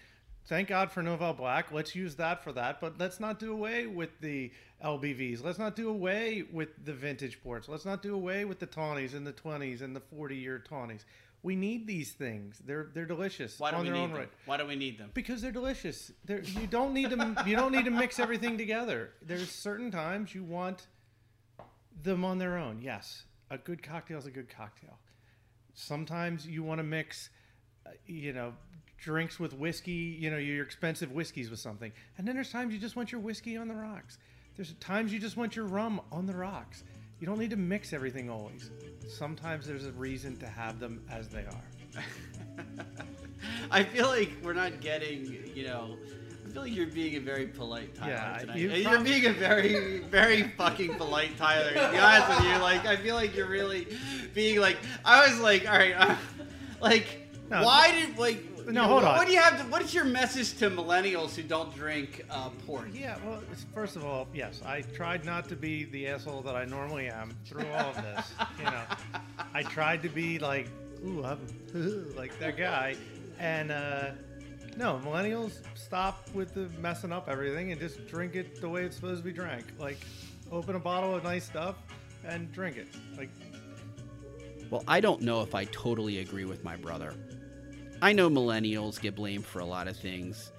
thank 0.47 0.69
God 0.69 0.91
for 0.91 1.03
Noval 1.03 1.35
Black. 1.37 1.71
Let's 1.71 1.95
use 1.95 2.15
that 2.17 2.43
for 2.43 2.53
that, 2.53 2.81
but 2.81 2.99
let's 2.99 3.21
not 3.21 3.39
do 3.39 3.53
away 3.53 3.87
with 3.87 4.09
the 4.21 4.51
LBVs. 4.83 5.45
Let's 5.45 5.59
not 5.59 5.77
do 5.77 5.91
away 5.91 6.45
with 6.51 6.71
the 6.83 6.95
vintage 6.95 7.43
ports. 7.43 7.69
Let's 7.69 7.85
not 7.85 8.03
do 8.03 8.15
away 8.15 8.47
with 8.47 8.59
the 8.59 8.67
tawnies 8.67 9.13
and 9.13 9.27
the 9.27 9.33
20s 9.35 9.83
and 9.83 9.95
the 9.95 10.01
40 10.01 10.37
year 10.37 10.59
tawnies. 10.67 11.05
We 11.43 11.55
need 11.55 11.87
these 11.87 12.13
things. 12.13 12.61
They're 12.65 12.89
they're 12.95 13.05
delicious 13.07 13.61
Why 13.61 13.71
do 13.71 13.77
on 13.77 13.83
we 13.83 13.89
their 13.91 13.97
need 13.99 14.03
own 14.05 14.11
them? 14.11 14.19
right. 14.21 14.29
Why 14.47 14.57
do 14.57 14.67
we 14.67 14.77
need 14.77 14.99
them? 14.99 15.11
Because 15.13 15.43
they're 15.43 15.53
delicious. 15.53 16.11
They're, 16.25 16.41
you 16.43 16.67
don't 16.67 16.95
need 16.95 17.11
to 17.11 17.45
you 17.47 17.55
don't 17.55 17.71
need 17.73 17.85
to 17.85 17.91
mix 17.91 18.19
everything 18.19 18.57
together. 18.57 19.11
There's 19.21 19.51
certain 19.51 19.91
times 19.91 20.35
you 20.35 20.43
want 20.43 20.87
them 22.03 22.25
on 22.25 22.39
their 22.39 22.57
own. 22.57 22.81
Yes, 22.83 23.25
a 23.51 23.59
good 23.59 23.83
cocktail 23.83 24.19
is 24.19 24.27
a 24.27 24.31
good 24.31 24.49
cocktail. 24.49 24.99
Sometimes 25.75 26.47
you 26.47 26.63
want 26.63 26.79
to 26.79 26.85
mix, 26.85 27.31
uh, 27.87 27.91
you 28.07 28.33
know, 28.33 28.55
drinks 28.99 29.39
with 29.39 29.53
whiskey. 29.53 30.17
You 30.19 30.31
know, 30.31 30.39
your 30.39 30.65
expensive 30.65 31.13
whiskeys 31.13 31.51
with 31.51 31.61
something, 31.61 31.93
and 32.17 32.27
then 32.27 32.35
there's 32.35 32.51
times 32.51 32.75
you 32.75 32.81
just 32.81 32.97
want 32.97 33.13
your 33.13 33.21
whiskey 33.21 33.57
on 33.57 33.69
the 33.69 33.75
rocks. 33.75 34.19
There's 34.57 34.73
times 34.75 35.13
you 35.13 35.21
just 35.21 35.37
want 35.37 35.55
your 35.55 35.67
rum 35.67 36.01
on 36.11 36.27
the 36.27 36.35
rocks. 36.35 36.83
You 37.21 37.27
don't 37.27 37.39
need 37.39 37.51
to 37.51 37.57
mix 37.57 37.93
everything 37.93 38.31
always. 38.31 38.71
Sometimes 39.09 39.67
there's 39.67 39.87
a 39.87 39.93
reason 39.93 40.37
to 40.39 40.47
have 40.47 40.79
them 40.79 41.05
as 41.11 41.29
they 41.29 41.45
are. 41.45 42.03
I 43.71 43.85
feel 43.85 44.07
like 44.07 44.33
we're 44.43 44.53
not 44.53 44.81
getting, 44.81 45.27
you 45.55 45.67
know. 45.67 45.97
I 46.59 46.61
feel 46.63 46.71
like 46.71 46.77
you're 46.77 46.87
being 46.95 47.15
a 47.17 47.21
very 47.21 47.47
polite 47.47 47.95
Tyler 47.95 48.11
Yeah, 48.13 48.39
tonight. 48.39 48.57
you 48.57 48.89
are 48.89 48.99
being 48.99 49.27
a 49.27 49.33
very, 49.33 49.99
very 50.01 50.43
fucking 50.43 50.97
polite 50.97 51.37
Tyler. 51.39 51.69
To 51.69 51.91
be 51.93 51.99
honest 51.99 52.29
with 52.29 52.49
you, 52.49 52.59
like 52.59 52.85
I 52.85 52.97
feel 52.97 53.15
like 53.15 53.37
you're 53.37 53.49
really 53.49 53.87
being 54.35 54.59
like. 54.59 54.77
I 55.05 55.29
was 55.29 55.39
like, 55.39 55.69
all 55.69 55.79
right, 55.79 55.95
uh, 55.97 56.17
like, 56.81 57.29
No, 57.49 57.63
why 57.63 57.93
did 57.93 58.19
like? 58.19 58.67
no, 58.67 58.83
hold 58.85 59.05
what, 59.05 59.13
on. 59.13 59.19
What 59.19 59.29
do 59.29 59.33
you 59.35 59.39
have? 59.39 59.61
To, 59.63 59.71
what 59.71 59.83
is 59.83 59.95
your 59.95 60.05
message 60.05 60.59
to 60.59 60.69
millennials 60.69 61.37
who 61.37 61.45
don't 61.45 61.73
drink 61.77 62.25
uh, 62.29 62.51
port? 62.67 62.89
Yeah, 62.93 63.17
well, 63.25 63.41
first 63.73 63.95
of 63.95 64.05
all, 64.05 64.27
yes, 64.35 64.61
I 64.67 64.81
tried 64.81 65.25
not 65.25 65.49
to 65.51 65.57
be 65.57 65.85
the 65.85 66.09
asshole 66.09 66.43
that 66.43 66.57
I 66.57 66.65
normally 66.65 67.09
am 67.09 67.37
through 67.45 67.67
all 67.69 67.91
of 67.91 67.97
this. 68.03 68.33
You 68.59 68.65
know, 68.65 68.83
I 69.55 69.63
tried 69.63 70.03
to 70.03 70.09
be 70.09 70.41
like, 70.41 70.67
ooh, 71.07 71.25
I'm 71.25 71.39
like 72.17 72.37
that 72.41 72.57
guy, 72.57 72.97
and 73.39 73.71
uh, 73.71 74.11
no, 74.77 75.01
millennials 75.05 75.59
stop 75.89 76.29
with 76.35 76.53
the 76.53 76.69
messing 76.81 77.13
up 77.13 77.31
everything 77.31 77.73
and 77.73 77.81
just 77.81 78.07
drink 78.07 78.37
it 78.37 78.61
the 78.61 78.69
way 78.69 78.85
it's 78.85 78.97
supposed 78.97 79.23
to 79.23 79.25
be 79.25 79.33
drank. 79.33 79.65
Like, 79.79 79.97
open 80.53 80.77
a 80.77 80.79
bottle 80.79 81.15
of 81.15 81.25
nice 81.25 81.47
stuff 81.47 81.77
and 82.25 82.53
drink 82.53 82.77
it. 82.77 82.89
Like, 83.17 83.31
Well, 84.69 84.85
I 84.87 85.01
don't 85.01 85.23
know 85.23 85.41
if 85.41 85.55
I 85.55 85.65
totally 85.65 86.19
agree 86.19 86.45
with 86.45 86.63
my 86.63 86.77
brother. 86.77 87.15
I 88.03 88.13
know 88.13 88.29
millennials 88.29 89.01
get 89.01 89.15
blamed 89.15 89.47
for 89.47 89.61
a 89.61 89.65
lot 89.65 89.89
of 89.89 89.97
things, 89.97 90.53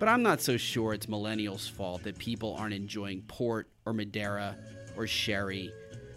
but 0.00 0.08
I'm 0.08 0.22
not 0.22 0.40
so 0.40 0.56
sure 0.56 0.94
it's 0.94 1.06
millennials' 1.06 1.70
fault 1.70 2.02
that 2.02 2.18
people 2.18 2.56
aren't 2.58 2.74
enjoying 2.74 3.22
port 3.28 3.68
or 3.86 3.92
Madeira 3.92 4.56
or 4.96 5.06
sherry 5.06 5.72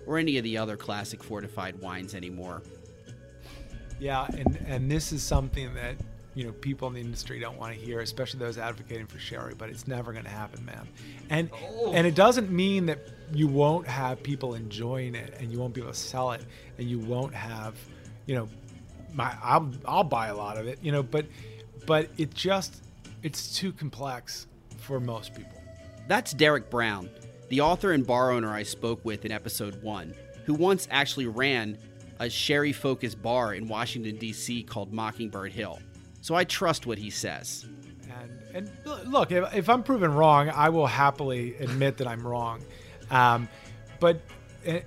or 0.07 0.17
any 0.17 0.39
of 0.39 0.43
the 0.43 0.57
other 0.57 0.75
classic 0.75 1.23
fortified 1.23 1.79
wines 1.79 2.15
anymore. 2.15 2.63
Yeah, 3.99 4.25
and 4.35 4.57
and 4.65 4.91
this 4.91 5.13
is 5.13 5.21
something 5.21 5.73
that 5.75 5.95
you 6.35 6.45
know 6.45 6.51
people 6.51 6.87
in 6.87 6.93
the 6.93 7.01
industry 7.01 7.39
don't 7.39 7.57
want 7.57 7.73
to 7.75 7.79
hear, 7.79 7.99
especially 8.01 8.39
those 8.39 8.57
advocating 8.57 9.05
for 9.05 9.19
sherry. 9.19 9.53
But 9.57 9.69
it's 9.69 9.87
never 9.87 10.11
going 10.11 10.25
to 10.25 10.31
happen, 10.31 10.65
man. 10.65 10.87
And 11.29 11.49
oh. 11.53 11.93
and 11.93 12.07
it 12.07 12.15
doesn't 12.15 12.51
mean 12.51 12.85
that 12.87 12.99
you 13.33 13.47
won't 13.47 13.87
have 13.87 14.21
people 14.23 14.55
enjoying 14.55 15.15
it, 15.15 15.35
and 15.39 15.51
you 15.51 15.59
won't 15.59 15.73
be 15.73 15.81
able 15.81 15.91
to 15.91 15.97
sell 15.97 16.31
it, 16.31 16.43
and 16.77 16.89
you 16.89 16.99
won't 16.99 17.33
have, 17.33 17.75
you 18.25 18.35
know, 18.35 18.49
my 19.13 19.35
I'll 19.43 19.71
I'll 19.85 20.03
buy 20.03 20.27
a 20.27 20.35
lot 20.35 20.57
of 20.57 20.67
it, 20.67 20.79
you 20.81 20.91
know. 20.91 21.03
But 21.03 21.25
but 21.85 22.09
it 22.17 22.33
just 22.33 22.83
it's 23.21 23.57
too 23.57 23.71
complex 23.71 24.47
for 24.77 24.99
most 24.99 25.33
people. 25.35 25.61
That's 26.07 26.33
Derek 26.33 26.69
Brown, 26.69 27.09
the 27.49 27.61
author 27.61 27.93
and 27.93 28.05
bar 28.05 28.31
owner 28.31 28.49
I 28.49 28.63
spoke 28.63 29.03
with 29.05 29.23
in 29.25 29.31
episode 29.31 29.81
one, 29.81 30.13
who 30.45 30.53
once 30.53 30.87
actually 30.91 31.27
ran 31.27 31.77
a 32.19 32.29
sherry 32.29 32.73
focused 32.73 33.21
bar 33.21 33.53
in 33.53 33.67
Washington, 33.67 34.17
D.C. 34.17 34.63
called 34.63 34.93
Mockingbird 34.93 35.51
Hill. 35.51 35.79
So 36.23 36.35
I 36.35 36.45
trust 36.45 36.87
what 36.87 36.97
he 36.97 37.09
says. 37.09 37.65
And 38.53 38.71
and 38.85 39.11
look, 39.11 39.33
if, 39.33 39.53
if 39.53 39.67
I'm 39.67 39.83
proven 39.83 40.13
wrong, 40.13 40.49
I 40.49 40.69
will 40.69 40.87
happily 40.87 41.53
admit 41.57 41.97
that 41.97 42.07
I'm 42.07 42.25
wrong. 42.25 42.63
Um, 43.11 43.49
but 43.99 44.21
eh, 44.63 44.83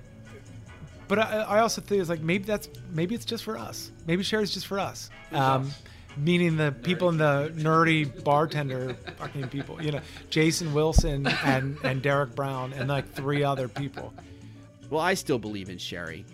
but 1.07 1.19
I, 1.19 1.41
I 1.41 1.59
also 1.59 1.79
think 1.81 2.01
it's 2.01 2.09
like 2.09 2.21
maybe 2.21 2.45
that's 2.45 2.69
maybe 2.91 3.13
it's 3.13 3.23
just 3.23 3.43
for 3.43 3.55
us. 3.55 3.91
Maybe 4.07 4.23
sherry's 4.23 4.51
just 4.51 4.65
for 4.65 4.79
us. 4.79 5.11
Um, 5.31 5.67
us? 5.67 5.81
meaning 6.17 6.57
the 6.57 6.71
people 6.71 7.09
in 7.09 7.17
the 7.19 7.53
nerdy 7.55 8.23
bartender 8.23 8.95
fucking 9.17 9.49
people. 9.49 9.79
You 9.79 9.91
know, 9.91 10.01
Jason 10.31 10.73
Wilson 10.73 11.27
and 11.45 11.77
and 11.83 12.01
Derek 12.01 12.33
Brown 12.33 12.73
and 12.73 12.89
like 12.89 13.13
three 13.13 13.43
other 13.43 13.67
people. 13.67 14.11
Well, 14.89 15.01
I 15.01 15.13
still 15.13 15.37
believe 15.37 15.69
in 15.69 15.77
sherry. 15.77 16.25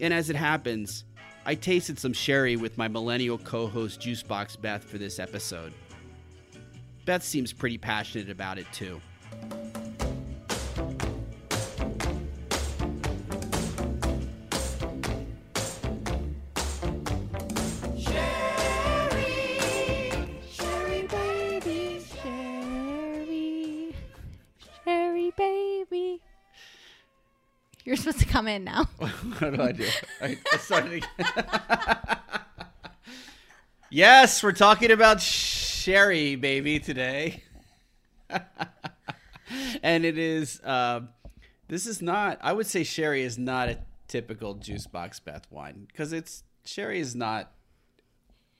And 0.00 0.12
as 0.12 0.28
it 0.28 0.36
happens, 0.36 1.04
I 1.44 1.56
tasted 1.56 1.98
some 1.98 2.12
sherry 2.12 2.54
with 2.54 2.78
my 2.78 2.86
millennial 2.86 3.36
co 3.36 3.66
host 3.66 4.00
Juicebox 4.00 4.60
Beth 4.60 4.84
for 4.84 4.98
this 4.98 5.18
episode. 5.18 5.72
Beth 7.04 7.24
seems 7.24 7.52
pretty 7.52 7.78
passionate 7.78 8.30
about 8.30 8.58
it 8.58 8.66
too. 8.72 9.00
Come 28.32 28.48
in 28.48 28.64
now. 28.64 28.84
what 28.96 29.40
do 29.40 29.62
I 29.62 29.72
do? 29.72 29.86
I 30.20 32.18
yes, 33.90 34.42
we're 34.42 34.52
talking 34.52 34.90
about 34.90 35.20
sherry, 35.20 36.36
baby, 36.36 36.80
today. 36.80 37.42
and 39.82 40.06
it 40.06 40.16
is, 40.16 40.60
uh, 40.60 41.00
this 41.68 41.86
is 41.86 42.00
not, 42.00 42.38
I 42.40 42.54
would 42.54 42.66
say 42.66 42.84
sherry 42.84 43.22
is 43.22 43.36
not 43.36 43.68
a 43.68 43.78
typical 44.08 44.54
juice 44.54 44.86
box 44.86 45.20
Beth 45.20 45.46
wine 45.50 45.84
because 45.88 46.14
it's, 46.14 46.42
sherry 46.64 47.00
is 47.00 47.14
not 47.14 47.52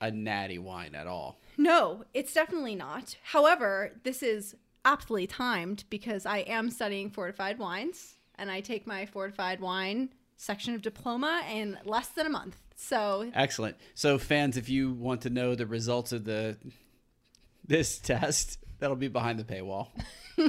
a 0.02 0.10
natty 0.10 0.58
wine 0.58 0.94
at 0.94 1.06
all. 1.06 1.40
No, 1.56 2.04
it's 2.12 2.34
definitely 2.34 2.74
not. 2.74 3.16
However, 3.22 3.92
this 4.04 4.22
is 4.22 4.54
aptly 4.84 5.26
timed 5.26 5.84
because 5.88 6.26
I 6.26 6.38
am 6.38 6.68
studying 6.70 7.08
fortified 7.08 7.58
wines 7.58 8.16
and 8.42 8.50
I 8.50 8.60
take 8.60 8.88
my 8.88 9.06
fortified 9.06 9.60
wine 9.60 10.08
section 10.36 10.74
of 10.74 10.82
diploma 10.82 11.44
in 11.48 11.78
less 11.84 12.08
than 12.08 12.26
a 12.26 12.28
month. 12.28 12.56
So, 12.74 13.30
Excellent. 13.32 13.76
So, 13.94 14.18
fans, 14.18 14.56
if 14.56 14.68
you 14.68 14.92
want 14.92 15.22
to 15.22 15.30
know 15.30 15.54
the 15.54 15.64
results 15.64 16.10
of 16.10 16.24
the 16.24 16.56
this 17.64 17.98
test, 18.00 18.58
that'll 18.80 18.96
be 18.96 19.06
behind 19.06 19.38
the 19.38 19.44
paywall. 19.44 19.90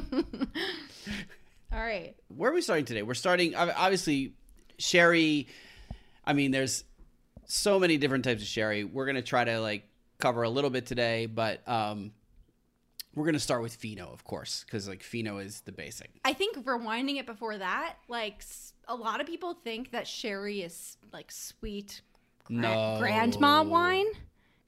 all 1.71 1.79
right. 1.79 2.15
where 2.29 2.49
are 2.49 2.53
we 2.53 2.61
starting 2.61 2.85
today? 2.85 3.03
We're 3.03 3.13
starting 3.13 3.55
obviously 3.55 4.33
sherry. 4.79 5.47
I 6.25 6.33
mean, 6.33 6.49
there's 6.49 6.83
so 7.45 7.79
many 7.79 7.97
different 7.97 8.25
types 8.25 8.41
of 8.41 8.47
sherry. 8.47 8.83
We're 8.83 9.05
gonna 9.05 9.21
try 9.21 9.43
to 9.43 9.59
like 9.59 9.87
cover 10.17 10.41
a 10.41 10.49
little 10.49 10.71
bit 10.71 10.87
today, 10.87 11.27
but 11.27 11.67
um, 11.69 12.11
we're 13.15 13.25
gonna 13.25 13.39
start 13.39 13.61
with 13.61 13.75
Fino, 13.75 14.07
of 14.11 14.23
course, 14.23 14.63
because 14.65 14.87
like 14.87 15.03
Fino 15.03 15.37
is 15.37 15.61
the 15.61 15.71
basic. 15.71 16.09
I 16.25 16.33
think 16.33 16.57
rewinding 16.65 17.17
it 17.19 17.25
before 17.25 17.57
that, 17.57 17.95
like 18.07 18.35
s- 18.39 18.73
a 18.87 18.95
lot 18.95 19.21
of 19.21 19.27
people 19.27 19.53
think 19.53 19.91
that 19.91 20.07
sherry 20.07 20.61
is 20.61 20.97
like 21.11 21.31
sweet 21.31 22.01
gra- 22.43 22.55
No. 22.55 22.97
grandma 22.99 23.63
wine. 23.63 24.07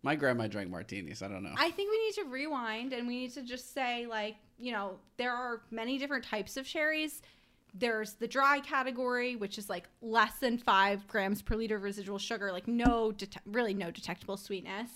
My 0.04 0.16
grandma 0.16 0.48
drank 0.48 0.70
martinis. 0.70 1.24
I 1.24 1.28
don't 1.28 1.42
know. 1.44 1.56
I 1.58 1.72
think 1.72 1.90
we 1.90 1.98
need 2.06 2.14
to 2.16 2.24
rewind 2.26 2.94
and 2.94 3.08
we 3.08 3.16
need 3.22 3.34
to 3.34 3.42
just 3.42 3.74
say, 3.74 4.06
like, 4.06 4.36
you 4.60 4.72
know, 4.72 5.00
there 5.18 5.34
are 5.34 5.62
many 5.72 5.98
different 5.98 6.24
types 6.24 6.58
of 6.58 6.68
sherries. 6.68 7.24
There's 7.74 8.14
the 8.14 8.28
dry 8.28 8.60
category, 8.60 9.36
which 9.36 9.58
is 9.58 9.68
like 9.68 9.90
less 10.04 10.34
than 10.40 10.60
five 10.60 11.08
grams 11.08 11.42
per 11.42 11.56
liter 11.56 11.76
of 11.78 11.82
residual 11.84 12.20
sugar, 12.20 12.52
like 12.52 12.68
no, 12.68 13.12
det- 13.14 13.36
really 13.46 13.74
no 13.74 13.90
detectable 13.90 14.38
sweetness. 14.38 14.92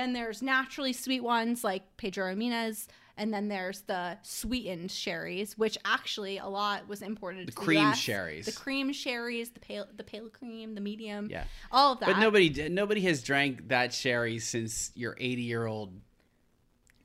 Then 0.00 0.14
there's 0.14 0.40
naturally 0.40 0.94
sweet 0.94 1.20
ones 1.22 1.62
like 1.62 1.82
Pedro 1.98 2.34
Ximénez, 2.34 2.86
and 3.18 3.34
then 3.34 3.48
there's 3.48 3.82
the 3.82 4.16
sweetened 4.22 4.90
sherries, 4.90 5.58
which 5.58 5.76
actually 5.84 6.38
a 6.38 6.46
lot 6.46 6.88
was 6.88 7.02
imported. 7.02 7.48
The 7.48 7.52
to 7.52 7.56
cream 7.58 7.86
US. 7.88 7.98
sherries. 7.98 8.46
the 8.46 8.52
cream 8.52 8.94
sherries, 8.94 9.50
the 9.50 9.60
pale, 9.60 9.84
the 9.94 10.02
pale 10.02 10.30
cream, 10.30 10.74
the 10.74 10.80
medium, 10.80 11.28
yeah, 11.30 11.44
all 11.70 11.92
of 11.92 12.00
that. 12.00 12.06
but 12.06 12.18
nobody 12.18 12.70
nobody 12.70 13.02
has 13.02 13.22
drank 13.22 13.68
that 13.68 13.92
sherry 13.92 14.38
since 14.38 14.90
your 14.94 15.14
80 15.20 15.42
year 15.42 15.66
old 15.66 15.92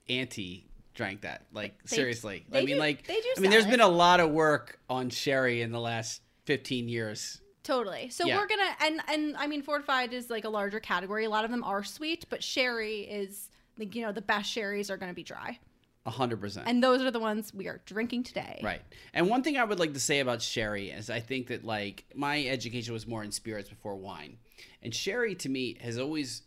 auntie 0.08 0.70
drank 0.94 1.20
that. 1.24 1.48
Like 1.52 1.84
They- 1.84 1.98
seriously, 1.98 2.46
they 2.48 2.60
I 2.60 2.66
mean, 2.66 2.76
do- 2.76 2.80
like 2.80 3.04
I 3.10 3.42
mean, 3.42 3.52
there's 3.52 3.66
it. 3.66 3.72
been 3.72 3.82
a 3.82 3.90
lot 3.90 4.22
of 4.22 4.32
work 4.32 4.80
on 4.90 5.10
sherry 5.10 5.62
in 5.62 5.74
the 5.74 5.82
last 5.82 6.22
15 6.46 6.88
years. 6.88 7.42
Totally. 7.66 8.10
So 8.10 8.26
Yeah. 8.26 8.38
we're 8.38 8.48
gonna 8.48 8.76
and 8.80 9.02
and 9.10 9.36
I 9.38 9.48
mean 9.48 9.62
fortified 9.62 10.14
is 10.14 10.30
like 10.30 10.46
a 10.46 10.50
larger 10.50 10.80
category. 10.80 11.26
A 11.26 11.30
lot 11.30 11.44
of 11.44 11.52
them 11.52 11.64
are 11.64 11.84
sweet, 11.84 12.26
but 12.30 12.42
sherry 12.42 13.00
is 13.02 13.50
like 13.78 13.94
you 13.96 14.04
know 14.04 14.12
the 14.14 14.22
best 14.22 14.50
sherries 14.50 14.90
are 14.90 14.96
going 14.98 15.10
to 15.12 15.16
be 15.16 15.24
dry, 15.24 15.60
A 16.06 16.12
hundred 16.12 16.40
percent. 16.40 16.68
and 16.70 16.82
those 16.82 17.02
are 17.02 17.12
the 17.12 17.20
ones 17.20 17.54
we 17.54 17.68
are 17.68 17.82
drinking 17.86 18.24
today. 18.24 18.62
Right. 18.64 18.82
And 19.14 19.28
one 19.30 19.44
thing 19.44 19.58
I 19.58 19.64
would 19.66 19.80
like 19.80 19.94
to 19.96 20.00
say 20.00 20.20
about 20.22 20.42
sherry 20.42 20.92
is 20.92 21.10
I 21.10 21.20
think 21.20 21.48
that 21.48 21.66
like 21.66 22.06
my 22.16 22.46
education 22.46 22.94
was 22.94 23.06
more 23.08 23.24
in 23.24 23.32
spirits 23.32 23.68
before 23.68 23.96
wine. 23.96 24.38
And 24.84 24.94
sherry 24.96 25.36
to 25.36 25.50
me 25.50 25.78
has 25.82 25.98
always 25.98 26.44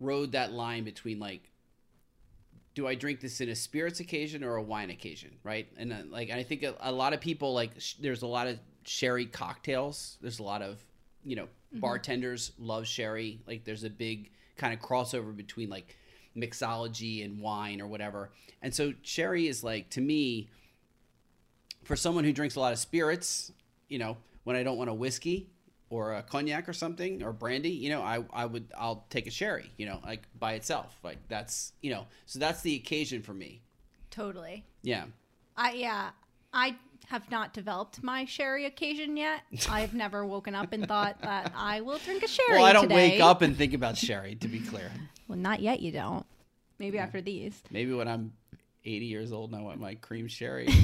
rode 0.00 0.32
that 0.32 0.52
line 0.52 0.82
between 0.84 1.18
like 1.20 1.50
do 2.74 2.86
I 2.86 2.94
drink 2.94 3.20
this 3.20 3.40
in 3.40 3.48
a 3.48 3.54
spirits 3.56 4.00
occasion 4.00 4.44
or 4.44 4.56
a 4.56 4.62
wine 4.62 4.90
occasion, 4.90 5.32
right? 5.42 5.68
And 5.76 5.92
uh, 5.92 5.96
like 6.08 6.30
I 6.30 6.42
think 6.44 6.62
a, 6.62 6.74
a 6.80 6.92
lot 6.92 7.12
of 7.12 7.20
people 7.20 7.52
like 7.52 7.72
sh- 7.78 7.94
there's 8.00 8.22
a 8.22 8.26
lot 8.28 8.46
of 8.46 8.58
sherry 8.84 9.26
cocktails. 9.26 10.18
There's 10.20 10.38
a 10.38 10.42
lot 10.42 10.62
of, 10.62 10.84
you 11.24 11.36
know, 11.36 11.44
mm-hmm. 11.44 11.80
bartenders 11.80 12.52
love 12.58 12.86
sherry. 12.86 13.40
Like 13.46 13.64
there's 13.64 13.84
a 13.84 13.90
big 13.90 14.30
kind 14.56 14.74
of 14.74 14.80
crossover 14.80 15.36
between 15.36 15.70
like 15.70 15.96
mixology 16.36 17.24
and 17.24 17.40
wine 17.40 17.80
or 17.80 17.86
whatever. 17.86 18.30
And 18.62 18.74
so 18.74 18.92
sherry 19.02 19.48
is 19.48 19.64
like 19.64 19.90
to 19.90 20.00
me 20.00 20.48
for 21.84 21.96
someone 21.96 22.24
who 22.24 22.32
drinks 22.32 22.56
a 22.56 22.60
lot 22.60 22.72
of 22.72 22.78
spirits, 22.78 23.52
you 23.88 23.98
know, 23.98 24.16
when 24.44 24.56
I 24.56 24.62
don't 24.62 24.76
want 24.76 24.90
a 24.90 24.94
whiskey 24.94 25.48
or 25.88 26.14
a 26.14 26.22
cognac 26.22 26.68
or 26.68 26.72
something 26.72 27.22
or 27.22 27.32
brandy, 27.32 27.70
you 27.70 27.90
know, 27.90 28.02
I, 28.02 28.24
I 28.32 28.46
would 28.46 28.66
I'll 28.76 29.06
take 29.10 29.26
a 29.26 29.30
sherry, 29.30 29.70
you 29.76 29.86
know, 29.86 30.00
like 30.04 30.22
by 30.38 30.52
itself. 30.54 30.98
Like 31.02 31.18
that's 31.28 31.72
you 31.80 31.90
know, 31.90 32.06
so 32.26 32.38
that's 32.38 32.62
the 32.62 32.76
occasion 32.76 33.22
for 33.22 33.34
me. 33.34 33.62
Totally. 34.10 34.64
Yeah. 34.82 35.04
I 35.56 35.72
yeah. 35.72 36.10
I 36.52 36.76
have 37.08 37.30
not 37.30 37.52
developed 37.52 38.02
my 38.02 38.24
sherry 38.24 38.66
occasion 38.66 39.16
yet. 39.16 39.42
I've 39.68 39.94
never 39.94 40.24
woken 40.24 40.54
up 40.54 40.72
and 40.72 40.86
thought 40.86 41.20
that 41.22 41.52
I 41.56 41.80
will 41.80 41.98
drink 41.98 42.22
a 42.22 42.28
sherry. 42.28 42.58
Well, 42.58 42.64
I 42.64 42.72
don't 42.72 42.84
today. 42.84 43.10
wake 43.12 43.20
up 43.20 43.42
and 43.42 43.56
think 43.56 43.74
about 43.74 43.96
sherry, 43.96 44.36
to 44.36 44.48
be 44.48 44.60
clear. 44.60 44.90
Well, 45.28 45.38
not 45.38 45.60
yet. 45.60 45.80
You 45.80 45.92
don't. 45.92 46.26
Maybe 46.78 46.98
after 46.98 47.20
these. 47.20 47.60
Maybe 47.70 47.92
when 47.92 48.08
I'm 48.08 48.32
80 48.84 49.06
years 49.06 49.32
old 49.32 49.50
and 49.50 49.60
I 49.60 49.62
want 49.62 49.80
my 49.80 49.94
cream 49.96 50.28
sherry. 50.28 50.68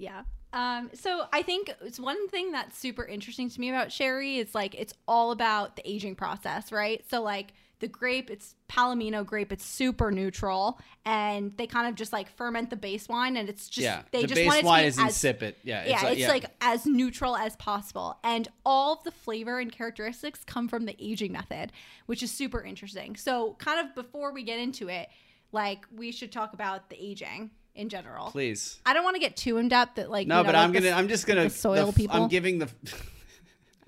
Yeah. 0.00 0.22
Um, 0.54 0.90
so 0.94 1.26
I 1.32 1.42
think 1.42 1.72
it's 1.82 2.00
one 2.00 2.28
thing 2.28 2.52
that's 2.52 2.76
super 2.76 3.04
interesting 3.04 3.50
to 3.50 3.60
me 3.60 3.68
about 3.68 3.92
sherry 3.92 4.38
is 4.38 4.54
like 4.54 4.74
it's 4.74 4.94
all 5.06 5.30
about 5.30 5.76
the 5.76 5.88
aging 5.88 6.16
process, 6.16 6.72
right? 6.72 7.04
So 7.10 7.22
like 7.22 7.52
the 7.80 7.88
grape, 7.88 8.30
it's 8.30 8.54
Palomino 8.68 9.24
grape, 9.26 9.52
it's 9.52 9.64
super 9.64 10.10
neutral, 10.10 10.78
and 11.04 11.56
they 11.56 11.66
kind 11.66 11.88
of 11.88 11.94
just 11.94 12.12
like 12.12 12.30
ferment 12.36 12.70
the 12.70 12.76
base 12.76 13.08
wine, 13.08 13.36
and 13.36 13.48
it's 13.48 13.68
just 13.68 13.84
yeah. 13.84 14.02
they 14.12 14.22
the 14.22 14.28
just 14.28 14.36
base 14.36 14.46
want 14.46 14.58
it 14.58 14.62
to 14.62 14.66
wine 14.66 14.82
be 14.82 14.88
is 14.88 14.98
as 14.98 15.04
insipid. 15.06 15.56
Yeah. 15.64 15.84
yeah, 15.86 16.08
it's 16.08 16.28
like 16.28 16.44
as 16.60 16.86
neutral 16.86 17.36
as 17.36 17.56
possible. 17.56 18.18
And 18.22 18.48
all 18.64 18.94
of 18.94 19.04
the 19.04 19.10
flavor 19.10 19.58
and 19.58 19.72
characteristics 19.72 20.44
come 20.44 20.68
from 20.68 20.84
the 20.84 20.94
aging 21.00 21.32
method, 21.32 21.72
which 22.06 22.22
is 22.22 22.30
super 22.30 22.62
interesting. 22.62 23.16
So, 23.16 23.56
kind 23.58 23.80
of 23.86 23.94
before 23.94 24.32
we 24.32 24.42
get 24.42 24.60
into 24.60 24.88
it, 24.88 25.08
like 25.52 25.86
we 25.94 26.12
should 26.12 26.30
talk 26.30 26.52
about 26.52 26.90
the 26.90 27.02
aging 27.02 27.50
in 27.74 27.88
general. 27.88 28.30
please. 28.30 28.80
I 28.84 28.92
don't 28.92 29.04
want 29.04 29.16
to 29.16 29.20
get 29.20 29.36
too 29.36 29.56
in 29.56 29.68
depth 29.68 29.96
that 29.96 30.10
like 30.10 30.26
No, 30.26 30.38
you 30.38 30.42
know, 30.42 30.46
but 30.46 30.54
like 30.54 30.64
I'm 30.64 30.72
the 30.72 30.80
gonna. 30.80 30.92
I'm 30.92 31.08
just 31.08 31.26
gonna. 31.26 31.44
the 31.44 31.50
soil 31.50 31.88
f- 31.88 31.94
people. 31.94 32.16
I'm 32.16 32.28
giving 32.28 32.58
the. 32.58 32.68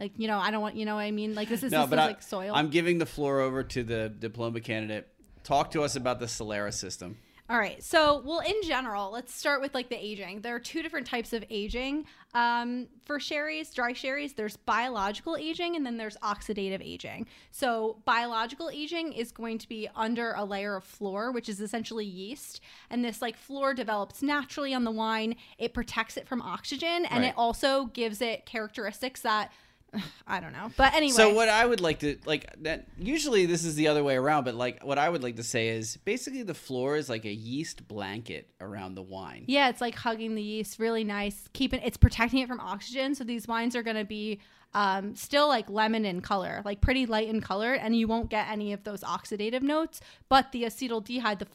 Like 0.03 0.15
you 0.17 0.27
know 0.27 0.39
I 0.39 0.51
don't 0.51 0.61
want 0.61 0.75
you 0.75 0.85
know 0.85 0.97
what 0.97 1.03
I 1.03 1.13
mean 1.13 1.37
like 1.37 1.49
this 1.49 1.63
is 1.63 1.71
no, 1.71 1.83
this 1.83 1.91
but 1.91 1.99
is 2.01 2.03
I, 2.03 2.07
like 2.09 2.23
soil. 2.23 2.53
I'm 2.57 2.71
giving 2.71 2.99
the 2.99 3.07
floor 3.07 3.39
over 3.39 3.63
to 3.63 3.85
the 3.85 4.09
diploma 4.09 4.61
candidate. 4.61 5.07
Talk 5.45 5.71
to 5.71 5.83
us 5.85 5.95
about 5.95 6.19
the 6.19 6.27
Solera 6.27 6.75
system. 6.75 7.19
All 7.49 7.59
right. 7.59 7.83
So, 7.85 8.23
well, 8.25 8.41
in 8.41 8.55
general, 8.65 9.13
let's 9.13 9.33
start 9.33 9.61
with 9.61 9.75
like 9.75 9.91
the 9.91 10.03
aging. 10.03 10.41
There 10.41 10.55
are 10.57 10.61
two 10.61 10.83
different 10.83 11.07
types 11.07 11.33
of 11.33 11.45
aging. 11.51 12.07
Um, 12.35 12.89
for 13.05 13.21
sherries, 13.21 13.73
dry 13.73 13.93
sherries, 13.93 14.33
there's 14.33 14.57
biological 14.57 15.37
aging 15.37 15.77
and 15.77 15.85
then 15.85 15.99
there's 15.99 16.17
oxidative 16.19 16.81
aging. 16.83 17.27
So, 17.51 18.01
biological 18.05 18.71
aging 18.71 19.13
is 19.13 19.31
going 19.31 19.59
to 19.59 19.69
be 19.69 19.89
under 19.95 20.33
a 20.33 20.45
layer 20.45 20.75
of 20.75 20.83
flor, 20.85 21.31
which 21.31 21.49
is 21.49 21.61
essentially 21.61 22.07
yeast. 22.07 22.61
And 22.91 23.05
this 23.05 23.21
like 23.23 23.37
flor 23.37 23.73
develops 23.75 24.23
naturally 24.23 24.73
on 24.75 24.83
the 24.83 24.91
wine. 24.91 25.37
It 25.59 25.75
protects 25.75 26.17
it 26.17 26.27
from 26.27 26.43
oxygen 26.43 27.05
and 27.07 27.23
Right. 27.23 27.29
it 27.29 27.35
also 27.37 27.87
gives 27.87 28.21
it 28.21 28.47
characteristics 28.47 29.21
that 29.21 29.53
I 30.27 30.41
don't 30.41 30.53
know. 30.53 30.71
But 30.77 30.95
anyway. 30.95 31.13
So 31.13 31.35
what 31.35 31.49
I 31.49 31.65
would 31.65 31.81
like 31.81 32.01
to 32.01 32.17
like 32.25 32.47
that 32.63 32.87
usually 32.99 33.47
this 33.47 33.65
is 33.65 33.75
the 33.75 33.89
other 33.89 34.03
way 34.03 34.17
around, 34.17 34.45
but 34.45 34.55
like 34.55 34.85
what 34.85 34.99
I 34.99 35.09
would 35.09 35.23
like 35.23 35.37
to 35.37 35.43
say 35.43 35.69
is 35.69 35.97
basically 35.99 36.43
the 36.43 36.55
flor 36.55 36.97
is 36.97 37.09
like 37.09 37.25
a 37.25 37.33
yeast 37.33 37.87
blanket 37.89 38.49
around 38.61 38.95
the 38.95 39.03
wine. 39.03 39.45
Yeah, 39.47 39.69
it's 39.69 39.81
like 39.81 39.95
hugging 39.95 40.35
the 40.35 40.43
yeast, 40.43 40.79
really 40.79 41.05
nice. 41.05 41.49
Keeping 41.53 41.81
it's 41.83 41.97
protecting 41.97 42.41
it 42.41 42.49
from 42.49 42.61
oxygen, 42.61 43.15
so 43.15 43.25
these 43.25 43.47
wines 43.47 43.77
are 43.77 43.83
going 43.83 43.97
to 43.97 44.05
be 44.05 44.41
um, 44.75 45.15
still 45.15 45.49
like 45.49 45.69
lemon 45.69 46.05
in 46.05 46.21
color, 46.21 46.63
like 46.65 46.81
pretty 46.81 47.07
light 47.07 47.29
in 47.29 47.41
color, 47.41 47.75
and 47.75 47.97
you 47.97 48.09
won't 48.09 48.31
get 48.31 48.49
any 48.49 48.73
of 48.73 48.85
those 48.85 49.03
oxidative 49.03 49.63
notes. 49.63 50.01
But 50.29 50.53
the 50.53 50.65
acetaldehyde, 50.65 51.41
the 51.41 51.47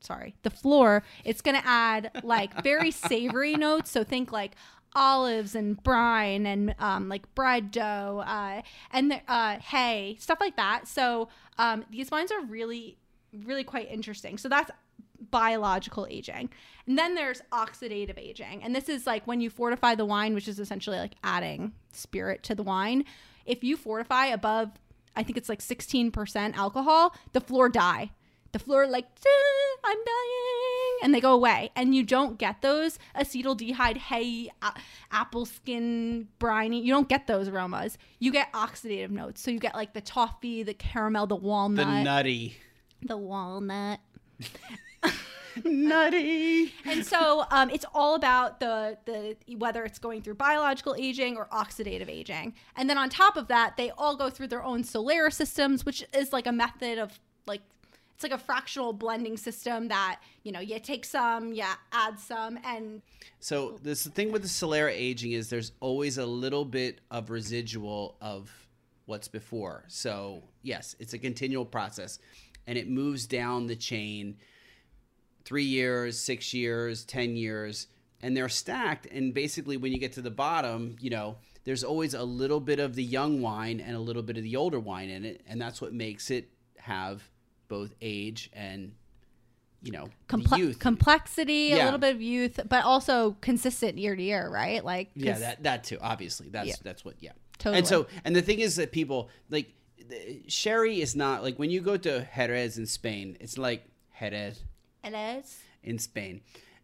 sorry, 0.00 0.34
the 0.42 0.50
flor, 0.50 1.02
it's 1.24 1.42
going 1.42 1.60
to 1.60 1.66
add 1.66 2.10
like 2.24 2.62
very 2.62 2.90
savory 2.90 3.54
notes. 3.56 3.90
So 3.90 4.02
think 4.02 4.32
like 4.32 4.56
olives 4.94 5.54
and 5.54 5.82
brine 5.82 6.46
and 6.46 6.74
um, 6.78 7.08
like 7.08 7.32
bread 7.34 7.70
dough 7.70 8.22
uh, 8.26 8.62
and 8.92 9.10
the, 9.10 9.20
uh, 9.28 9.58
hay, 9.58 10.16
stuff 10.18 10.38
like 10.40 10.56
that. 10.56 10.88
So 10.88 11.28
um, 11.58 11.84
these 11.90 12.10
wines 12.10 12.32
are 12.32 12.44
really, 12.44 12.96
really 13.44 13.64
quite 13.64 13.90
interesting. 13.90 14.38
So 14.38 14.48
that's 14.48 14.70
biological 15.30 16.06
aging. 16.10 16.50
And 16.86 16.98
then 16.98 17.14
there's 17.14 17.42
oxidative 17.52 18.18
aging. 18.18 18.62
And 18.62 18.74
this 18.74 18.88
is 18.88 19.06
like 19.06 19.26
when 19.26 19.40
you 19.40 19.50
fortify 19.50 19.94
the 19.94 20.04
wine, 20.04 20.34
which 20.34 20.48
is 20.48 20.58
essentially 20.58 20.98
like 20.98 21.14
adding 21.22 21.72
spirit 21.92 22.42
to 22.44 22.54
the 22.54 22.62
wine. 22.62 23.04
If 23.46 23.62
you 23.62 23.76
fortify 23.76 24.26
above, 24.26 24.70
I 25.14 25.22
think 25.22 25.36
it's 25.36 25.48
like 25.48 25.60
16% 25.60 26.56
alcohol, 26.56 27.14
the 27.32 27.40
flor 27.40 27.68
die. 27.68 28.10
The 28.52 28.58
flor 28.58 28.86
like, 28.86 29.06
"Ah, 29.26 29.76
I'm 29.84 29.96
dying. 29.96 30.98
And 31.02 31.14
they 31.14 31.20
go 31.20 31.32
away. 31.32 31.70
And 31.76 31.94
you 31.94 32.02
don't 32.02 32.36
get 32.38 32.62
those 32.62 32.98
acetaldehyde, 33.16 33.96
hay, 33.96 34.50
a- 34.60 34.74
apple 35.12 35.46
skin, 35.46 36.28
briny. 36.38 36.80
You 36.82 36.92
don't 36.92 37.08
get 37.08 37.26
those 37.26 37.48
aromas. 37.48 37.96
You 38.18 38.32
get 38.32 38.52
oxidative 38.52 39.10
notes. 39.10 39.40
So 39.40 39.50
you 39.50 39.58
get 39.60 39.74
like 39.74 39.94
the 39.94 40.00
toffee, 40.00 40.62
the 40.64 40.74
caramel, 40.74 41.26
the 41.28 41.36
walnut 41.36 41.86
The 41.86 42.02
nutty. 42.02 42.56
the 43.02 43.16
walnut. 43.16 44.00
Nutty. 45.64 46.72
and 46.84 47.04
so 47.04 47.44
um, 47.50 47.70
it's 47.70 47.84
all 47.92 48.14
about 48.14 48.60
the 48.60 48.96
the 49.04 49.36
whether 49.56 49.84
it's 49.84 49.98
going 49.98 50.22
through 50.22 50.34
biological 50.34 50.94
aging 50.96 51.36
or 51.36 51.46
oxidative 51.46 52.08
aging 52.08 52.54
and 52.76 52.88
then 52.88 52.96
on 52.96 53.10
top 53.10 53.36
of 53.36 53.48
that 53.48 53.76
they 53.76 53.90
all 53.98 54.14
go 54.16 54.30
through 54.30 54.46
their 54.46 54.62
own 54.62 54.84
solera 54.84 55.30
systems 55.32 55.84
which 55.84 56.04
is 56.14 56.32
like 56.32 56.46
a 56.46 56.52
method 56.52 56.98
of 56.98 57.18
like 57.48 57.62
it's 58.20 58.30
like 58.30 58.38
a 58.38 58.44
fractional 58.44 58.92
blending 58.92 59.38
system 59.38 59.88
that 59.88 60.20
you 60.42 60.52
know 60.52 60.60
you 60.60 60.78
take 60.78 61.06
some 61.06 61.54
yeah 61.54 61.74
add 61.90 62.18
some 62.18 62.58
and 62.66 63.00
So 63.38 63.78
this 63.82 64.06
thing 64.08 64.30
with 64.30 64.42
the 64.42 64.48
Solera 64.48 64.92
aging 64.92 65.32
is 65.32 65.48
there's 65.48 65.72
always 65.80 66.18
a 66.18 66.26
little 66.26 66.66
bit 66.66 67.00
of 67.10 67.30
residual 67.30 68.18
of 68.20 68.50
what's 69.06 69.28
before. 69.28 69.84
So 69.88 70.42
yes, 70.62 70.94
it's 71.00 71.14
a 71.14 71.18
continual 71.18 71.64
process, 71.64 72.18
and 72.66 72.76
it 72.76 72.90
moves 72.90 73.26
down 73.26 73.66
the 73.66 73.76
chain. 73.76 74.36
Three 75.46 75.64
years, 75.64 76.18
six 76.18 76.52
years, 76.52 77.06
ten 77.06 77.36
years, 77.36 77.86
and 78.20 78.36
they're 78.36 78.50
stacked. 78.50 79.06
And 79.06 79.32
basically, 79.32 79.78
when 79.78 79.92
you 79.92 79.98
get 79.98 80.12
to 80.12 80.22
the 80.22 80.30
bottom, 80.30 80.96
you 81.00 81.08
know, 81.08 81.38
there's 81.64 81.84
always 81.84 82.12
a 82.12 82.22
little 82.22 82.60
bit 82.60 82.80
of 82.80 82.94
the 82.94 83.02
young 83.02 83.40
wine 83.40 83.80
and 83.80 83.96
a 83.96 84.00
little 84.00 84.22
bit 84.22 84.36
of 84.36 84.42
the 84.42 84.56
older 84.56 84.78
wine 84.78 85.08
in 85.08 85.24
it, 85.24 85.42
and 85.48 85.58
that's 85.58 85.80
what 85.80 85.94
makes 85.94 86.30
it 86.30 86.50
have 86.76 87.29
both 87.70 87.94
age 88.02 88.50
and 88.52 88.92
you 89.82 89.92
know 89.92 90.08
comple- 90.28 90.58
youth. 90.58 90.78
complexity 90.78 91.72
a 91.72 91.82
little 91.84 91.98
bit 91.98 92.14
of 92.14 92.20
youth 92.20 92.60
but 92.68 92.84
also 92.84 93.34
consistent 93.40 93.96
year 93.96 94.14
to 94.14 94.22
year 94.22 94.50
right 94.50 94.84
like 94.84 95.08
Yeah, 95.14 95.38
that 95.38 95.62
that 95.62 95.84
too. 95.84 95.96
Obviously, 96.02 96.50
that's 96.50 96.68
Yeah. 96.68 96.74
that's 96.82 97.02
what. 97.02 97.14
Yeah, 97.20 97.32
Totally. 97.58 97.78
And 97.78 97.86
so, 97.86 98.06
and 98.24 98.36
the 98.36 98.42
thing 98.42 98.60
is 98.60 98.76
that 98.76 98.92
people 98.92 99.30
like 99.48 99.72
the- 100.06 100.42
sherry 100.48 101.00
is 101.00 101.16
not 101.16 101.42
like 101.42 101.58
when 101.58 101.70
you 101.70 101.80
go 101.80 101.96
to 101.96 102.28
Jerez 102.36 102.76
in 102.76 102.84
Spain. 102.86 103.38
It's 103.40 103.56
like 103.56 103.84
Jerez 104.18 104.60
it 105.02 105.14
is 105.14 105.58
in 105.82 105.98
Spain. 105.98 106.42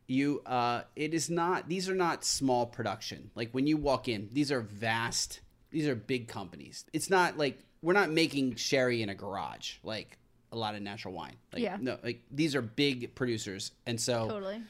You, 0.09 0.40
uh, 0.46 0.83
it 0.94 1.12
is 1.12 1.29
not. 1.29 1.68
These 1.68 1.88
are 1.90 1.94
not 1.94 2.25
small 2.25 2.64
production. 2.64 3.31
Like 3.35 3.51
when 3.51 3.66
you 3.66 3.77
walk 3.77 4.09
in, 4.09 4.29
these 4.33 4.51
are 4.53 4.61
vast. 4.61 5.40
These 5.70 5.88
are 5.88 5.96
big 5.96 6.29
companies. 6.29 6.85
It's 6.94 7.11
not 7.11 7.37
like 7.37 7.59
we're 7.83 7.92
not 7.92 8.11
making 8.11 8.55
sherry 8.55 9.03
in 9.03 9.09
a 9.11 9.14
garage 9.14 9.75
like 9.83 10.16
a 10.52 10.56
lot 10.56 10.74
of 10.74 10.82
natural 10.82 11.12
wine. 11.14 11.37
Like, 11.52 11.62
Yeah. 11.62 11.76
No, 11.80 11.98
like 12.02 12.22
these 12.30 12.54
are 12.54 12.62
big 12.62 13.14
producers, 13.14 13.72
and 13.87 14.00
so 14.00 14.28
totally 14.28 14.62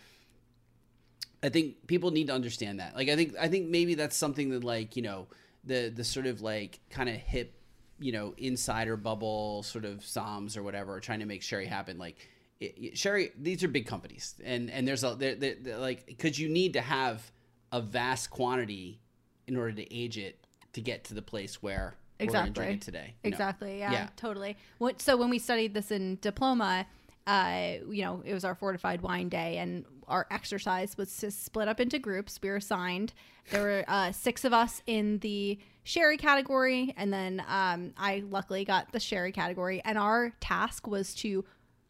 I 1.42 1.48
think 1.48 1.86
people 1.86 2.10
need 2.10 2.28
to 2.28 2.32
understand 2.34 2.80
that. 2.80 2.96
Like 2.96 3.08
I 3.08 3.16
think 3.16 3.34
I 3.38 3.48
think 3.48 3.68
maybe 3.68 3.94
that's 3.94 4.16
something 4.16 4.50
that 4.50 4.64
like, 4.64 4.96
you 4.96 5.02
know, 5.02 5.26
the 5.64 5.92
the 5.94 6.04
sort 6.04 6.26
of 6.26 6.40
like 6.40 6.80
kind 6.90 7.08
of 7.08 7.16
hip, 7.16 7.54
you 7.98 8.12
know, 8.12 8.34
insider 8.38 8.96
bubble 8.96 9.62
sort 9.62 9.84
of 9.84 9.98
somms 10.00 10.56
or 10.56 10.62
whatever 10.62 10.94
are 10.94 11.00
trying 11.00 11.20
to 11.20 11.26
make 11.26 11.42
Sherry 11.42 11.66
happen 11.66 11.98
like 11.98 12.16
it, 12.58 12.74
it- 12.78 12.98
Sherry 12.98 13.30
these 13.38 13.62
are 13.62 13.68
big 13.68 13.86
companies 13.86 14.34
and 14.44 14.70
and 14.70 14.88
there's 14.88 15.04
a 15.04 15.14
they're, 15.14 15.34
they're, 15.34 15.56
they're 15.60 15.78
like 15.78 16.16
cuz 16.18 16.38
you 16.38 16.48
need 16.48 16.72
to 16.72 16.80
have 16.80 17.30
a 17.70 17.80
vast 17.80 18.30
quantity 18.30 19.00
in 19.46 19.56
order 19.56 19.72
to 19.72 19.94
age 19.94 20.16
it 20.18 20.44
to 20.72 20.80
get 20.80 21.04
to 21.04 21.14
the 21.14 21.22
place 21.22 21.62
where 21.62 21.96
Exactly. 22.18 22.78
today. 22.78 23.14
Exactly. 23.24 23.78
Yeah, 23.78 23.92
Yeah. 23.92 24.08
Totally. 24.16 24.56
What, 24.78 25.02
so 25.02 25.16
when 25.16 25.30
we 25.30 25.38
studied 25.38 25.74
this 25.74 25.90
in 25.90 26.18
diploma, 26.20 26.86
uh, 27.26 27.74
you 27.90 28.02
know, 28.02 28.22
it 28.24 28.32
was 28.32 28.44
our 28.44 28.54
fortified 28.54 29.00
wine 29.00 29.28
day, 29.28 29.58
and 29.58 29.84
our 30.06 30.26
exercise 30.30 30.96
was 30.96 31.14
to 31.18 31.30
split 31.30 31.66
up 31.66 31.80
into 31.80 31.98
groups. 31.98 32.38
We 32.40 32.48
were 32.48 32.56
assigned. 32.56 33.12
There 33.50 33.62
were 33.62 33.84
uh, 33.88 34.12
six 34.12 34.44
of 34.44 34.52
us 34.52 34.82
in 34.86 35.18
the 35.18 35.58
sherry 35.82 36.16
category, 36.16 36.94
and 36.96 37.12
then 37.12 37.42
um, 37.48 37.92
I 37.96 38.22
luckily 38.28 38.64
got 38.64 38.92
the 38.92 39.00
sherry 39.00 39.32
category. 39.32 39.82
And 39.84 39.98
our 39.98 40.32
task 40.40 40.86
was 40.86 41.14
to 41.16 41.44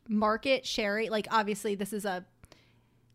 market 0.09 0.65
sherry. 0.65 1.11
Like, 1.11 1.29
obviously, 1.31 1.75
this 1.75 1.93
is 1.93 2.05
a 2.05 2.25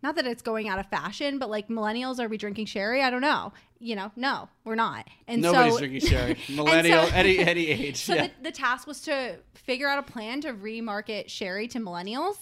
not 0.03 0.15
that 0.15 0.25
it's 0.25 0.41
going 0.41 0.67
out 0.67 0.79
of 0.79 0.87
fashion, 0.87 1.37
but 1.37 1.49
like 1.49 1.67
millennials, 1.67 2.19
are 2.19 2.27
we 2.27 2.37
drinking 2.37 2.65
sherry? 2.65 3.03
I 3.03 3.09
don't 3.09 3.21
know. 3.21 3.53
You 3.81 3.95
know, 3.95 4.11
no, 4.15 4.47
we're 4.63 4.75
not. 4.75 5.07
And 5.27 5.41
Nobody's 5.41 5.73
so, 5.73 5.79
drinking 5.79 6.07
sherry. 6.07 6.37
Millennial, 6.49 7.07
so- 7.07 7.11
any 7.15 7.39
any 7.39 7.67
age. 7.67 7.97
so 7.97 8.13
yeah. 8.13 8.27
the, 8.27 8.43
the 8.43 8.51
task 8.51 8.87
was 8.87 9.01
to 9.01 9.37
figure 9.55 9.87
out 9.87 9.97
a 9.97 10.03
plan 10.03 10.39
to 10.41 10.53
remarket 10.53 11.29
sherry 11.29 11.67
to 11.69 11.79
millennials, 11.79 12.37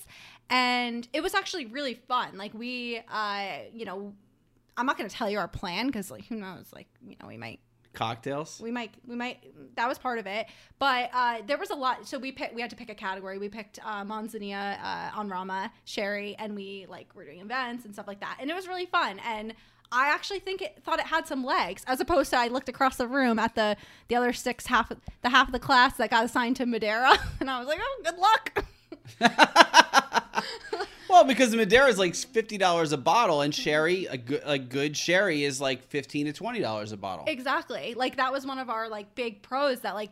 and 0.49 1.07
it 1.13 1.21
was 1.21 1.33
actually 1.33 1.65
really 1.65 1.93
fun. 1.93 2.37
Like 2.37 2.53
we, 2.53 3.01
uh, 3.09 3.45
you 3.73 3.85
know, 3.85 4.13
I'm 4.75 4.85
not 4.85 4.97
going 4.97 5.09
to 5.09 5.15
tell 5.15 5.29
you 5.29 5.39
our 5.39 5.47
plan 5.47 5.87
because 5.87 6.11
like 6.11 6.25
who 6.25 6.35
knows, 6.35 6.71
like 6.73 6.87
you 7.07 7.15
know, 7.21 7.27
we 7.27 7.37
might 7.37 7.61
Cocktails. 7.93 8.59
we 8.61 8.69
might 8.69 8.93
we 9.07 9.15
might 9.15 9.43
that 9.75 9.87
was 9.89 9.97
part 9.97 10.19
of 10.19 10.27
it 10.27 10.45
but 10.77 11.09
uh 11.11 11.37
there 11.47 11.57
was 11.57 11.71
a 11.71 11.75
lot 11.75 12.07
so 12.07 12.19
we 12.19 12.31
picked 12.31 12.53
we 12.53 12.61
had 12.61 12.69
to 12.69 12.75
pick 12.75 12.89
a 12.89 12.95
category 12.95 13.39
we 13.39 13.49
picked 13.49 13.79
uh 13.83 14.05
manzanilla 14.05 14.77
uh 14.81 15.19
en 15.19 15.27
rama 15.27 15.71
sherry 15.85 16.35
and 16.37 16.55
we 16.55 16.85
like 16.87 17.13
were 17.15 17.25
doing 17.25 17.39
events 17.39 17.85
and 17.85 17.93
stuff 17.93 18.07
like 18.07 18.19
that 18.19 18.37
and 18.39 18.49
it 18.49 18.53
was 18.53 18.67
really 18.67 18.85
fun 18.85 19.19
and 19.25 19.55
I 19.91 20.09
actually 20.09 20.39
think 20.39 20.61
it 20.61 20.81
thought 20.83 20.99
it 20.99 21.07
had 21.07 21.27
some 21.27 21.43
legs, 21.43 21.83
as 21.87 21.99
opposed 21.99 22.29
to 22.31 22.37
I 22.37 22.47
looked 22.47 22.69
across 22.69 22.97
the 22.97 23.07
room 23.07 23.39
at 23.39 23.55
the 23.55 23.75
the 24.07 24.15
other 24.15 24.33
six 24.33 24.67
half 24.67 24.91
the 25.21 25.29
half 25.29 25.47
of 25.47 25.51
the 25.51 25.59
class 25.59 25.97
that 25.97 26.09
got 26.09 26.25
assigned 26.25 26.55
to 26.57 26.65
Madeira, 26.65 27.13
and 27.39 27.49
I 27.49 27.59
was 27.59 27.67
like, 27.67 27.79
oh, 27.81 28.01
good 28.03 28.17
luck. 28.17 28.65
Well, 31.09 31.23
because 31.23 31.55
Madeira 31.55 31.87
is 31.87 31.97
like 31.97 32.13
fifty 32.13 32.57
dollars 32.57 32.91
a 32.91 32.97
bottle, 32.97 33.41
and 33.41 33.53
sherry, 33.53 34.05
a 34.05 34.15
good 34.15 34.41
a 34.45 34.59
good 34.59 34.95
sherry 34.95 35.43
is 35.43 35.59
like 35.59 35.83
fifteen 35.87 36.27
to 36.27 36.33
twenty 36.33 36.59
dollars 36.59 36.91
a 36.91 36.97
bottle. 36.97 37.25
Exactly. 37.27 37.95
Like 37.95 38.17
that 38.17 38.31
was 38.31 38.45
one 38.45 38.59
of 38.59 38.69
our 38.69 38.87
like 38.87 39.15
big 39.15 39.41
pros 39.41 39.79
that 39.79 39.95
like 39.95 40.11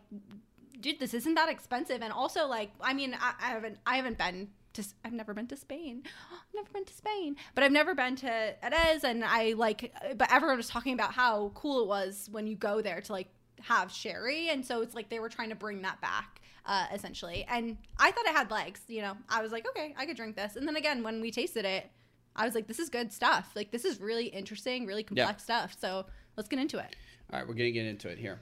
dude, 0.81 0.99
this 0.99 1.13
isn't 1.13 1.35
that 1.35 1.49
expensive 1.49 2.01
and 2.01 2.11
also 2.11 2.47
like 2.47 2.71
I 2.81 2.93
mean, 2.95 3.15
I, 3.19 3.33
I 3.39 3.49
haven't 3.49 3.77
I 3.85 3.97
haven't 3.97 4.17
been 4.17 4.49
to 4.77 4.85
I've 5.05 5.13
never 5.13 5.33
been 5.33 5.47
to 5.47 5.55
Spain. 5.57 6.03
I've 6.31 6.55
never 6.55 6.69
been 6.73 6.85
to 6.85 6.93
Spain. 6.93 7.35
But 7.53 7.63
I've 7.63 7.71
never 7.71 7.93
been 7.93 8.15
to 8.17 8.55
Jerez 8.63 9.03
and 9.03 9.23
I 9.23 9.53
like 9.53 9.93
but 10.17 10.31
everyone 10.33 10.57
was 10.57 10.69
talking 10.69 10.93
about 10.93 11.13
how 11.13 11.51
cool 11.53 11.81
it 11.83 11.87
was 11.87 12.29
when 12.31 12.47
you 12.47 12.55
go 12.55 12.81
there 12.81 13.01
to 13.01 13.11
like 13.11 13.27
have 13.61 13.91
sherry 13.91 14.49
and 14.49 14.63
so 14.65 14.81
it's 14.81 14.93
like 14.95 15.09
they 15.09 15.19
were 15.19 15.29
trying 15.29 15.49
to 15.49 15.55
bring 15.55 15.81
that 15.81 15.99
back 15.99 16.41
uh, 16.67 16.85
essentially 16.93 17.43
and 17.49 17.75
i 17.97 18.11
thought 18.11 18.25
it 18.27 18.35
had 18.35 18.51
legs 18.51 18.81
you 18.87 19.01
know 19.01 19.17
i 19.29 19.41
was 19.41 19.51
like 19.51 19.67
okay 19.67 19.95
i 19.97 20.05
could 20.05 20.15
drink 20.15 20.35
this 20.35 20.55
and 20.55 20.67
then 20.67 20.75
again 20.75 21.01
when 21.01 21.21
we 21.21 21.31
tasted 21.31 21.65
it 21.65 21.89
i 22.35 22.45
was 22.45 22.53
like 22.53 22.67
this 22.67 22.77
is 22.77 22.87
good 22.89 23.11
stuff 23.11 23.49
like 23.55 23.71
this 23.71 23.83
is 23.83 23.99
really 23.99 24.27
interesting 24.27 24.85
really 24.85 25.01
complex 25.01 25.41
stuff 25.43 25.75
so 25.79 26.05
let's 26.35 26.47
get 26.47 26.59
into 26.59 26.77
it 26.77 26.95
All 27.33 27.39
right, 27.39 27.47
we're 27.47 27.55
gonna 27.55 27.71
get 27.71 27.87
into 27.87 28.09
it 28.09 28.19
here. 28.19 28.39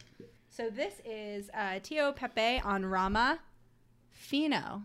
so 0.49 0.69
this 0.69 0.95
is 1.05 1.49
uh, 1.53 1.79
Tio 1.81 2.11
Pepe 2.11 2.61
en 2.65 2.85
Rama 2.85 3.39
Fino. 4.11 4.83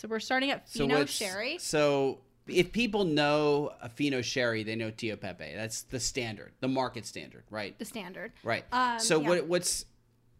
So 0.00 0.08
we're 0.08 0.18
starting 0.18 0.50
at 0.50 0.66
Fino 0.66 0.98
what's- 1.00 1.12
Sherry. 1.12 1.58
So 1.58 2.20
if 2.46 2.72
people 2.72 3.04
know 3.04 3.72
a 3.82 3.88
Fino 3.90 4.22
sherry, 4.22 4.62
they 4.62 4.74
know 4.74 4.90
Tio 4.90 5.14
Pepe. 5.14 5.52
That's 5.54 5.82
the 5.82 6.00
standard, 6.00 6.52
the 6.60 6.68
market 6.68 7.04
standard, 7.04 7.44
right? 7.50 7.78
the 7.78 7.84
standard. 7.84 8.32
Right. 8.42 8.64
Um, 8.72 8.98
so 8.98 9.20
yeah. 9.20 9.28
what 9.28 9.46
what's 9.46 9.84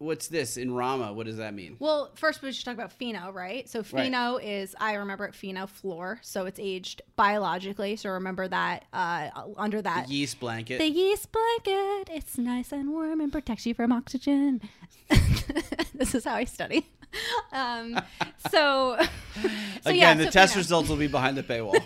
what's 0.01 0.29
this 0.29 0.57
en 0.57 0.73
Rama? 0.73 1.13
What 1.13 1.27
does 1.27 1.37
that 1.37 1.55
mean? 1.55 1.77
Well, 1.79 2.11
first 2.15 2.43
we 2.43 2.51
should 2.53 2.65
talk 2.65 2.75
about 2.75 2.91
Fino, 2.91 3.31
right? 3.31 3.69
So 3.69 3.81
Right. 3.81 4.05
Fino 4.05 4.39
is 4.39 4.75
I 4.81 4.95
remember 4.95 5.27
it 5.27 5.35
Fino 5.35 5.67
flor, 5.67 6.19
so 6.23 6.47
it's 6.47 6.59
aged 6.59 7.03
biologically. 7.17 7.97
So 7.97 8.11
remember 8.11 8.49
that 8.49 8.87
uh, 8.93 9.29
under 9.57 9.81
that 9.83 10.09
The 10.09 10.15
yeast 10.15 10.41
blanket. 10.41 10.79
The 10.79 10.89
yeast 10.89 11.31
blanket. 11.31 12.11
It's 12.13 12.39
nice 12.39 12.73
and 12.73 12.91
warm 12.91 13.21
and 13.21 13.31
protects 13.31 13.67
you 13.67 13.75
from 13.75 13.93
oxygen. 13.93 14.63
this 15.95 16.15
is 16.15 16.25
how 16.25 16.35
I 16.35 16.45
study. 16.45 16.89
Um, 17.53 18.01
so, 18.53 18.97
so 19.83 19.91
Again, 19.91 19.97
yeah, 19.97 20.15
the 20.15 20.25
so 20.27 20.31
test 20.31 20.55
results 20.55 20.89
will 20.89 20.97
be 20.97 21.09
behind 21.09 21.37
the 21.37 21.43
paywall. 21.43 21.83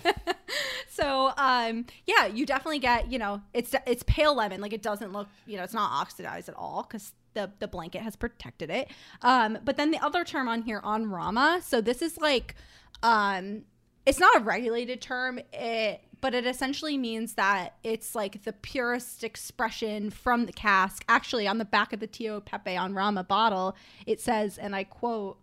So, 0.90 1.32
um, 1.38 1.86
yeah, 2.06 2.26
you 2.26 2.44
definitely 2.46 2.78
get, 2.78 3.10
you 3.10 3.18
know, 3.18 3.40
it's 3.54 3.74
it's 3.86 4.02
pale 4.02 4.34
lemon. 4.36 4.60
Like 4.60 4.72
it 4.72 4.82
doesn't 4.82 5.12
look, 5.12 5.28
you 5.46 5.56
know, 5.56 5.64
it's 5.64 5.72
not 5.72 5.90
oxidized 5.90 6.50
at 6.50 6.54
all 6.56 6.82
because 6.82 7.12
the 7.34 7.50
the 7.58 7.68
blanket 7.68 8.02
has 8.02 8.16
protected 8.16 8.70
it. 8.70 8.88
Um, 9.22 9.58
but 9.64 9.76
then 9.76 9.90
the 9.90 9.98
other 9.98 10.24
term 10.24 10.48
on 10.48 10.62
here 10.62 10.80
en 10.84 11.10
Rama. 11.10 11.60
So 11.62 11.80
this 11.80 12.02
is 12.02 12.18
like, 12.18 12.54
um, 13.02 13.62
it's 14.06 14.18
not 14.18 14.36
a 14.36 14.40
regulated 14.40 15.00
term. 15.00 15.40
It 15.52 16.00
but 16.20 16.34
it 16.34 16.46
essentially 16.46 16.96
means 16.96 17.34
that 17.34 17.74
it's 17.82 18.14
like 18.14 18.44
the 18.44 18.54
purest 18.54 19.22
expression 19.24 20.08
from 20.08 20.46
the 20.46 20.52
cask. 20.52 21.04
Actually, 21.06 21.46
on 21.46 21.58
the 21.58 21.66
back 21.66 21.92
of 21.92 22.00
the 22.00 22.06
Tio 22.06 22.40
Pepe 22.40 22.74
en 22.74 22.94
Rama 22.94 23.22
bottle, 23.22 23.76
it 24.06 24.22
says, 24.22 24.56
and 24.56 24.74
I 24.74 24.84
quote, 24.84 25.38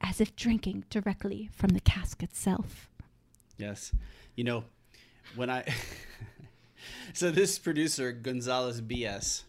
as 0.00 0.20
if 0.20 0.34
drinking 0.34 0.86
directly 0.90 1.50
from 1.52 1.70
the 1.70 1.80
cask 1.80 2.24
itself. 2.24 2.90
Yes. 3.58 3.92
You 4.34 4.42
know, 4.42 4.64
when 5.36 5.48
I 5.48 5.64
So 7.12 7.30
this 7.30 7.58
producer 7.58 8.12
Gonzalez 8.12 8.80
BS 8.80 9.44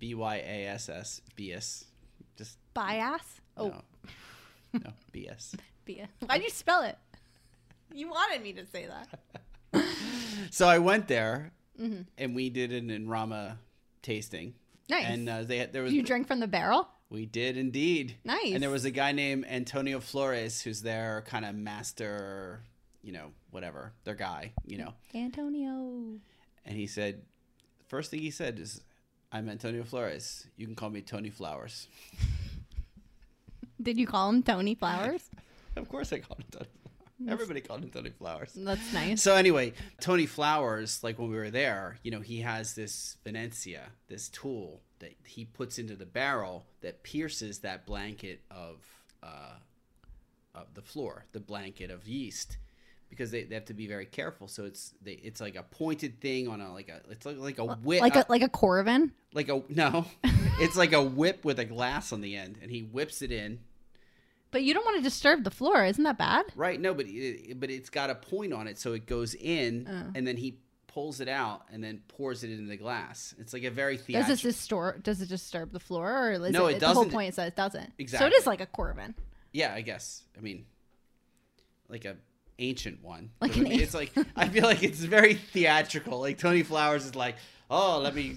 B 0.00 0.14
Y 0.14 0.36
A 0.36 0.66
S 0.66 0.88
S 0.88 1.20
BS 1.36 1.84
just 2.36 2.58
Bias? 2.74 3.40
Oh, 3.56 3.68
no. 3.68 3.82
No, 4.72 4.92
BS. 5.12 5.54
Bia. 5.84 6.08
Why'd 6.26 6.42
you 6.42 6.50
spell 6.50 6.82
it? 6.82 6.96
You 7.92 8.08
wanted 8.08 8.42
me 8.42 8.52
to 8.54 8.66
say 8.66 8.86
that. 8.86 9.20
So 10.50 10.66
I 10.66 10.78
went 10.78 11.06
there 11.06 11.52
and 12.18 12.34
we 12.34 12.50
did 12.50 12.72
an 12.72 12.90
en 12.90 13.08
Rama 13.08 13.58
tasting. 14.02 14.54
Nice. 14.88 15.04
And 15.06 15.28
uh, 15.28 15.42
they 15.42 15.58
had, 15.58 15.72
there 15.72 15.82
was 15.82 15.92
you 15.92 16.02
drink 16.02 16.26
from 16.26 16.40
the 16.40 16.48
barrel? 16.48 16.88
we 17.10 17.26
did 17.26 17.56
indeed. 17.56 18.16
Nice. 18.24 18.52
And 18.52 18.62
there 18.62 18.70
was 18.70 18.84
a 18.84 18.90
guy 18.90 19.12
named 19.12 19.44
Antonio 19.48 20.00
Flores 20.00 20.62
who's 20.62 20.82
their 20.82 21.22
kind 21.26 21.44
of 21.44 21.54
master, 21.54 22.62
you 23.02 23.12
know, 23.12 23.32
whatever, 23.50 23.92
their 24.04 24.14
guy, 24.14 24.52
you 24.64 24.78
know. 24.78 24.94
Antonio. 25.14 26.18
And 26.64 26.76
he 26.76 26.86
said, 26.86 27.22
first 27.88 28.10
thing 28.10 28.20
he 28.20 28.30
said 28.30 28.58
is, 28.58 28.80
I'm 29.32 29.48
Antonio 29.48 29.84
Flores. 29.84 30.46
You 30.56 30.66
can 30.66 30.74
call 30.74 30.90
me 30.90 31.02
Tony 31.02 31.30
Flowers. 31.30 31.86
Did 33.80 33.96
you 33.96 34.06
call 34.06 34.28
him 34.28 34.42
Tony 34.42 34.74
Flowers? 34.74 35.22
Of 35.76 35.88
course 35.88 36.12
I 36.12 36.18
called 36.18 36.40
him 36.40 36.46
Tony 36.50 36.66
Flowers. 36.66 37.32
Everybody 37.32 37.60
called 37.60 37.84
him 37.84 37.90
Tony 37.90 38.10
Flowers. 38.10 38.52
That's 38.56 38.92
nice. 38.92 39.22
So 39.22 39.36
anyway, 39.36 39.72
Tony 40.00 40.26
Flowers, 40.26 41.04
like 41.04 41.16
when 41.16 41.30
we 41.30 41.36
were 41.36 41.50
there, 41.50 41.98
you 42.02 42.10
know, 42.10 42.20
he 42.20 42.40
has 42.40 42.74
this 42.74 43.18
Venencia, 43.24 43.82
this 44.08 44.28
tool 44.28 44.80
that 44.98 45.14
he 45.24 45.44
puts 45.44 45.78
into 45.78 45.94
the 45.94 46.06
barrel 46.06 46.66
that 46.80 47.04
pierces 47.04 47.60
that 47.60 47.86
blanket 47.86 48.40
of 48.50 48.84
uh, 49.22 49.54
of 50.56 50.74
the 50.74 50.82
flor, 50.82 51.24
the 51.30 51.40
blanket 51.40 51.90
of 51.90 52.08
yeast, 52.08 52.58
because 53.10 53.30
they, 53.30 53.42
they 53.44 53.54
have 53.54 53.66
to 53.66 53.74
be 53.74 53.86
very 53.86 54.06
careful. 54.06 54.48
So 54.48 54.64
it's 54.64 54.94
they, 55.02 55.12
it's 55.12 55.40
like 55.40 55.56
a 55.56 55.62
pointed 55.64 56.20
thing 56.20 56.48
on 56.48 56.60
a 56.60 56.72
like 56.72 56.88
a 56.88 57.00
it's 57.10 57.26
like, 57.26 57.38
like 57.38 57.58
a 57.58 57.66
whip, 57.66 58.00
like 58.00 58.16
a 58.16 58.20
uh, 58.20 58.24
like 58.28 58.42
a 58.42 58.48
Coravin? 58.48 59.10
like 59.34 59.48
a 59.48 59.62
no, 59.68 60.06
it's 60.24 60.76
like 60.76 60.92
a 60.92 61.02
whip 61.02 61.44
with 61.44 61.58
a 61.58 61.64
glass 61.64 62.12
on 62.12 62.20
the 62.22 62.36
end, 62.36 62.58
and 62.62 62.70
he 62.70 62.82
whips 62.82 63.20
it 63.22 63.30
in. 63.32 63.58
But 64.52 64.62
you 64.64 64.74
don't 64.74 64.84
want 64.84 64.96
to 64.96 65.02
disturb 65.02 65.44
the 65.44 65.50
flor, 65.50 65.84
isn't 65.84 66.02
that 66.02 66.18
bad? 66.18 66.46
Right. 66.56 66.80
No, 66.80 66.92
but 66.92 67.06
it, 67.08 67.60
but 67.60 67.70
it's 67.70 67.88
got 67.90 68.10
a 68.10 68.16
point 68.16 68.52
on 68.52 68.66
it, 68.66 68.78
so 68.78 68.94
it 68.94 69.06
goes 69.06 69.34
in, 69.34 69.86
Oh. 69.88 70.10
and 70.16 70.26
then 70.26 70.36
he 70.36 70.58
pulls 70.88 71.20
it 71.20 71.28
out 71.28 71.62
and 71.72 71.84
then 71.84 72.02
pours 72.08 72.42
it 72.42 72.50
into 72.50 72.68
the 72.68 72.76
glass. 72.76 73.32
It's 73.38 73.52
like 73.52 73.62
a 73.62 73.70
very 73.70 73.96
Does 73.96 74.06
theatrical. 74.06 74.32
it 74.34 74.42
disturb 74.42 75.02
does 75.04 75.22
it 75.22 75.28
disturb 75.28 75.70
the 75.70 75.78
flor 75.78 76.30
or 76.30 76.32
is 76.32 76.50
No, 76.50 76.66
it, 76.66 76.76
it 76.76 76.80
the 76.80 76.86
whole 76.86 76.94
doesn't. 77.04 77.12
point 77.12 77.28
is 77.28 77.36
that 77.36 77.46
it 77.46 77.54
doesn't. 77.54 77.92
Exactly. 77.98 78.28
So 78.28 78.34
it 78.34 78.36
is 78.40 78.44
like 78.48 78.60
a 78.60 78.66
Coravin. 78.66 79.14
yeah, 79.52 79.72
I 79.72 79.82
guess. 79.82 80.24
I 80.36 80.40
mean, 80.40 80.66
like 81.88 82.04
a 82.04 82.16
ancient 82.60 83.02
one. 83.02 83.30
Like 83.40 83.56
I 83.56 83.60
an 83.60 83.64
mean, 83.64 83.80
it's 83.80 83.94
like 83.94 84.12
I 84.36 84.48
feel 84.48 84.64
like 84.64 84.82
it's 84.82 85.00
very 85.00 85.34
theatrical. 85.34 86.20
Like 86.20 86.38
Tony 86.38 86.62
Flowers 86.62 87.04
is 87.06 87.14
like, 87.16 87.36
oh, 87.70 87.98
let 88.00 88.14
me 88.14 88.36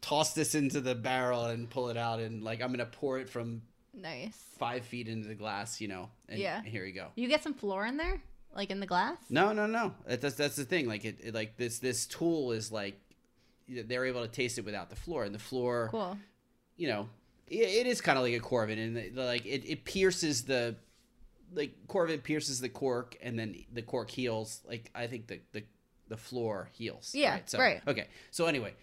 toss 0.00 0.34
this 0.34 0.54
into 0.54 0.80
the 0.80 0.94
barrel 0.94 1.46
and 1.46 1.68
pull 1.68 1.88
it 1.88 1.96
out, 1.96 2.20
and 2.20 2.42
like 2.44 2.62
I'm 2.62 2.70
gonna 2.70 2.84
pour 2.86 3.18
it 3.18 3.28
from 3.28 3.62
Nice. 3.94 4.36
five 4.58 4.84
feet 4.84 5.08
into 5.08 5.28
the 5.28 5.34
glass, 5.34 5.80
you 5.80 5.88
know. 5.88 6.10
And 6.28 6.38
Yeah. 6.38 6.62
Here 6.62 6.84
you 6.84 6.92
go. 6.92 7.08
You 7.16 7.26
get 7.28 7.42
some 7.42 7.54
flor 7.54 7.86
in 7.86 7.96
there? 7.96 8.20
Like 8.54 8.70
in 8.70 8.78
the 8.80 8.86
glass? 8.86 9.16
No, 9.30 9.52
no, 9.52 9.66
no. 9.66 9.94
That's 10.06 10.34
that's 10.36 10.56
the 10.56 10.64
thing. 10.64 10.86
Like 10.86 11.04
it, 11.04 11.18
it 11.22 11.34
like 11.34 11.56
this 11.56 11.78
this 11.80 12.06
tool 12.06 12.52
is 12.52 12.70
like 12.70 13.00
they're 13.68 14.04
able 14.04 14.22
to 14.22 14.28
taste 14.28 14.58
it 14.58 14.64
without 14.64 14.90
the 14.90 14.96
flor, 14.96 15.24
and 15.24 15.34
the 15.34 15.38
flor, 15.38 15.88
Cool. 15.90 16.18
you 16.76 16.86
know, 16.88 17.08
it, 17.48 17.56
it 17.56 17.86
is 17.86 18.00
kind 18.02 18.18
of 18.18 18.24
like 18.24 18.34
a 18.34 18.40
Coravin, 18.40 18.78
and 18.78 19.16
like 19.16 19.46
it, 19.46 19.64
it 19.66 19.84
pierces 19.84 20.42
the 20.44 20.76
like 21.52 21.74
Coravin 21.88 22.22
pierces 22.22 22.60
the 22.60 22.68
cork, 22.68 23.16
and 23.22 23.38
then 23.38 23.56
the 23.72 23.82
cork 23.82 24.10
heals. 24.10 24.60
Like 24.66 24.90
I 24.94 25.06
think 25.06 25.26
the 25.26 25.40
the 25.52 25.64
the 26.08 26.16
flor 26.16 26.68
heals. 26.72 27.12
Yeah, 27.14 27.32
right. 27.34 27.50
So, 27.50 27.58
right. 27.58 27.80
Okay. 27.86 28.06
So 28.30 28.46
anyway, 28.46 28.74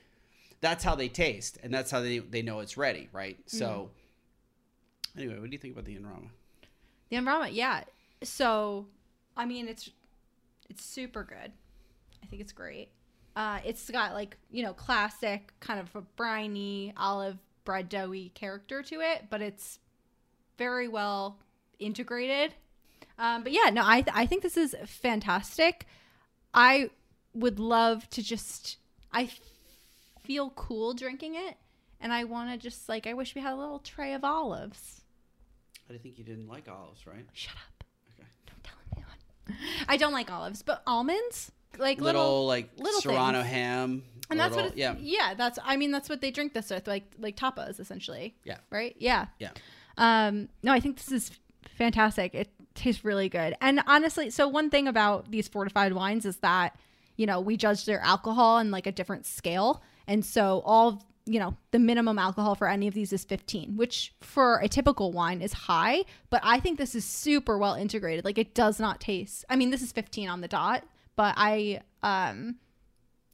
that's 0.59 0.83
how 0.83 0.95
they 0.95 1.09
taste, 1.09 1.57
and 1.63 1.73
that's 1.73 1.91
how 1.91 2.01
they 2.01 2.19
they 2.19 2.41
know 2.41 2.59
it's 2.59 2.77
ready, 2.77 3.09
right? 3.11 3.37
So, 3.45 3.91
anyway, 5.17 5.39
what 5.39 5.49
do 5.49 5.51
you 5.51 5.57
think 5.59 5.73
about 5.73 5.85
the 5.85 5.95
En 5.95 6.05
Rama? 6.05 6.27
The 7.09 7.17
environment, 7.17 7.53
yeah. 7.53 7.83
So, 8.23 8.87
I 9.35 9.45
mean, 9.45 9.67
it's 9.67 9.89
it's 10.69 10.85
super 10.85 11.23
good. 11.23 11.51
I 12.23 12.25
think 12.27 12.41
it's 12.41 12.53
great. 12.53 12.89
Uh, 13.35 13.59
it's 13.65 13.89
got 13.89 14.13
like 14.13 14.37
you 14.49 14.63
know 14.63 14.73
classic 14.73 15.53
kind 15.59 15.79
of 15.79 15.95
a 15.95 16.01
briny 16.01 16.93
olive 16.97 17.37
bread 17.65 17.89
doughy 17.89 18.29
character 18.33 18.81
to 18.83 19.01
it, 19.01 19.25
but 19.29 19.41
it's 19.41 19.79
very 20.57 20.87
well 20.87 21.39
integrated. 21.81 22.53
Um, 23.19 23.43
but 23.43 23.51
yeah, 23.51 23.69
no, 23.71 23.81
I 23.83 24.03
I 24.13 24.25
think 24.25 24.41
this 24.43 24.55
is 24.57 24.75
fantastic. 24.85 25.85
I 26.53 26.89
would 27.33 27.59
love 27.59 28.09
to 28.11 28.23
just 28.23 28.77
I 29.11 29.29
feel 30.23 30.51
cool 30.51 30.93
drinking 30.93 31.35
it, 31.35 31.57
and 31.99 32.13
I 32.13 32.23
want 32.23 32.49
to 32.51 32.57
just 32.57 32.87
like 32.89 33.05
I 33.07 33.13
wish 33.13 33.35
we 33.35 33.41
had 33.41 33.53
a 33.53 33.55
little 33.57 33.79
tray 33.79 34.13
of 34.13 34.23
olives. 34.23 35.01
I 35.93 35.97
think 35.97 36.17
you 36.17 36.23
didn't 36.23 36.47
like 36.47 36.69
olives, 36.69 37.05
right? 37.05 37.25
Shut 37.33 37.53
up. 37.53 37.83
Okay. 38.17 38.27
Don't 38.47 38.63
tell 38.63 38.77
anyone. 38.95 39.57
I 39.89 39.97
don't 39.97 40.13
like 40.13 40.31
olives, 40.31 40.61
but 40.61 40.81
almonds, 40.87 41.51
like 41.77 41.99
Little, 41.99 42.21
little, 42.21 42.47
like 42.47 42.69
little 42.77 43.01
Serrano 43.01 43.41
things. 43.41 43.51
ham, 43.53 44.03
and 44.29 44.39
that's 44.39 44.51
little- 44.55 44.69
what 44.69 44.71
it's, 44.71 44.79
yeah, 44.79 44.95
yeah, 44.99 45.33
that's 45.35 45.59
I 45.63 45.75
mean 45.77 45.91
that's 45.91 46.07
what 46.09 46.21
they 46.21 46.31
drink 46.31 46.53
this 46.53 46.69
with, 46.69 46.87
like 46.87 47.03
like 47.19 47.35
tapas 47.35 47.79
essentially. 47.79 48.35
Yeah. 48.45 48.57
Right? 48.69 48.95
Yeah. 48.99 49.25
yeah. 49.37 49.51
Um 49.97 50.47
no, 50.63 50.71
I 50.71 50.79
think 50.79 50.95
this 50.97 51.11
is 51.11 51.31
fantastic. 51.77 52.33
It 52.33 52.49
tastes 52.75 53.03
really 53.03 53.29
good. 53.29 53.55
And 53.61 53.81
honestly, 53.87 54.29
so 54.29 54.47
one 54.47 54.69
thing 54.69 54.87
about 54.87 55.31
these 55.31 55.47
fortified 55.47 55.93
wines 55.93 56.25
is 56.25 56.37
that, 56.37 56.77
you 57.17 57.25
know, 57.25 57.39
we 57.39 57.57
judge 57.57 57.85
their 57.85 57.99
alcohol 58.01 58.57
on 58.57 58.71
like 58.71 58.87
a 58.87 58.91
different 58.91 59.25
scale. 59.25 59.81
And 60.07 60.25
so 60.25 60.61
all 60.65 61.03
you 61.25 61.39
know, 61.39 61.55
the 61.71 61.79
minimum 61.79 62.17
alcohol 62.17 62.55
for 62.55 62.67
any 62.67 62.87
of 62.87 62.93
these 62.93 63.13
is 63.13 63.23
15, 63.23 63.77
which 63.77 64.13
for 64.21 64.57
a 64.59 64.67
typical 64.67 65.11
wine 65.11 65.41
is 65.41 65.53
high, 65.53 66.03
but 66.29 66.41
I 66.43 66.59
think 66.59 66.77
this 66.77 66.95
is 66.95 67.05
super 67.05 67.57
well 67.57 67.75
integrated. 67.75 68.25
Like 68.25 68.37
it 68.37 68.55
does 68.55 68.79
not 68.79 68.99
taste. 68.99 69.45
I 69.49 69.55
mean, 69.55 69.69
this 69.69 69.81
is 69.81 69.91
15 69.91 70.29
on 70.29 70.41
the 70.41 70.47
dot, 70.47 70.83
but 71.15 71.35
I 71.37 71.81
um 72.03 72.55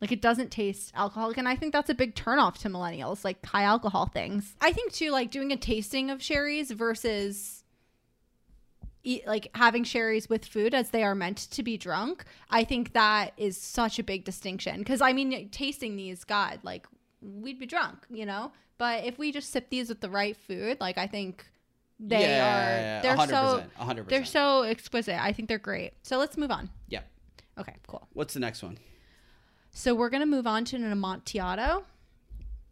like 0.01 0.11
it 0.11 0.21
doesn't 0.21 0.51
taste 0.51 0.91
alcoholic 0.95 1.37
and 1.37 1.47
I 1.47 1.55
think 1.55 1.73
that's 1.73 1.89
a 1.89 1.95
big 1.95 2.13
turnoff 2.13 2.57
to 2.59 2.69
millennials, 2.69 3.23
like 3.23 3.43
high 3.45 3.63
alcohol 3.63 4.07
things. 4.07 4.53
I 4.61 4.73
think 4.73 4.91
too 4.91 5.11
like 5.11 5.31
doing 5.31 5.51
a 5.51 5.57
tasting 5.57 6.09
of 6.09 6.21
sherries 6.21 6.71
versus 6.71 7.56
eat, 9.07 9.25
like 9.27 9.47
having 9.55 9.83
sherries 9.83 10.29
with 10.29 10.43
food 10.45 10.73
as 10.73 10.89
they 10.89 11.03
are 11.03 11.15
meant 11.15 11.37
to 11.51 11.63
be 11.63 11.77
drunk. 11.77 12.25
I 12.49 12.63
think 12.63 12.93
that 12.93 13.31
is 13.37 13.57
such 13.57 13.99
a 13.99 14.03
big 14.03 14.23
distinction 14.25 14.83
cuz 14.83 15.01
I 15.01 15.13
mean 15.13 15.49
tasting 15.49 15.95
these 15.95 16.23
god 16.23 16.59
like 16.63 16.85
we'd 17.21 17.59
be 17.59 17.65
drunk, 17.65 18.05
you 18.09 18.25
know? 18.25 18.51
But 18.77 19.05
if 19.05 19.17
we 19.17 19.31
just 19.31 19.49
sip 19.51 19.69
these 19.69 19.89
with 19.89 20.01
the 20.01 20.09
right 20.09 20.35
food, 20.37 20.79
like 20.79 20.97
I 20.97 21.07
think 21.07 21.45
they 21.99 22.21
Yeah, 22.21 22.99
are 22.99 23.01
they're 23.01 23.17
100%, 23.17 23.29
so 23.29 23.63
100%. 23.79 24.07
they're 24.07 24.25
so 24.25 24.61
exquisite. 24.61 25.19
I 25.19 25.31
think 25.33 25.49
they're 25.49 25.57
great. 25.71 25.93
So 26.03 26.17
let's 26.17 26.37
move 26.37 26.51
on. 26.51 26.69
Yeah. 26.87 27.01
Okay, 27.57 27.75
cool. 27.87 28.07
What's 28.13 28.33
the 28.35 28.39
next 28.39 28.61
one? 28.61 28.77
So 29.71 29.95
we're 29.95 30.09
gonna 30.09 30.25
move 30.37 30.45
on 30.45 30.65
to 30.65 30.75
an 30.75 30.91
Amontillado. 30.91 31.85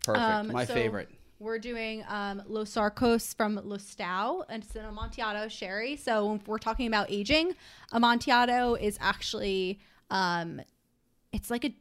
Perfect. 0.04 0.24
Um, 0.24 0.48
My 0.52 0.66
so 0.66 0.74
favorite. 0.74 1.10
We're 1.40 1.60
doing 1.60 2.04
um, 2.08 2.42
Los 2.48 2.78
Arcos 2.78 3.34
from 3.34 3.58
Lustau, 3.58 4.46
and 4.50 4.64
it's 4.64 4.76
an 4.76 4.86
Amontillado 4.86 5.50
sherry. 5.50 5.98
So 5.98 6.28
when 6.28 6.42
we're 6.46 6.58
talking 6.58 6.88
about 6.88 7.12
aging, 7.12 7.54
Amontillado 7.92 8.76
is 8.76 8.98
actually, 9.02 9.80
um, 10.10 10.62
it's 11.34 11.52
like 11.52 11.66
a, 11.66 11.76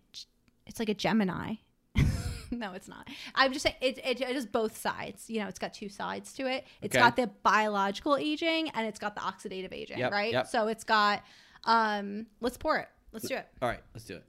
it's 0.67 0.81
like 0.81 0.89
a 0.89 0.95
Gemini. 0.95 1.55
no, 2.51 2.73
it's 2.73 2.89
not. 2.89 3.09
I'm 3.37 3.53
just 3.53 3.63
saying 3.63 3.77
it, 3.81 3.99
it, 3.99 4.21
it 4.21 4.35
is 4.37 4.45
both 4.45 4.77
sides. 4.77 5.31
You 5.31 5.41
know, 5.41 5.49
it's 5.49 5.61
got 5.61 5.73
two 5.73 5.89
sides 5.89 6.33
to 6.35 6.47
it. 6.51 6.67
It's 6.83 6.95
Okay. 6.97 7.03
got 7.03 7.15
the 7.15 7.29
biological 7.45 8.17
aging 8.17 8.71
and 8.71 8.87
it's 8.89 8.99
got 8.99 9.15
the 9.15 9.21
oxidative 9.21 9.73
aging, 9.73 9.99
Yep, 9.99 10.13
right? 10.13 10.33
yep. 10.33 10.47
So 10.49 10.67
it's 10.67 10.85
got. 10.85 11.23
Um, 11.65 12.27
let's 12.41 12.57
pour 12.57 12.77
it. 12.79 12.89
Let's 13.13 13.29
do 13.29 13.37
it. 13.37 13.47
All 13.63 13.69
right, 13.69 13.81
let's 13.95 14.05
do 14.05 14.17
it. 14.17 14.25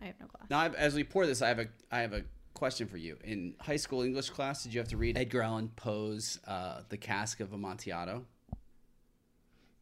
I 0.00 0.04
have 0.04 0.14
no 0.20 0.26
glass. 0.26 0.48
Now, 0.50 0.58
I've, 0.60 0.74
as 0.74 0.94
we 0.94 1.02
pour 1.02 1.26
this, 1.26 1.40
I 1.42 1.48
have 1.48 1.58
a 1.58 1.66
I 1.90 2.00
have 2.00 2.12
a 2.12 2.22
question 2.58 2.88
for 2.88 2.96
you. 2.96 3.16
In 3.24 3.54
high 3.60 3.76
school 3.76 4.02
English 4.02 4.30
class, 4.30 4.64
did 4.64 4.74
you 4.74 4.80
have 4.80 4.88
to 4.88 4.96
read 4.96 5.16
Edgar 5.16 5.42
Allan 5.42 5.70
Poe's 5.76 6.40
uh, 6.46 6.82
"The 6.88 6.96
Cask 6.96 7.40
of 7.40 7.52
Amontillado"? 7.52 8.24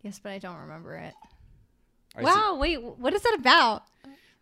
Yes, 0.03 0.20
but 0.22 0.33
I 0.33 0.39
don't 0.39 0.59
remember 0.59 0.95
it. 0.95 1.14
Right, 2.14 2.27
so- 2.27 2.33
wow, 2.33 2.59
wait, 2.59 2.83
what 2.83 3.12
is 3.14 3.22
that 3.22 3.37
about? 3.39 3.83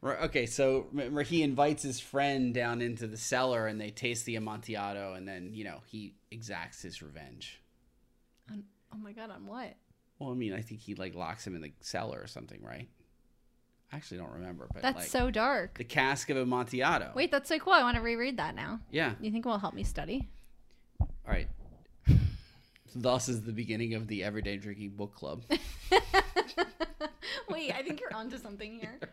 Okay, 0.05 0.45
so 0.45 0.87
remember 0.93 1.23
he 1.23 1.43
invites 1.43 1.83
his 1.83 1.99
friend 1.99 2.53
down 2.53 2.83
into 2.83 3.07
the 3.07 3.17
cellar 3.17 3.67
and 3.67 3.81
they 3.81 3.89
taste 3.89 4.27
the 4.27 4.37
Amontillado 4.37 5.15
and 5.15 5.27
then, 5.27 5.55
you 5.55 5.65
know, 5.65 5.81
he 5.87 6.15
exacts 6.31 6.83
his 6.83 7.01
revenge. 7.01 7.63
Oh 8.53 8.99
my 8.99 9.13
god, 9.13 9.31
on 9.31 9.47
what? 9.47 9.75
Well, 10.19 10.31
I 10.31 10.35
mean, 10.35 10.53
I 10.53 10.61
think 10.61 10.81
he 10.81 10.95
like 10.95 11.15
locks 11.15 11.47
him 11.47 11.57
in 11.57 11.63
the 11.63 11.73
cellar 11.81 12.21
or 12.21 12.27
something, 12.27 12.63
right? 12.63 12.89
I 13.95 13.97
actually 13.97 14.19
don't 14.19 14.33
remember, 14.33 14.67
but 14.73 14.83
That's 14.83 14.97
like 14.99 15.07
so 15.07 15.31
dark. 15.31 15.79
the 15.79 15.85
cask 15.85 16.29
of 16.29 16.37
Amontillado. 16.37 17.13
Wait, 17.15 17.31
that's 17.31 17.49
so 17.49 17.61
cool. 17.61 17.73
I 17.73 17.83
want 17.83 17.95
to 17.97 18.03
reread 18.03 18.39
that 18.39 18.57
now. 18.57 18.81
Yeah. 18.91 19.13
You 19.21 19.31
think 19.31 19.47
it 19.47 19.49
will 19.49 19.59
help 19.59 19.73
me 19.73 19.85
study? 19.85 20.29
All 21.01 21.09
right. 21.29 21.47
Thus 22.97 23.29
is 23.29 23.43
the 23.43 23.53
beginning 23.53 23.95
of 23.95 24.09
the 24.09 24.25
Everyday 24.25 24.57
Drinking 24.57 24.91
Book 24.97 25.15
Club. 25.15 25.45
Wait, 27.49 27.73
I 27.73 27.83
think 27.83 28.01
you're 28.01 28.15
onto 28.15 28.37
something 28.39 28.79
here. 28.81 28.99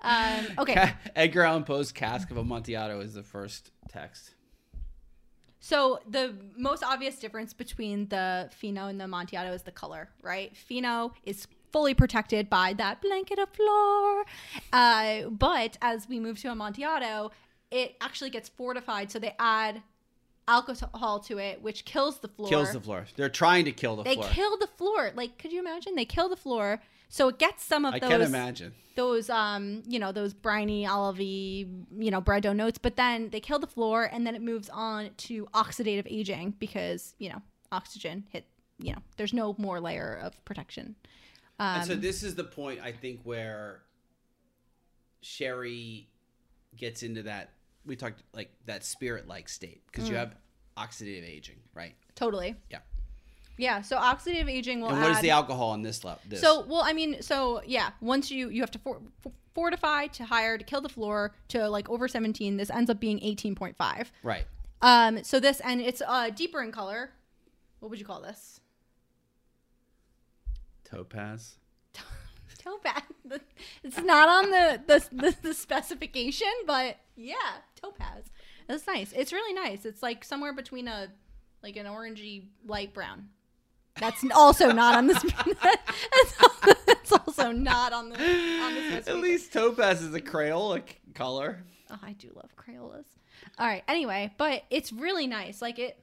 Um, 0.00 0.46
okay, 0.58 0.74
Ca- 0.74 0.96
Edgar 1.16 1.42
Allan 1.44 1.64
Poe's 1.64 1.90
Cask 1.90 2.30
of 2.30 2.36
Amontillado 2.36 3.00
is 3.00 3.14
the 3.14 3.22
first 3.22 3.70
text. 3.88 4.34
so 5.60 5.98
the 6.08 6.34
most 6.58 6.84
obvious 6.84 7.16
difference 7.18 7.52
between 7.54 8.08
the 8.08 8.48
Fino 8.52 8.86
and 8.86 9.00
the 9.00 9.04
Amontillado 9.04 9.52
is 9.52 9.62
the 9.62 9.70
color, 9.72 10.10
right? 10.22 10.54
Fino 10.56 11.12
is 11.24 11.46
fully 11.74 11.92
protected 11.92 12.48
by 12.48 12.72
that 12.74 13.02
blanket 13.02 13.38
of 13.40 13.48
flor, 13.50 14.24
uh, 14.72 15.28
but 15.28 15.76
as 15.82 16.08
we 16.08 16.20
move 16.20 16.38
to 16.40 16.48
Amontillado, 16.48 17.32
it 17.72 17.96
actually 18.00 18.30
gets 18.30 18.48
fortified. 18.48 19.10
So 19.10 19.18
they 19.18 19.34
add 19.40 19.82
alcohol 20.46 21.18
to 21.20 21.38
it, 21.38 21.62
which 21.62 21.84
kills 21.84 22.20
the 22.20 22.28
flor. 22.28 22.48
Kills 22.48 22.72
the 22.72 22.80
flor. 22.80 23.06
They're 23.16 23.28
trying 23.28 23.64
to 23.64 23.72
kill 23.72 23.96
the 23.96 24.04
They 24.04 24.14
flor. 24.14 24.26
They 24.28 24.32
kill 24.34 24.56
the 24.58 24.68
flor. 24.78 25.10
Like, 25.16 25.36
could 25.38 25.52
you 25.52 25.58
imagine? 25.58 25.96
They 25.96 26.04
kill 26.04 26.28
the 26.28 26.36
flor, 26.36 26.80
so 27.08 27.28
it 27.28 27.38
gets 27.40 27.64
some 27.64 27.84
of 27.84 27.94
I 27.94 27.98
those. 27.98 28.10
can 28.10 28.20
imagine. 28.22 28.72
those 28.94 29.28
um 29.28 29.82
you 29.88 29.98
know 29.98 30.12
those 30.12 30.32
briny 30.32 30.86
olivey 30.86 31.66
you 31.98 32.10
know 32.12 32.20
bread 32.20 32.44
dough 32.44 32.52
notes 32.52 32.78
but 32.78 32.94
then 32.94 33.30
they 33.30 33.40
kill 33.40 33.58
the 33.58 33.66
flor 33.66 34.04
and 34.12 34.24
then 34.24 34.36
it 34.36 34.42
moves 34.42 34.68
on 34.72 35.10
to 35.16 35.46
oxidative 35.46 36.06
aging 36.08 36.54
because 36.60 37.14
you 37.18 37.28
know 37.28 37.42
oxygen 37.72 38.24
hit 38.30 38.44
you 38.78 38.92
know 38.92 38.98
there's 39.16 39.32
no 39.32 39.56
more 39.58 39.80
layer 39.80 40.16
of 40.22 40.32
protection 40.44 40.94
um, 41.58 41.78
and 41.80 41.86
so 41.86 41.94
this 41.94 42.22
is 42.22 42.34
the 42.34 42.44
point 42.44 42.80
I 42.82 42.92
think 42.92 43.20
where 43.24 43.82
sherry 45.20 46.08
gets 46.76 47.02
into 47.02 47.22
that 47.22 47.50
we 47.86 47.96
talked 47.96 48.22
like 48.34 48.50
that 48.66 48.84
spirit 48.84 49.28
like 49.28 49.48
state 49.48 49.82
because 49.86 50.04
Mm. 50.06 50.10
you 50.10 50.16
have 50.16 50.36
oxidative 50.76 51.24
aging, 51.28 51.56
right? 51.74 51.94
totally 52.16 52.54
Yeah. 52.70 52.78
yeah 53.56 53.80
so 53.82 53.96
oxidative 53.96 54.48
aging 54.48 54.80
will 54.80 54.90
and 54.90 55.00
what 55.00 55.10
is 55.10 55.16
add- 55.18 55.22
the 55.24 55.30
alcohol 55.30 55.74
in 55.74 55.82
this 55.82 56.04
level? 56.04 56.20
So 56.36 56.60
well 56.66 56.82
i 56.84 56.92
mean 56.92 57.22
so 57.22 57.60
yeah 57.66 57.90
once 58.00 58.30
you 58.30 58.48
you 58.50 58.60
have 58.60 58.70
to 58.72 58.78
for, 58.78 59.00
for- 59.20 59.32
fortify 59.54 60.06
to 60.08 60.24
hire 60.24 60.56
to 60.58 60.64
kill 60.64 60.80
the 60.80 60.88
flor 60.88 61.32
to 61.48 61.68
like 61.68 61.88
over 61.90 62.06
17 62.08 62.56
this 62.56 62.70
ends 62.70 62.88
up 62.90 62.98
being 63.00 63.18
18.5 63.20 64.06
right. 64.24 64.44
um 64.82 65.22
so 65.24 65.38
this 65.40 65.60
and 65.60 65.80
it's 65.80 66.02
uh 66.06 66.30
deeper 66.30 66.60
in 66.62 66.70
color 66.72 67.10
what 67.80 67.88
would 67.90 67.98
you 68.00 68.04
call 68.06 68.20
this 68.20 68.60
Topaz. 70.84 71.56
topaz. 72.58 73.02
It's 73.82 73.98
not 73.98 74.28
on 74.28 74.50
the, 74.50 74.80
the 74.86 75.04
the, 75.12 75.36
the 75.42 75.54
specification, 75.54 76.52
but 76.66 76.98
yeah, 77.16 77.34
topaz. 77.80 78.24
That's 78.68 78.86
nice. 78.86 79.12
It's 79.12 79.32
really 79.32 79.54
nice. 79.54 79.84
It's 79.84 80.02
like 80.02 80.24
somewhere 80.24 80.52
between 80.52 80.88
a 80.88 81.08
like 81.62 81.76
an 81.76 81.86
orangey 81.86 82.44
light 82.66 82.94
brown. 82.94 83.28
That's 83.96 84.24
also 84.34 84.72
not 84.72 84.96
on 84.96 85.06
this. 85.06 85.22
That's 86.86 87.12
also 87.12 87.52
not 87.52 87.92
on 87.92 88.10
the 88.10 88.16
on 88.16 88.74
the 88.74 89.04
At 89.06 89.18
least 89.18 89.52
topaz 89.52 90.02
is 90.02 90.14
a 90.14 90.20
Crayola 90.20 90.82
color. 91.14 91.62
Oh, 91.90 91.98
I 92.02 92.12
do 92.12 92.30
love 92.34 92.50
Crayolas. 92.56 93.04
All 93.58 93.66
right. 93.66 93.84
Anyway, 93.86 94.32
but 94.36 94.64
it's 94.70 94.92
really 94.92 95.26
nice. 95.26 95.62
Like 95.62 95.78
it. 95.78 95.98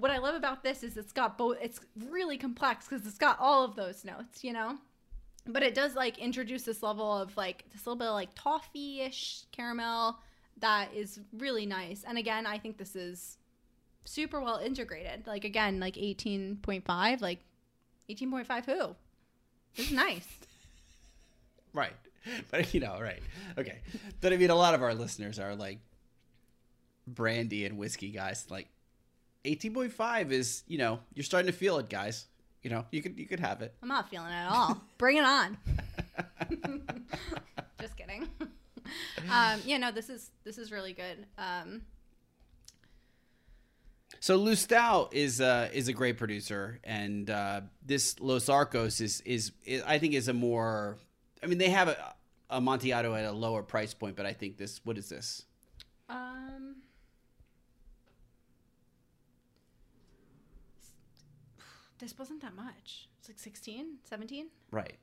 What 0.00 0.10
I 0.10 0.18
love 0.18 0.34
about 0.34 0.62
this 0.62 0.82
is 0.82 0.96
it's 0.96 1.12
got 1.12 1.36
both. 1.36 1.58
It's 1.60 1.80
really 2.08 2.38
complex 2.38 2.88
because 2.88 3.06
it's 3.06 3.18
got 3.18 3.38
all 3.38 3.64
of 3.64 3.76
those 3.76 4.04
notes. 4.04 4.42
You 4.42 4.52
know, 4.52 4.78
but 5.46 5.62
it 5.62 5.74
does 5.74 5.94
like 5.94 6.18
introduce 6.18 6.62
this 6.62 6.82
level 6.82 7.16
of 7.16 7.36
like 7.36 7.64
this 7.72 7.86
little 7.86 7.98
bit 7.98 8.08
of 8.08 8.14
like 8.14 8.30
toffee-ish 8.34 9.42
caramel 9.52 10.18
that 10.60 10.92
is 10.94 11.20
really 11.36 11.66
nice. 11.66 12.04
And 12.06 12.18
again, 12.18 12.46
I 12.46 12.58
think 12.58 12.78
this 12.78 12.94
is 12.96 13.38
super 14.04 14.40
well 14.40 14.58
integrated. 14.58 15.26
Like 15.26 15.44
again, 15.44 15.80
like 15.80 15.96
eighteen 15.98 16.58
point 16.62 16.84
five. 16.84 17.20
Like 17.20 17.40
eighteen 18.08 18.30
point 18.30 18.46
five. 18.46 18.66
Who? 18.66 18.94
This 19.76 19.86
is 19.86 19.92
nice. 19.92 20.26
Right. 21.72 21.92
But 22.50 22.74
you 22.74 22.80
know, 22.80 22.98
right. 23.00 23.22
Okay. 23.56 23.78
But 24.20 24.32
I 24.32 24.36
mean 24.36 24.50
a 24.50 24.56
lot 24.56 24.74
of 24.74 24.82
our 24.82 24.92
listeners 24.92 25.38
are 25.38 25.54
like 25.54 25.78
brandy 27.06 27.64
and 27.64 27.78
whiskey, 27.78 28.10
guys. 28.10 28.46
Like 28.50 28.66
18.5 29.44 30.30
is, 30.32 30.62
you 30.66 30.78
know, 30.78 31.00
you're 31.14 31.24
starting 31.24 31.50
to 31.50 31.56
feel 31.56 31.78
it, 31.78 31.88
guys. 31.88 32.26
You 32.62 32.70
know, 32.70 32.84
you 32.90 33.00
could 33.00 33.18
you 33.18 33.26
could 33.26 33.40
have 33.40 33.62
it. 33.62 33.74
I'm 33.82 33.88
not 33.88 34.10
feeling 34.10 34.28
it 34.28 34.34
at 34.34 34.50
all. 34.50 34.80
Bring 34.98 35.16
it 35.16 35.24
on. 35.24 35.56
Just 37.80 37.96
kidding. 37.96 38.28
Um, 39.30 39.60
yeah, 39.64 39.78
no, 39.78 39.90
this 39.92 40.10
is 40.10 40.30
this 40.44 40.58
is 40.58 40.70
really 40.70 40.92
good. 40.92 41.26
Um, 41.38 41.82
So 44.18 44.38
Lustau 44.38 45.08
is 45.12 45.40
uh, 45.40 45.70
is 45.72 45.88
a 45.88 45.94
great 45.94 46.18
producer, 46.18 46.80
and 46.84 47.30
uh, 47.30 47.62
this 47.86 48.20
Los 48.20 48.48
Arcos 48.50 49.00
is, 49.00 49.22
is 49.22 49.52
is 49.64 49.82
I 49.86 49.98
think 49.98 50.12
is 50.14 50.28
a 50.28 50.34
more. 50.34 50.98
I 51.42 51.46
mean, 51.46 51.56
they 51.58 51.70
have 51.70 51.88
a 51.88 51.96
a 52.50 52.56
Amontillado 52.56 53.14
at 53.14 53.24
a 53.24 53.32
lower 53.32 53.62
price 53.62 53.94
point, 53.94 54.16
but 54.16 54.26
I 54.26 54.32
think 54.34 54.58
this. 54.58 54.80
What 54.84 54.98
is 54.98 55.08
this? 55.08 55.44
um, 56.10 56.76
this 62.00 62.18
wasn't 62.18 62.42
that 62.42 62.56
much. 62.56 63.08
It's 63.18 63.28
like 63.28 63.38
16, 63.38 63.98
17? 64.04 64.46
Right. 64.70 64.96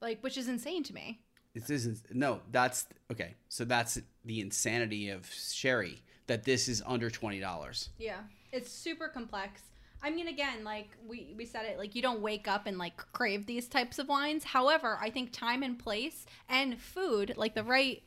Like, 0.00 0.22
which 0.22 0.36
is 0.36 0.48
insane 0.48 0.82
to 0.84 0.94
me. 0.94 1.20
This 1.56 1.70
isn't. 1.70 2.14
No, 2.14 2.40
that's 2.52 2.86
okay. 3.10 3.34
So 3.48 3.64
that's 3.64 3.98
the 4.26 4.40
insanity 4.42 5.08
of 5.08 5.26
sherry 5.32 6.02
that 6.26 6.44
this 6.44 6.68
is 6.68 6.82
under 6.84 7.08
twenty 7.08 7.40
dollars. 7.40 7.88
Yeah, 7.98 8.18
it's 8.52 8.70
super 8.70 9.08
complex. 9.08 9.62
I 10.02 10.10
mean, 10.10 10.28
again, 10.28 10.64
like 10.64 10.88
we 11.08 11.32
we 11.34 11.46
said 11.46 11.64
it, 11.64 11.78
like 11.78 11.94
you 11.94 12.02
don't 12.02 12.20
wake 12.20 12.46
up 12.46 12.66
and 12.66 12.76
like 12.76 12.98
crave 13.14 13.46
these 13.46 13.68
types 13.68 13.98
of 13.98 14.06
wines. 14.06 14.44
However, 14.44 14.98
I 15.00 15.08
think 15.08 15.32
time 15.32 15.62
and 15.62 15.78
place 15.78 16.26
and 16.46 16.78
food, 16.78 17.32
like 17.38 17.54
the 17.54 17.64
right 17.64 18.02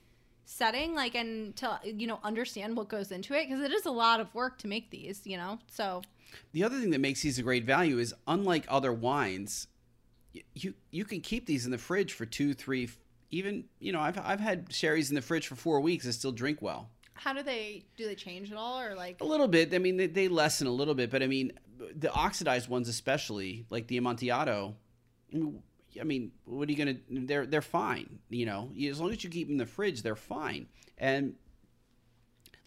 setting, 0.45 0.93
like 0.93 1.15
and 1.15 1.55
to 1.55 1.79
you 1.83 2.05
know 2.05 2.19
understand 2.23 2.77
what 2.77 2.87
goes 2.87 3.11
into 3.11 3.33
it 3.33 3.49
because 3.49 3.63
it 3.63 3.71
is 3.71 3.87
a 3.87 3.91
lot 3.91 4.19
of 4.19 4.31
work 4.35 4.59
to 4.59 4.67
make 4.67 4.91
these. 4.91 5.25
You 5.25 5.37
know, 5.37 5.57
so 5.71 6.03
The 6.51 6.63
other 6.63 6.79
thing 6.79 6.91
that 6.91 6.99
makes 6.99 7.21
these 7.21 7.39
a 7.39 7.43
great 7.43 7.65
value 7.65 7.99
is 7.99 8.13
unlike 8.27 8.65
other 8.67 8.93
wines, 8.93 9.67
you 10.53 10.73
you 10.91 11.05
can 11.05 11.21
keep 11.21 11.45
these 11.45 11.65
in 11.65 11.71
the 11.71 11.77
fridge 11.77 12.13
for 12.13 12.25
two, 12.25 12.53
three, 12.53 12.89
even 13.31 13.65
you 13.79 13.91
know 13.91 13.99
I've 13.99 14.17
I've 14.17 14.39
had 14.39 14.71
sherry's 14.71 15.09
in 15.09 15.15
the 15.15 15.21
fridge 15.21 15.47
for 15.47 15.55
four 15.55 15.79
weeks 15.81 16.05
and 16.05 16.13
still 16.13 16.31
drink 16.31 16.61
well. 16.61 16.89
how 17.15 17.33
do 17.33 17.43
they 17.43 17.83
do 17.97 18.05
they 18.05 18.15
change 18.15 18.51
at 18.51 18.57
all 18.57 18.79
or 18.79 18.95
like 18.95 19.21
A 19.21 19.25
little 19.25 19.47
bit. 19.47 19.73
I 19.73 19.77
mean, 19.79 19.97
they, 19.97 20.07
they 20.07 20.27
lessen 20.27 20.67
a 20.67 20.71
little 20.71 20.95
bit, 20.95 21.09
but 21.11 21.21
I 21.23 21.27
mean, 21.27 21.51
the 21.95 22.11
oxidized 22.11 22.69
ones 22.69 22.87
especially, 22.87 23.65
like 23.69 23.87
the 23.87 23.97
Amontillado. 23.97 24.75
I 25.99 26.03
mean, 26.03 26.31
what 26.45 26.69
are 26.69 26.71
you 26.71 26.77
gonna? 26.77 26.97
They're 27.09 27.45
they're 27.45 27.61
fine. 27.61 28.19
You 28.29 28.45
know, 28.45 28.71
as 28.87 28.99
long 28.99 29.11
as 29.11 29.23
you 29.23 29.29
keep 29.29 29.47
them 29.47 29.55
in 29.55 29.57
the 29.57 29.65
fridge, 29.65 30.01
they're 30.03 30.15
fine. 30.15 30.67
And 30.97 31.33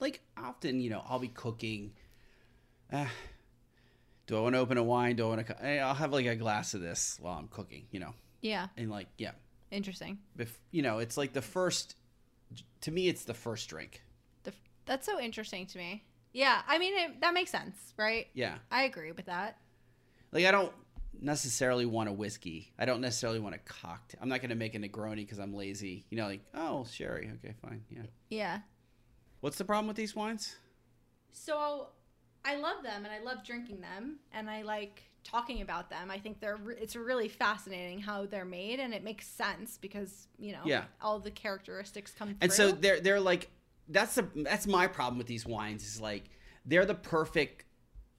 like 0.01 0.21
often, 0.37 0.81
you 0.81 0.91
know, 0.91 1.03
I'll 1.09 1.21
be 1.21 1.29
cooking. 1.29 1.93
Uh, 2.93 3.07
do 4.33 4.39
I 4.39 4.41
want 4.41 4.55
to 4.55 4.61
open 4.61 4.79
a 4.79 4.83
wine? 4.83 5.17
Do 5.17 5.27
I 5.27 5.29
want 5.29 5.47
to? 5.47 5.63
Eh, 5.63 5.79
I'll 5.79 5.93
have 5.93 6.11
like 6.11 6.25
a 6.25 6.35
glass 6.35 6.73
of 6.73 6.81
this 6.81 7.19
while 7.21 7.39
I'm 7.39 7.49
cooking. 7.49 7.85
You 7.91 8.01
know, 8.01 8.15
yeah, 8.41 8.69
and 8.79 8.91
like 8.91 9.09
yeah, 9.19 9.33
interesting. 9.71 10.19
if 10.39 10.59
you 10.71 10.81
know, 10.81 11.01
it's 11.01 11.19
like 11.19 11.35
the 11.35 11.43
first. 11.43 11.97
To 12.83 12.91
me, 12.91 13.09
it's 13.09 13.25
the 13.25 13.35
first 13.35 13.69
drink. 13.69 14.03
The, 14.45 14.53
that's 14.87 15.05
so 15.05 15.21
interesting 15.21 15.67
to 15.67 15.79
me. 15.79 16.05
Yeah, 16.33 16.63
I 16.67 16.79
mean 16.79 16.95
it, 16.97 17.21
that 17.21 17.35
makes 17.35 17.51
sense, 17.51 17.77
right? 17.99 18.27
Yeah. 18.33 18.55
I 18.71 18.85
agree 18.85 19.13
with 19.13 19.27
that. 19.27 19.59
Like 20.33 20.47
I 20.47 20.51
don't 20.51 20.73
necessarily 21.21 21.85
want 21.85 22.09
a 22.09 22.13
whiskey. 22.13 22.73
I 22.79 22.87
don't 22.87 23.03
necessarily 23.03 23.39
want 23.39 23.55
a 23.55 23.59
cocktail. 23.59 24.19
I'm 24.23 24.31
not 24.31 24.41
going 24.41 24.49
to 24.49 24.57
make 24.57 24.75
a 24.75 24.79
Negroni 24.79 25.17
because 25.17 25.39
I'm 25.39 25.55
lazy. 25.55 26.07
You 26.09 26.17
know, 26.17 26.27
like 26.27 26.41
oh 26.55 26.87
sherry. 26.91 27.31
Okay, 27.45 27.55
fine. 27.61 27.83
Yeah. 27.91 28.03
Yeah. 28.31 28.59
What's 29.41 29.59
the 29.59 29.65
problem 29.67 29.89
with 29.89 29.97
these 29.97 30.17
wines? 30.17 30.57
So 31.33 31.89
I 32.45 32.57
love 32.57 32.83
them 32.83 33.05
and 33.05 33.13
I 33.13 33.21
love 33.21 33.45
drinking 33.45 33.81
them 33.81 34.19
and 34.33 34.51
I 34.51 34.63
like 34.63 35.03
talking 35.25 35.63
about 35.63 35.89
them. 35.91 36.11
I 36.11 36.19
think 36.19 36.41
they're 36.41 36.57
re- 36.57 36.77
it's 36.81 36.97
really 36.97 37.29
fascinating 37.29 38.01
how 38.01 38.27
they're 38.27 38.45
made 38.45 38.81
and 38.81 38.93
it 38.93 39.05
makes 39.05 39.27
sense 39.29 39.79
because, 39.81 40.27
you 40.39 40.53
know, 40.53 40.63
Yeah. 40.65 40.85
all 41.01 41.21
the 41.21 41.31
characteristics 41.31 42.13
come 42.17 42.29
through. 42.31 42.39
And 42.41 42.53
so 42.53 42.73
they're 42.73 43.01
they're 43.01 43.21
like 43.21 43.51
that's 43.89 44.15
the 44.17 44.27
that's 44.37 44.67
my 44.67 44.87
problem 44.87 45.19
with 45.19 45.27
these 45.27 45.47
wines 45.47 45.85
is 45.87 46.01
like 46.01 46.25
they're 46.67 46.87
the 46.87 46.95
perfect 46.95 47.65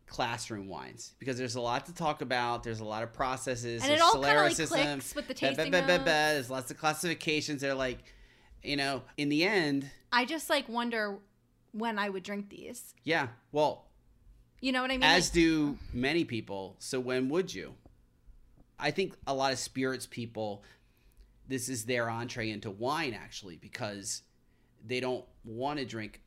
classroom 0.06 0.68
wines 0.68 1.14
because 1.20 1.38
there's 1.38 1.56
a 1.56 1.62
lot 1.62 1.86
to 1.88 1.94
talk 1.94 2.22
about. 2.22 2.64
There's 2.64 2.82
a 2.82 2.86
lot 2.86 3.04
of 3.04 3.12
processes. 3.14 3.82
And 3.82 3.92
it 3.92 3.96
there's 3.98 4.02
all 4.02 4.22
kinda, 4.22 4.42
like, 4.44 4.56
system, 4.56 4.80
clicks 4.80 5.16
with 5.16 5.28
the 5.28 5.34
tasting 5.34 5.72
ba- 5.72 5.82
ba- 5.82 5.88
ba. 5.88 5.98
notes. 5.98 6.06
There's 6.06 6.50
lots 6.50 6.72
of 6.72 6.78
classifications. 6.78 7.62
They're 7.62 7.74
like, 7.74 8.00
you 8.64 8.76
know, 8.78 9.04
in 9.18 9.30
the 9.30 9.44
end, 9.44 9.90
I 10.12 10.26
just 10.26 10.50
like 10.50 10.70
wonder 10.70 11.20
when 11.72 11.98
I 11.98 12.10
would 12.10 12.24
drink 12.24 12.50
these. 12.50 12.94
yeah. 13.04 13.30
Well, 13.52 13.88
You 14.64 14.72
know 14.72 14.82
what 14.82 14.92
I 14.92 14.94
mean? 14.94 15.04
as 15.04 15.28
Like- 15.28 15.34
do 15.34 15.78
many 15.92 16.24
people. 16.24 16.78
So 16.80 16.98
when 17.00 17.28
would 17.30 17.54
you? 17.54 17.76
I 18.80 18.92
think 18.92 19.14
a 19.28 19.34
lot 19.34 19.52
of 19.52 19.60
spirits 19.60 20.08
people, 20.10 20.64
this 21.50 21.68
is 21.68 21.84
their 21.86 22.10
entree 22.10 22.50
into 22.50 22.72
wine 22.72 23.14
actually 23.14 23.58
because 23.58 24.22
they 24.86 25.02
don't 25.02 25.26
want 25.44 25.80
to 25.80 25.86
drink 25.86 26.22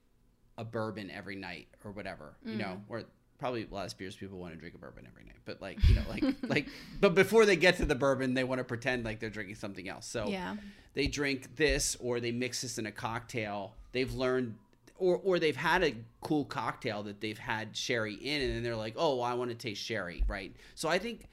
a 0.59 0.65
bourbon 0.65 1.11
every 1.11 1.37
night 1.37 1.69
or 1.83 1.93
whatever, 1.93 2.37
you 2.45 2.57
know, 2.57 2.65
Mm. 2.81 2.81
or 2.91 3.05
probably 3.39 3.67
a 3.71 3.75
lot 3.75 3.85
of 3.87 3.91
spirits 3.91 4.17
people 4.17 4.39
want 4.39 4.53
to 4.53 4.61
drink 4.61 4.75
a 4.75 4.79
bourbon 4.79 5.07
every 5.07 5.25
night, 5.25 5.37
but 5.47 5.61
like, 5.63 5.83
you 5.89 5.95
know, 5.95 6.03
like, 6.09 6.25
like, 6.43 6.69
but 7.01 7.15
before 7.15 7.47
they 7.47 7.57
get 7.57 7.77
to 7.79 7.87
the 7.87 7.95
bourbon, 7.95 8.35
they 8.35 8.45
want 8.45 8.59
to 8.59 8.65
pretend 8.65 9.05
like 9.05 9.19
they're 9.19 9.31
drinking 9.31 9.55
something 9.57 9.89
else. 9.89 10.07
So 10.07 10.29
yeah. 10.29 10.57
they 10.93 11.07
drink 11.07 11.57
this 11.57 11.97
or 12.01 12.21
they 12.21 12.33
mix 12.33 12.61
this 12.61 12.77
in 12.79 12.85
a 12.85 12.93
cocktail. 12.93 13.75
They've 13.93 14.13
learned 14.13 14.57
or 14.99 15.21
or 15.23 15.39
they've 15.39 15.57
had 15.57 15.83
a 15.83 15.95
cool 16.21 16.45
cocktail 16.45 17.03
that 17.05 17.21
they've 17.21 17.39
had 17.39 17.77
sherry 17.77 18.15
in 18.15 18.43
and 18.43 18.55
then 18.55 18.63
they're 18.63 18.77
like, 18.77 18.95
"Oh, 18.97 19.17
well, 19.17 19.25
I 19.25 19.35
want 19.35 19.51
to 19.51 19.57
taste 19.57 19.83
sherry," 19.83 20.25
right? 20.27 20.55
So 20.75 20.89
I 20.89 20.99
think 20.99 21.29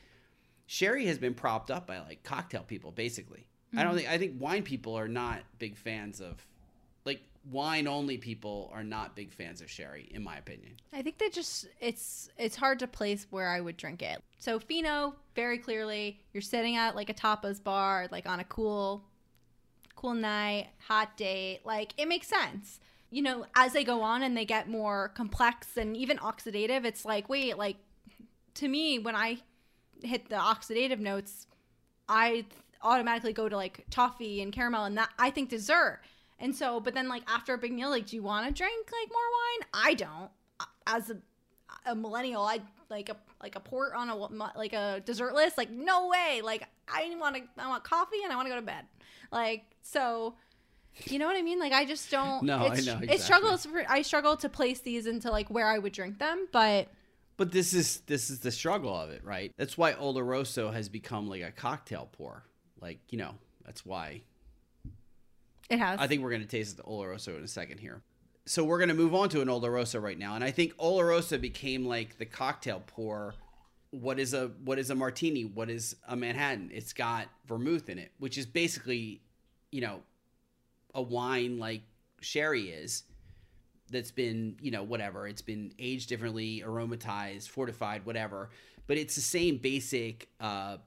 sherry 0.65 1.05
has 1.05 1.17
been 1.17 1.33
propped 1.33 1.71
up 1.71 1.87
by 1.87 1.99
like 1.99 2.23
cocktail 2.23 2.63
people 2.63 2.91
basically. 2.91 3.47
I 3.75 3.83
don't 3.83 3.89
mm-hmm. 3.89 3.97
think 3.97 4.09
I 4.09 4.17
think 4.17 4.35
wine 4.39 4.63
people 4.63 4.95
are 4.95 5.07
not 5.07 5.41
big 5.59 5.77
fans 5.77 6.21
of 6.21 6.45
like 7.05 7.21
wine 7.51 7.87
only 7.87 8.17
people 8.17 8.71
are 8.73 8.83
not 8.83 9.15
big 9.15 9.31
fans 9.33 9.61
of 9.61 9.69
sherry 9.69 10.09
in 10.11 10.23
my 10.23 10.37
opinion. 10.37 10.73
I 10.91 11.01
think 11.01 11.17
they 11.17 11.29
just 11.29 11.67
it's 11.79 12.29
it's 12.37 12.55
hard 12.55 12.79
to 12.79 12.87
place 12.87 13.27
where 13.29 13.49
I 13.49 13.61
would 13.61 13.77
drink 13.77 14.01
it. 14.01 14.21
So 14.37 14.59
Fino, 14.59 15.15
very 15.35 15.57
clearly, 15.57 16.19
you're 16.33 16.41
sitting 16.41 16.75
at 16.75 16.95
like 16.95 17.09
a 17.09 17.13
tapas 17.13 17.63
bar, 17.63 18.07
like 18.11 18.27
on 18.27 18.39
a 18.39 18.45
cool 18.45 19.03
cool 19.95 20.13
night, 20.13 20.67
hot 20.87 21.15
date, 21.17 21.61
like 21.65 21.93
it 21.97 22.07
makes 22.07 22.27
sense. 22.27 22.79
You 23.13 23.21
know, 23.21 23.45
as 23.55 23.73
they 23.73 23.83
go 23.83 24.01
on 24.01 24.23
and 24.23 24.35
they 24.35 24.45
get 24.45 24.67
more 24.67 25.09
complex 25.09 25.77
and 25.77 25.95
even 25.95 26.17
oxidative, 26.17 26.83
it's 26.83 27.05
like, 27.05 27.29
wait, 27.29 27.57
like 27.57 27.77
to 28.55 28.67
me 28.67 28.97
when 28.97 29.15
I 29.15 29.37
hit 30.01 30.29
the 30.29 30.35
oxidative 30.35 30.99
notes, 30.99 31.45
I 32.09 32.45
automatically 32.81 33.33
go 33.33 33.47
to 33.47 33.55
like 33.55 33.85
toffee 33.89 34.41
and 34.41 34.51
caramel 34.51 34.85
and 34.85 34.97
that 34.97 35.09
I 35.19 35.29
think 35.29 35.49
dessert. 35.49 36.01
And 36.39 36.55
so, 36.55 36.79
but 36.79 36.93
then 36.93 37.07
like 37.07 37.23
after 37.27 37.53
a 37.53 37.57
big 37.57 37.71
meal, 37.71 37.89
like, 37.89 38.07
do 38.07 38.15
you 38.15 38.23
want 38.23 38.47
to 38.47 38.53
drink 38.53 38.89
like 38.91 39.09
more 39.09 39.21
wine? 39.21 39.69
I 39.73 39.93
don't. 39.93 40.31
As 40.87 41.09
a, 41.09 41.17
a 41.85 41.95
millennial, 41.95 42.43
I 42.43 42.61
like 42.89 43.09
a 43.09 43.15
like 43.41 43.55
a 43.55 43.59
port 43.59 43.93
on 43.95 44.09
a 44.09 44.15
like 44.57 44.73
a 44.73 45.01
dessert 45.05 45.35
list. 45.35 45.57
Like 45.57 45.69
no 45.69 46.09
way. 46.09 46.41
Like 46.43 46.67
I 46.87 47.15
want 47.19 47.35
to. 47.35 47.43
I 47.57 47.69
want 47.69 47.83
coffee 47.83 48.23
and 48.23 48.33
I 48.33 48.35
want 48.35 48.47
to 48.47 48.49
go 48.49 48.55
to 48.55 48.65
bed. 48.65 48.85
Like 49.31 49.63
so. 49.83 50.35
You 51.05 51.19
know 51.19 51.25
what 51.25 51.35
I 51.35 51.41
mean? 51.41 51.59
Like 51.59 51.73
I 51.73 51.85
just 51.85 52.11
don't. 52.11 52.43
No, 52.43 52.57
I 52.57 52.73
it's, 52.73 52.85
know 52.85 52.99
It 53.01 53.19
struggles. 53.21 53.65
For, 53.65 53.83
I 53.89 54.01
struggle 54.01 54.37
to 54.37 54.49
place 54.49 54.79
these 54.79 55.07
into 55.07 55.31
like 55.31 55.49
where 55.49 55.67
I 55.67 55.79
would 55.79 55.93
drink 55.93 56.19
them, 56.19 56.47
but 56.51 56.87
But 57.37 57.51
this 57.51 57.73
is 57.73 58.01
this 58.05 58.29
is 58.29 58.39
the 58.39 58.51
struggle 58.51 58.95
of 58.95 59.09
it, 59.09 59.23
right? 59.23 59.51
That's 59.57 59.77
why 59.77 59.93
Oloroso 59.93 60.71
has 60.71 60.89
become 60.89 61.27
like 61.27 61.41
a 61.41 61.51
cocktail 61.51 62.09
pour. 62.11 62.43
Like, 62.79 62.99
you 63.09 63.17
know, 63.17 63.35
that's 63.65 63.85
why 63.85 64.21
it 65.69 65.79
has. 65.79 65.99
I 65.99 66.07
think 66.07 66.21
we're 66.21 66.29
going 66.29 66.41
to 66.41 66.47
taste 66.47 66.77
the 66.77 66.83
Oloroso 66.83 67.37
in 67.37 67.43
a 67.43 67.47
second 67.47 67.79
here. 67.79 68.01
So 68.45 68.63
we're 68.63 68.77
going 68.77 68.89
to 68.89 68.95
move 68.95 69.15
on 69.15 69.29
to 69.29 69.41
an 69.41 69.47
Oloroso 69.47 70.01
right 70.01 70.19
now, 70.19 70.35
and 70.35 70.43
I 70.43 70.51
think 70.51 70.75
Oloroso 70.77 71.39
became 71.39 71.85
like 71.85 72.17
the 72.17 72.25
cocktail 72.25 72.83
pour. 72.85 73.35
What 73.91 74.19
is 74.19 74.33
a 74.33 74.51
what 74.65 74.79
is 74.79 74.89
a 74.89 74.95
martini? 74.95 75.45
What 75.45 75.69
is 75.69 75.95
a 76.07 76.15
Manhattan? 76.15 76.69
It's 76.73 76.93
got 76.93 77.27
vermouth 77.47 77.89
in 77.89 77.97
it, 77.97 78.11
which 78.19 78.37
is 78.37 78.45
basically, 78.45 79.21
you 79.71 79.81
know, 79.81 80.01
a 80.93 81.01
wine 81.01 81.57
like 81.57 81.81
sherry 82.21 82.69
is. 82.69 83.03
That's 83.89 84.11
been 84.11 84.55
you 84.61 84.71
know 84.71 84.83
whatever. 84.83 85.27
It's 85.27 85.41
been 85.41 85.73
aged 85.77 86.09
differently, 86.09 86.63
aromatized, 86.65 87.49
fortified, 87.49 88.05
whatever. 88.05 88.49
But 88.87 88.97
it's 88.97 89.15
the 89.15 89.21
same 89.21 89.57
basic 89.57 90.29
uh, 90.41 90.77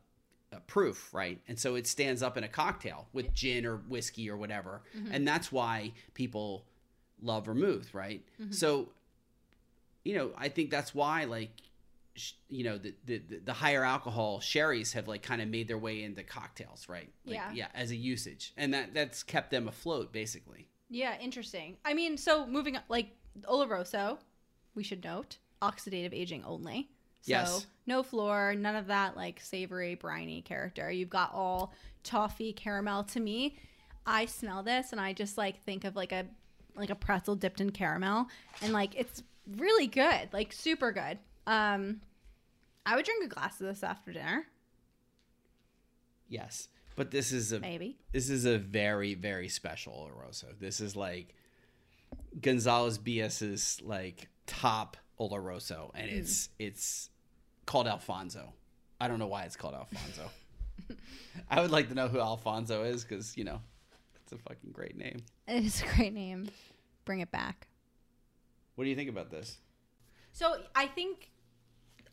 uh, 0.52 0.58
proof, 0.66 1.12
right? 1.14 1.40
And 1.48 1.58
so 1.58 1.74
it 1.76 1.86
stands 1.86 2.22
up 2.22 2.36
in 2.36 2.44
a 2.44 2.48
cocktail 2.48 3.08
with 3.12 3.32
gin 3.32 3.64
or 3.66 3.76
whiskey 3.88 4.28
or 4.30 4.36
whatever. 4.36 4.82
And 5.12 5.26
that's 5.26 5.50
why 5.50 5.92
people 6.14 6.64
love 7.22 7.46
vermouth, 7.46 7.94
right? 7.94 8.22
So, 8.50 8.88
you 10.04 10.14
know, 10.14 10.30
I 10.36 10.48
think 10.48 10.70
that's 10.70 10.94
why, 10.94 11.24
like, 11.24 11.50
you 12.48 12.64
know, 12.64 12.78
the, 12.78 12.94
the 13.04 13.18
the- 13.44 13.52
higher 13.52 13.84
alcohol 13.84 14.40
sherries 14.40 14.92
have 14.94 15.08
like 15.08 15.22
kind 15.22 15.40
of 15.42 15.48
made 15.48 15.68
their 15.68 15.78
way 15.78 16.02
into 16.02 16.22
cocktails, 16.22 16.88
right? 16.88 17.10
Like, 17.24 17.36
Yeah. 17.36 17.52
yeah, 17.52 17.66
as 17.74 17.90
a 17.90 17.96
usage, 17.96 18.52
and 18.56 18.72
that 18.74 18.94
that's 18.94 19.22
kept 19.22 19.50
them 19.50 19.68
afloat, 19.68 20.12
basically. 20.12 20.68
Yeah, 20.88 21.18
interesting. 21.20 21.76
I 21.84 21.94
mean, 21.94 22.16
so 22.16 22.46
moving 22.46 22.76
on, 22.76 22.82
like 22.88 23.08
Oloroso, 23.44 24.18
we 24.74 24.82
should 24.82 25.02
note, 25.04 25.38
oxidative 25.62 26.12
aging 26.12 26.44
only. 26.44 26.88
So 27.22 27.30
Yes. 27.32 27.66
no 27.86 28.02
flor, 28.04 28.54
none 28.54 28.76
of 28.76 28.86
that 28.86 29.16
like 29.16 29.40
savory, 29.40 29.94
briny 29.96 30.42
character. 30.42 30.90
You've 30.90 31.10
got 31.10 31.34
all 31.34 31.72
toffee 32.04 32.52
caramel. 32.52 33.02
To 33.04 33.20
me, 33.20 33.56
I 34.06 34.26
smell 34.26 34.62
this 34.62 34.92
and 34.92 35.00
I 35.00 35.12
just 35.12 35.36
like 35.36 35.60
think 35.64 35.84
of 35.84 35.96
like 35.96 36.12
a 36.12 36.26
like 36.76 36.90
a 36.90 36.94
pretzel 36.94 37.34
dipped 37.34 37.60
in 37.60 37.70
caramel, 37.70 38.28
and 38.62 38.72
like 38.72 38.94
it's 38.94 39.22
really 39.56 39.86
good, 39.86 40.28
like 40.32 40.52
super 40.52 40.92
good. 40.92 41.18
Um, 41.46 42.00
I 42.84 42.96
would 42.96 43.04
drink 43.04 43.24
a 43.24 43.28
glass 43.28 43.60
of 43.60 43.66
this 43.66 43.82
after 43.82 44.12
dinner, 44.12 44.46
Yes, 46.28 46.68
but 46.96 47.10
this 47.10 47.30
is 47.32 47.52
a 47.52 47.60
maybe. 47.60 47.96
this 48.12 48.30
is 48.30 48.44
a 48.44 48.58
very 48.58 49.14
very 49.14 49.48
special 49.48 50.10
Oloroso. 50.10 50.58
This 50.58 50.80
is 50.80 50.96
like 50.96 51.34
Gonzalez 52.40 52.98
Byass's 52.98 53.80
like 53.84 54.28
top 54.46 54.96
Oloroso, 55.20 55.90
and 55.94 56.10
it's 56.10 56.48
it's 56.58 57.10
called 57.64 57.86
Alfonso. 57.86 58.52
I 59.00 59.08
don't 59.08 59.18
know 59.18 59.26
why 59.28 59.44
it's 59.44 59.56
called 59.56 59.74
Alfonso. 59.74 60.30
I 61.50 61.60
would 61.60 61.70
like 61.70 61.88
to 61.90 61.94
know 61.94 62.08
who 62.08 62.18
Alfonso 62.18 62.82
is 62.82 63.04
because 63.04 63.36
you 63.36 63.44
know 63.44 63.60
it's 64.22 64.32
a 64.32 64.38
fucking 64.38 64.72
great 64.72 64.96
name. 64.96 65.18
It 65.46 65.64
is 65.64 65.82
a 65.82 65.86
great 65.94 66.12
name. 66.12 66.48
Bring 67.04 67.20
it 67.20 67.30
back. 67.30 67.68
What 68.74 68.82
do 68.84 68.90
you 68.90 68.96
think 68.96 69.08
about 69.10 69.30
this? 69.30 69.58
So 70.32 70.56
I 70.74 70.86
think 70.86 71.30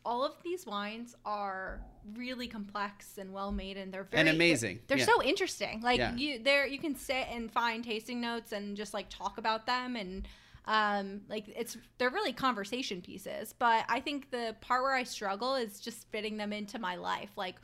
all 0.04 0.24
of 0.24 0.32
these 0.42 0.66
wines 0.66 1.14
are 1.24 1.80
really 2.14 2.46
complex 2.46 3.16
and 3.18 3.32
well 3.32 3.50
made, 3.52 3.76
and 3.76 3.92
they're 3.92 4.04
very 4.04 4.20
And 4.20 4.28
amazing. 4.28 4.80
They're, 4.86 4.98
Yeah. 4.98 5.06
so 5.06 5.22
interesting. 5.22 5.80
Like 5.80 5.98
Yeah. 5.98 6.14
you, 6.14 6.38
there 6.38 6.66
you 6.66 6.78
can 6.78 6.94
sit 6.94 7.26
and 7.30 7.50
find 7.50 7.82
tasting 7.82 8.20
notes 8.20 8.52
and 8.52 8.76
just 8.76 8.92
like 8.94 9.08
talk 9.08 9.38
about 9.38 9.66
them, 9.66 9.96
and 9.96 10.28
um, 10.66 11.22
like 11.28 11.44
it's 11.48 11.76
they're 11.98 12.10
really 12.10 12.32
conversation 12.32 13.00
pieces. 13.02 13.54
But 13.58 13.84
I 13.88 14.00
think 14.00 14.30
the 14.30 14.56
part 14.60 14.82
where 14.82 14.94
I 14.94 15.04
struggle 15.04 15.54
is 15.54 15.80
just 15.80 16.08
fitting 16.10 16.36
them 16.36 16.52
into 16.52 16.78
my 16.78 16.96
life, 16.96 17.30
like. 17.36 17.56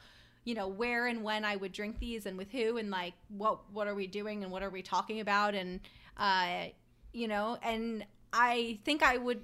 You 0.44 0.54
know 0.54 0.68
where 0.68 1.06
and 1.06 1.22
when 1.22 1.44
I 1.44 1.56
would 1.56 1.70
drink 1.70 1.98
these, 1.98 2.24
and 2.24 2.38
with 2.38 2.50
who, 2.50 2.78
and 2.78 2.90
like 2.90 3.12
what 3.28 3.70
what 3.74 3.86
are 3.86 3.94
we 3.94 4.06
doing, 4.06 4.42
and 4.42 4.50
what 4.50 4.62
are 4.62 4.70
we 4.70 4.80
talking 4.80 5.20
about, 5.20 5.54
and 5.54 5.80
uh, 6.16 6.68
you 7.12 7.28
know, 7.28 7.58
and 7.62 8.06
I 8.32 8.78
think 8.86 9.02
I 9.02 9.18
would 9.18 9.42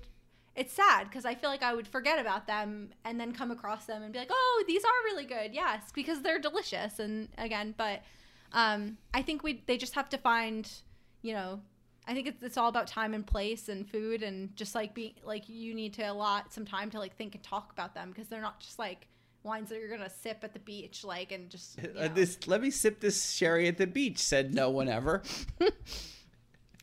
it's 0.56 0.72
sad 0.72 1.04
because 1.04 1.24
I 1.24 1.34
feel 1.34 1.50
like 1.50 1.62
I 1.62 1.74
would 1.74 1.86
forget 1.86 2.18
about 2.18 2.46
them 2.46 2.90
and 3.04 3.20
then 3.20 3.32
come 3.32 3.50
across 3.50 3.84
them 3.84 4.02
and 4.02 4.12
be 4.12 4.18
like, 4.18 4.30
"Oh, 4.30 4.64
these 4.66 4.84
are 4.84 5.04
really 5.04 5.24
good." 5.24 5.54
Yes, 5.54 5.90
because 5.94 6.22
they're 6.22 6.38
delicious. 6.38 6.98
And 6.98 7.28
again, 7.38 7.74
but 7.76 8.02
um, 8.52 8.96
I 9.12 9.22
think 9.22 9.42
we 9.42 9.62
they 9.66 9.76
just 9.76 9.94
have 9.94 10.08
to 10.10 10.18
find, 10.18 10.70
you 11.22 11.34
know, 11.34 11.60
I 12.08 12.14
think 12.14 12.26
it's, 12.28 12.42
it's 12.42 12.56
all 12.56 12.68
about 12.68 12.86
time 12.86 13.14
and 13.14 13.26
place 13.26 13.68
and 13.68 13.88
food 13.88 14.22
and 14.22 14.54
just 14.56 14.74
like 14.74 14.94
being 14.94 15.14
like 15.24 15.48
you 15.48 15.74
need 15.74 15.92
to 15.94 16.02
allot 16.02 16.52
some 16.52 16.64
time 16.64 16.90
to 16.90 16.98
like 16.98 17.16
think 17.16 17.34
and 17.34 17.42
talk 17.44 17.72
about 17.72 17.94
them 17.94 18.10
because 18.10 18.28
they're 18.28 18.40
not 18.40 18.60
just 18.60 18.78
like 18.78 19.08
wines 19.42 19.68
that 19.68 19.78
you're 19.78 19.88
gonna 19.88 20.10
sip 20.10 20.38
at 20.42 20.52
the 20.52 20.58
beach 20.60 21.04
like 21.04 21.30
and 21.32 21.50
just 21.50 21.78
you 21.80 21.90
Uh, 21.98 22.08
this 22.08 22.46
let 22.46 22.60
me 22.60 22.70
sip 22.70 23.00
this 23.00 23.30
sherry 23.32 23.68
at 23.68 23.76
the 23.76 23.86
beach. 23.86 24.18
Said 24.18 24.54
no 24.54 24.70
one 24.70 24.88
ever. 24.88 25.22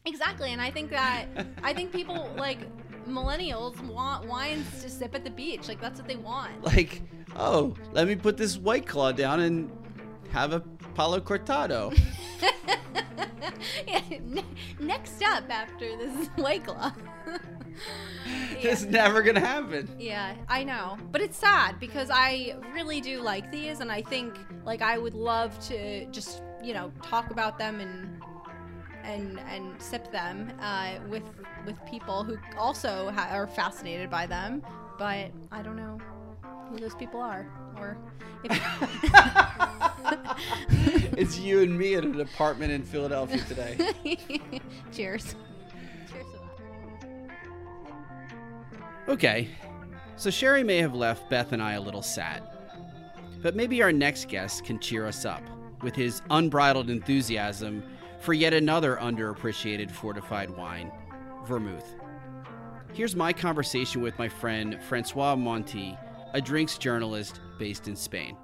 Exactly, 0.06 0.51
and 0.51 0.62
I 0.62 0.70
think 0.70 0.89
that 0.89 1.28
I 1.64 1.74
think 1.74 1.91
people 1.91 2.30
like 2.38 2.60
millennials 3.08 3.80
want 3.88 4.28
wines 4.28 4.82
to 4.82 4.89
sip 4.89 5.16
at 5.16 5.24
the 5.24 5.30
beach. 5.30 5.68
Like 5.68 5.80
that's 5.80 5.99
what 5.99 6.08
they 6.08 6.16
want. 6.18 6.64
Like, 6.64 7.01
oh, 7.36 7.74
let 7.93 8.08
me 8.08 8.16
put 8.16 8.36
this 8.38 8.58
white 8.58 8.86
claw 8.86 9.12
down 9.12 9.39
and 9.39 9.72
have 10.32 10.54
a 10.54 10.60
palo 10.95 11.20
cortado. 11.20 11.97
Yeah, 13.88 14.01
ne- 14.22 14.43
Next 14.80 15.24
up 15.24 15.49
after 15.49 15.95
this 15.97 16.28
white 16.36 16.66
claw. 16.66 16.91
It's 18.62 18.84
never 18.84 19.22
gonna 19.24 19.39
happen. 19.39 19.89
Yeah, 19.99 20.36
I 20.47 20.64
know. 20.64 20.97
But 21.12 21.22
it's 21.22 21.38
sad 21.38 21.80
because 21.80 22.10
I 22.12 22.56
really 22.74 23.01
do 23.01 23.20
like 23.20 23.51
these 23.51 23.80
and 23.80 23.91
I 23.91 24.01
think 24.01 24.38
like 24.64 24.82
I 24.82 24.97
would 24.97 25.14
love 25.16 25.60
to 25.68 26.06
just, 26.12 26.41
you 26.64 26.74
know, 26.74 26.91
talk 27.01 27.32
about 27.32 27.58
them 27.58 27.80
and 27.82 28.22
and 29.04 29.39
and 29.49 29.82
sip 29.82 30.12
them 30.12 30.51
uh, 30.62 30.95
with 31.10 31.24
with 31.66 31.76
people 31.86 32.24
who 32.24 32.38
also 32.58 33.12
ha- 33.12 33.30
are 33.32 33.47
fascinated 33.47 34.10
by 34.10 34.26
them, 34.26 34.64
but 34.97 35.32
I 35.51 35.62
don't 35.62 35.76
know 35.76 35.97
who 36.70 36.78
those 36.78 36.95
people 36.95 37.22
are 37.22 37.47
or 37.78 37.97
if 38.43 38.51
It's 41.18 41.38
you 41.38 41.62
and 41.62 41.78
me 41.78 41.95
at 41.95 42.04
an 42.04 42.20
apartment 42.20 42.72
in 42.72 42.84
Philadelphia 42.84 43.41
today. 43.47 43.78
Cheers. 44.91 45.36
Cheers 46.12 46.26
to 46.32 46.39
that. 49.08 49.10
Okay, 49.10 49.49
so 50.16 50.30
Sherry 50.30 50.64
may 50.64 50.78
have 50.78 50.93
left 50.93 51.30
Beth 51.30 51.51
and 51.51 51.62
I 51.62 51.74
a 51.74 51.82
little 51.82 52.01
sad. 52.01 52.43
But 53.41 53.56
maybe 53.56 53.82
our 53.84 53.91
next 53.91 54.30
guest 54.30 54.64
can 54.64 54.80
cheer 54.80 55.06
us 55.06 55.26
up 55.26 55.43
with 55.82 55.95
his 55.95 56.22
unbridled 56.30 56.89
enthusiasm 56.89 57.84
for 58.24 58.34
yet 58.34 58.53
another 58.53 58.95
underappreciated 59.01 59.91
fortified 59.91 60.49
wine, 60.49 60.89
vermouth. 61.45 61.95
Here's 62.93 63.17
my 63.17 63.34
conversation 63.34 64.01
with 64.01 64.17
my 64.17 64.30
friend 64.30 64.80
François 64.89 65.38
Monti, 65.38 65.97
a 66.34 66.39
drinks 66.39 66.78
journalist 66.78 67.41
based 67.59 67.89
in 67.89 67.97
Spain. 67.97 68.38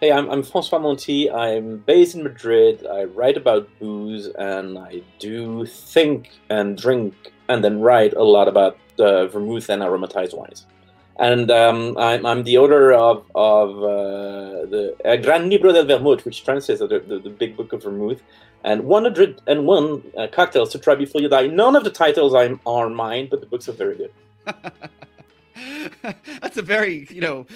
Hey, 0.00 0.10
I'm, 0.10 0.28
I'm 0.28 0.42
François 0.42 0.82
Monti. 0.82 1.30
I'm 1.30 1.78
based 1.78 2.16
in 2.16 2.24
Madrid. 2.24 2.84
I 2.84 3.04
write 3.04 3.36
about 3.36 3.68
booze 3.78 4.26
and 4.36 4.76
I 4.76 5.02
do 5.20 5.64
think 5.64 6.30
and 6.50 6.76
drink 6.76 7.14
and 7.48 7.62
then 7.62 7.80
write 7.80 8.14
a 8.14 8.24
lot 8.24 8.48
about 8.48 8.78
uh, 8.98 9.28
vermouth 9.28 9.68
and 9.68 9.80
aromatized 9.80 10.36
wines. 10.36 10.66
And 11.18 11.50
um, 11.50 11.96
I'm, 11.96 12.26
I'm 12.26 12.42
the 12.42 12.58
author 12.58 12.92
of, 12.92 13.24
of 13.34 13.70
uh, 13.78 14.66
the 14.66 14.96
uh, 15.04 15.16
Gran 15.16 15.48
Libro 15.48 15.72
del 15.72 15.86
Vermouth, 15.86 16.24
which 16.24 16.44
translates 16.44 16.80
the, 16.80 16.86
the, 16.86 17.20
the 17.20 17.30
big 17.30 17.56
book 17.56 17.72
of 17.72 17.84
vermouth, 17.84 18.20
and 18.64 18.82
101 18.84 20.02
uh, 20.16 20.26
cocktails 20.32 20.70
to 20.72 20.78
try 20.78 20.94
before 20.94 21.20
you 21.20 21.28
die. 21.28 21.46
None 21.46 21.76
of 21.76 21.84
the 21.84 21.90
titles 21.90 22.34
are, 22.34 22.58
are 22.66 22.88
mine, 22.88 23.28
but 23.30 23.40
the 23.40 23.46
books 23.46 23.68
are 23.68 23.72
very 23.72 23.96
good. 23.96 24.12
That's 26.42 26.56
a 26.56 26.62
very, 26.62 27.06
you 27.10 27.20
know, 27.20 27.46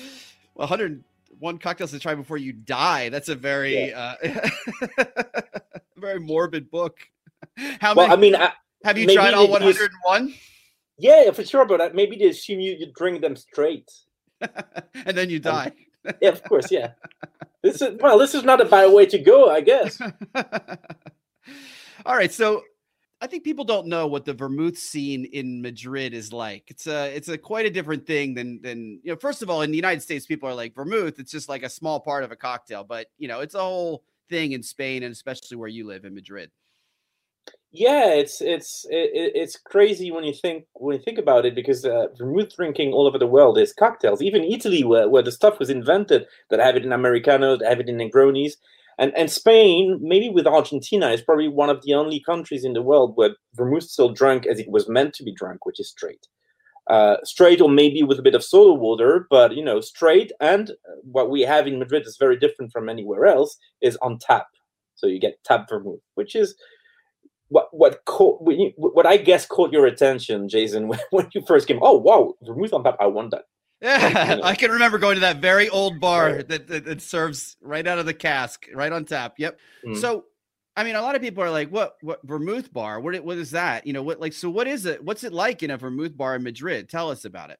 101 0.55 1.59
cocktails 1.59 1.91
to 1.91 1.99
try 1.99 2.15
before 2.15 2.37
you 2.37 2.53
die. 2.53 3.09
That's 3.09 3.29
a 3.29 3.35
very, 3.35 3.93
uh, 3.93 4.15
very 5.97 6.21
morbid 6.21 6.71
book. 6.71 6.99
How 7.81 7.95
Well, 7.95 8.07
many 8.07 8.13
I 8.13 8.17
mean, 8.17 8.37
I, 8.37 8.53
have 8.85 8.99
you 8.99 9.13
tried 9.13 9.35
all 9.35 9.49
101? 9.49 10.35
Yeah, 10.99 11.31
for 11.31 11.45
sure, 11.45 11.65
but 11.65 11.81
uh, 11.81 11.91
maybe 11.95 12.17
they 12.17 12.27
assume 12.27 12.61
you, 12.61 12.77
you 12.79 12.93
drink 12.95 13.21
them 13.21 13.37
straight. 13.37 13.91
and 14.41 15.17
then 15.17 15.31
you 15.31 15.39
die. 15.39 15.73
Yeah, 16.23 16.31
of 16.31 16.43
course, 16.45 16.71
yeah. 16.71 16.93
This 17.63 17.83
is 17.83 17.99
well, 18.01 18.19
this 18.19 18.35
is 18.35 18.43
not 18.43 18.63
a 18.63 18.65
bad 18.65 18.93
way 18.95 19.05
to 19.07 19.19
go, 19.19 19.51
I 19.51 19.61
guess. 19.61 20.01
all 22.07 22.17
right, 22.17 22.33
so 22.33 22.63
I 23.21 23.27
think 23.27 23.45
people 23.45 23.65
don't 23.65 23.89
know 23.89 24.07
what 24.07 24.25
the 24.25 24.33
vermouth 24.33 24.79
scene 24.79 25.27
in 25.27 25.61
Madrid 25.61 26.15
is 26.15 26.33
like. 26.33 26.65
It's 26.69 26.87
a 26.87 27.15
it's 27.15 27.29
a 27.29 27.37
quite 27.37 27.67
a 27.67 27.71
different 27.71 28.07
thing 28.07 28.33
than 28.33 28.63
than 28.63 29.01
you 29.03 29.13
know. 29.13 29.17
First 29.17 29.43
of 29.43 29.51
all, 29.51 29.63
in 29.63 29.71
the 29.71 29.77
United 29.77 30.01
States, 30.01 30.25
people 30.25 30.49
are 30.49 30.55
like 30.55 30.75
vermouth. 30.75 31.19
It's 31.19 31.33
just 31.33 31.49
like 31.49 31.63
a 31.63 31.69
small 31.69 32.01
part 32.01 32.25
of 32.25 32.33
a 32.33 32.37
cocktail, 32.37 32.85
but 32.85 33.09
you 33.19 33.29
know, 33.29 33.41
it's 33.41 33.57
a 33.57 33.61
whole 33.61 34.05
thing 34.31 34.53
in 34.53 34.63
Spain 34.63 35.03
and 35.03 35.13
especially 35.13 35.57
where 35.59 35.69
you 35.69 35.87
live 35.87 36.05
in 36.07 36.15
Madrid. 36.15 36.51
Yeah, 37.71 38.15
it's 38.15 38.41
it's 38.41 38.87
it, 38.91 39.11
it- 39.15 39.33
it's 39.35 39.57
crazy 39.59 40.11
when 40.11 40.25
you 40.25 40.33
think 40.33 40.65
when 40.75 40.97
you 40.97 41.03
think 41.03 41.19
about 41.19 41.45
it 41.45 41.55
because 41.55 41.85
uh, 41.85 42.07
vermouth 42.17 42.55
drinking 42.57 42.93
all 42.93 43.07
over 43.07 43.19
the 43.19 43.27
world 43.27 43.59
is 43.59 43.73
cocktails. 43.75 44.23
Even 44.23 44.43
Italy, 44.43 44.85
where, 44.85 45.09
where 45.09 45.23
the 45.23 45.33
stuff 45.33 45.59
was 45.59 45.69
invented, 45.71 46.27
that 46.51 46.61
have 46.61 46.77
it 46.77 46.85
in 46.85 46.93
Americanos, 46.93 47.59
that 47.59 47.69
have 47.69 47.81
it 47.81 47.89
in 47.89 47.99
Negronis, 47.99 48.53
and 48.99 49.13
and 49.17 49.31
Spain, 49.31 49.99
maybe 50.01 50.31
with 50.31 50.47
Argentina, 50.47 51.11
is 51.11 51.21
probably 51.21 51.49
one 51.49 51.69
of 51.69 51.83
the 51.83 51.93
only 51.95 52.21
countries 52.25 52.65
in 52.65 52.73
the 52.73 52.83
world 52.83 53.13
where 53.17 53.37
vermouth 53.55 53.85
still 53.85 54.13
drunk 54.15 54.47
as 54.47 54.59
it 54.59 54.71
was 54.71 54.89
meant 54.89 55.13
to 55.15 55.23
be 55.23 55.33
drunk, 55.35 55.67
which 55.67 55.79
is 55.81 55.91
straight. 55.91 56.27
Uh, 56.89 57.19
straight 57.23 57.61
or 57.61 57.69
maybe 57.69 58.03
with 58.03 58.19
a 58.19 58.23
bit 58.23 58.35
of 58.35 58.43
soda 58.43 58.73
water, 58.73 59.27
but 59.29 59.55
you 59.55 59.63
know, 59.63 59.79
straight. 59.79 60.33
And 60.41 60.71
uh, 60.71 60.75
what 61.03 61.29
we 61.31 61.43
have 61.43 61.67
in 61.67 61.79
Madrid 61.79 62.07
is 62.07 62.17
very 62.19 62.39
different 62.39 62.73
from 62.73 62.89
anywhere 62.89 63.27
else. 63.27 63.59
Is 63.83 63.99
on 64.01 64.19
tap, 64.19 64.47
so 64.95 65.07
you 65.07 65.21
get 65.21 65.37
tap 65.45 65.69
vermouth, 65.69 66.01
which 66.15 66.35
is 66.35 66.55
what 67.49 67.69
what 67.73 68.05
caught 68.05 68.43
when 68.43 68.61
you- 68.61 68.73
what 68.77 69.07
I 69.07 69.17
guess 69.17 69.47
caught 69.47 69.73
your 69.73 69.87
attention, 69.87 70.49
Jason, 70.49 70.89
when, 70.89 71.01
when 71.11 71.29
you 71.35 71.43
first 71.47 71.67
came. 71.69 71.79
Oh 71.83 71.97
wow, 71.99 72.35
vermouth 72.43 72.73
on 72.73 72.85
tap! 72.85 72.97
I 73.01 73.07
want 73.07 73.31
that. 73.33 73.45
Yeah, 73.81 74.41
I 74.43 74.55
can 74.57 74.71
remember 74.73 74.99
going 74.99 75.15
to 75.15 75.21
that 75.21 75.37
very 75.41 75.69
old 75.69 76.01
bar 76.01 76.33
Right. 76.33 76.49
that, 76.49 76.67
that, 76.67 76.85
that 76.87 77.01
serves 77.01 77.57
right 77.61 77.87
out 77.87 77.99
of 78.01 78.07
the 78.07 78.15
cask, 78.15 78.67
right 78.75 78.91
on 78.91 79.05
tap. 79.05 79.35
Yep. 79.39 79.59
Mm. 79.87 79.97
So, 79.97 80.25
I 80.77 80.83
mean, 80.83 80.97
a 80.97 81.01
lot 81.01 81.15
of 81.15 81.23
people 81.23 81.45
are 81.45 81.51
like, 81.51 81.71
"What? 81.71 81.97
What 82.03 82.21
vermouth 82.25 82.73
bar? 82.73 82.99
What? 83.01 83.19
What 83.25 83.39
is 83.39 83.53
that? 83.53 83.87
You 83.87 83.93
know, 83.93 84.03
what? 84.03 84.21
Like, 84.21 84.33
so 84.33 84.51
what 84.51 84.67
is 84.67 84.85
it? 84.85 85.03
What's 85.05 85.23
it 85.25 85.33
like 85.33 85.63
in 85.63 85.71
a 85.71 85.77
vermouth 85.77 86.17
bar 86.17 86.35
in 86.37 86.43
Madrid? 86.43 86.89
Tell 86.89 87.11
us 87.11 87.25
about 87.25 87.51
it." 87.51 87.59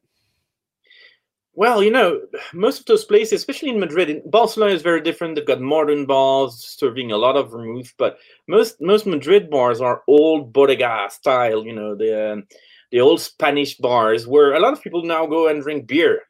Well, 1.59 1.83
you 1.83 1.91
know, 1.91 2.21
most 2.55 2.79
of 2.79 2.87
those 2.87 3.05
places, 3.05 3.33
especially 3.33 3.71
in 3.71 3.81
Madrid, 3.81 4.09
in 4.09 4.23
Barcelona 4.31 4.73
is 4.73 4.81
very 4.81 5.01
different. 5.01 5.35
They've 5.35 5.45
got 5.45 5.61
modern 5.61 6.07
bars 6.07 6.55
serving 6.79 7.11
a 7.11 7.17
lot 7.17 7.37
of 7.37 7.51
vermouth, 7.51 7.93
but 7.99 8.17
most 8.47 8.81
most 8.81 9.07
Madrid 9.07 9.51
bars 9.51 9.81
are 9.81 10.05
old 10.07 10.53
bodega 10.53 11.09
style. 11.11 11.65
You 11.65 11.73
know, 11.73 11.97
the 11.97 12.33
um, 12.33 12.45
the 12.93 13.01
old 13.01 13.21
Spanish 13.21 13.77
bars 13.77 14.25
where 14.25 14.55
a 14.55 14.61
lot 14.61 14.73
of 14.73 14.81
people 14.81 15.03
now 15.03 15.27
go 15.27 15.49
and 15.49 15.61
drink 15.61 15.89
beer, 15.89 16.21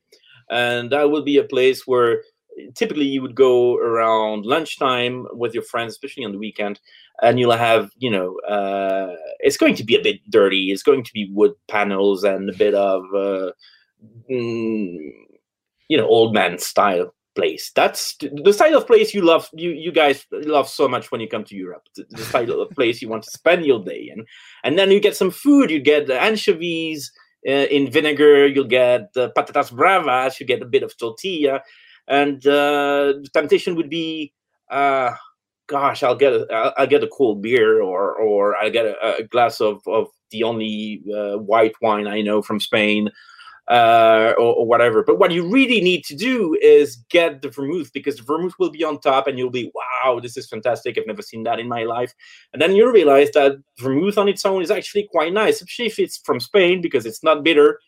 and 0.49 0.91
that 0.93 1.11
will 1.11 1.23
be 1.23 1.37
a 1.37 1.45
place 1.45 1.87
where 1.87 2.23
typically 2.75 3.05
you 3.05 3.21
would 3.21 3.35
go 3.35 3.77
around 3.77 4.47
lunchtime 4.47 5.27
with 5.33 5.53
your 5.53 5.63
friends, 5.65 5.93
especially 5.93 6.25
on 6.25 6.33
the 6.33 6.39
weekend, 6.39 6.81
and 7.21 7.39
you'll 7.39 7.53
have, 7.53 7.91
you 7.99 8.11
know, 8.11 8.39
uh, 8.49 9.15
it's 9.41 9.59
going 9.59 9.75
to 9.75 9.85
be 9.85 9.95
a 9.95 10.03
bit 10.03 10.23
dirty. 10.31 10.73
It's 10.73 10.83
going 10.83 11.05
to 11.05 11.13
be 11.13 11.31
wood 11.35 11.53
panels 11.69 12.25
and 12.25 12.49
a 12.49 12.55
bit 12.55 12.73
of. 12.73 13.03
Uh, 13.15 13.51
mm, 14.31 15.13
you 15.89 15.97
know 15.97 16.07
old 16.07 16.35
man 16.35 16.59
style 16.59 17.15
place. 17.35 17.71
That's 17.75 18.17
the 18.21 18.53
style 18.53 18.77
of 18.77 18.87
place 18.87 19.15
you 19.15 19.23
love 19.23 19.49
you 19.53 19.71
you 19.71 19.93
guys 19.93 20.27
love 20.33 20.69
so 20.69 20.89
much 20.89 21.11
when 21.11 21.21
you 21.21 21.29
come 21.29 21.45
to 21.45 21.57
europe. 21.57 21.85
The, 21.95 22.05
the 22.11 22.25
style 22.25 22.61
of 22.61 22.71
place 22.71 23.01
you 23.01 23.09
want 23.09 23.23
to 23.25 23.31
spend 23.31 23.65
your 23.65 23.83
day 23.83 24.11
in. 24.15 24.25
And 24.65 24.79
then 24.79 24.91
you 24.91 25.01
get 25.01 25.17
some 25.17 25.31
food. 25.31 25.71
You 25.71 25.81
get 25.81 26.07
the 26.07 26.21
anchovies 26.21 27.13
uh, 27.47 27.67
in 27.77 27.91
vinegar. 27.91 28.47
You'll 28.47 28.65
get 28.65 29.13
the 29.15 29.31
patatas 29.37 29.71
bravas. 29.71 30.41
You 30.41 30.47
get 30.47 30.63
a 30.63 30.67
bit 30.67 30.83
of 30.83 30.97
tortilla. 30.97 31.63
And 32.09 32.45
uh, 32.47 33.21
the 33.23 33.29
temptation 33.33 33.77
would 33.77 33.91
be 33.91 34.33
uh, 34.71 35.13
gosh 35.69 36.03
i'll 36.03 36.17
get 36.17 36.33
a 36.33 36.73
i'll 36.79 36.87
get 36.87 37.05
a 37.05 37.09
cold 37.09 37.43
beer 37.43 37.81
or 37.81 38.15
or 38.15 38.57
i'll 38.57 38.71
get 38.71 38.87
a, 38.87 39.17
a 39.19 39.23
glass 39.23 39.61
of 39.61 39.81
of 39.87 40.09
the 40.31 40.43
only 40.43 41.03
uh, 41.15 41.37
white 41.37 41.75
wine 41.81 42.09
i 42.09 42.21
know 42.21 42.43
from 42.43 42.59
spain 42.59 43.11
uh, 43.69 44.33
or, 44.39 44.55
or, 44.55 44.67
whatever. 44.67 45.03
But 45.03 45.19
what 45.19 45.31
you 45.31 45.47
really 45.47 45.83
need 45.83 46.03
to 46.07 46.17
do 46.17 46.57
is 46.63 46.97
get 47.11 47.43
the 47.43 47.51
vermouth 47.51 47.93
because 47.93 48.17
the 48.17 48.23
vermouth 48.23 48.55
will 48.59 48.71
be 48.71 48.83
on 48.83 48.99
top, 48.99 49.27
and 49.27 49.39
you'll 49.39 49.51
be, 49.51 49.71
wow, 49.75 50.21
this 50.21 50.39
is 50.39 50.49
fantastic. 50.49 50.97
I've 50.97 51.07
never 51.07 51.23
seen 51.23 51.43
that 51.43 51.61
in 51.61 51.69
my 51.69 51.85
life. 51.85 52.15
And 52.53 52.63
then 52.63 52.75
you 52.75 52.91
realize 52.91 53.31
that 53.33 53.63
vermouth 53.79 54.17
on 54.17 54.29
its 54.29 54.47
own 54.47 54.63
is 54.63 54.71
actually 54.71 55.09
quite 55.11 55.35
nice, 55.35 55.57
especially 55.57 55.87
if 55.87 55.99
it's 55.99 56.17
from 56.17 56.41
Spain 56.41 56.81
because 56.81 57.05
it's 57.05 57.23
not 57.23 57.45
bitter. 57.45 57.79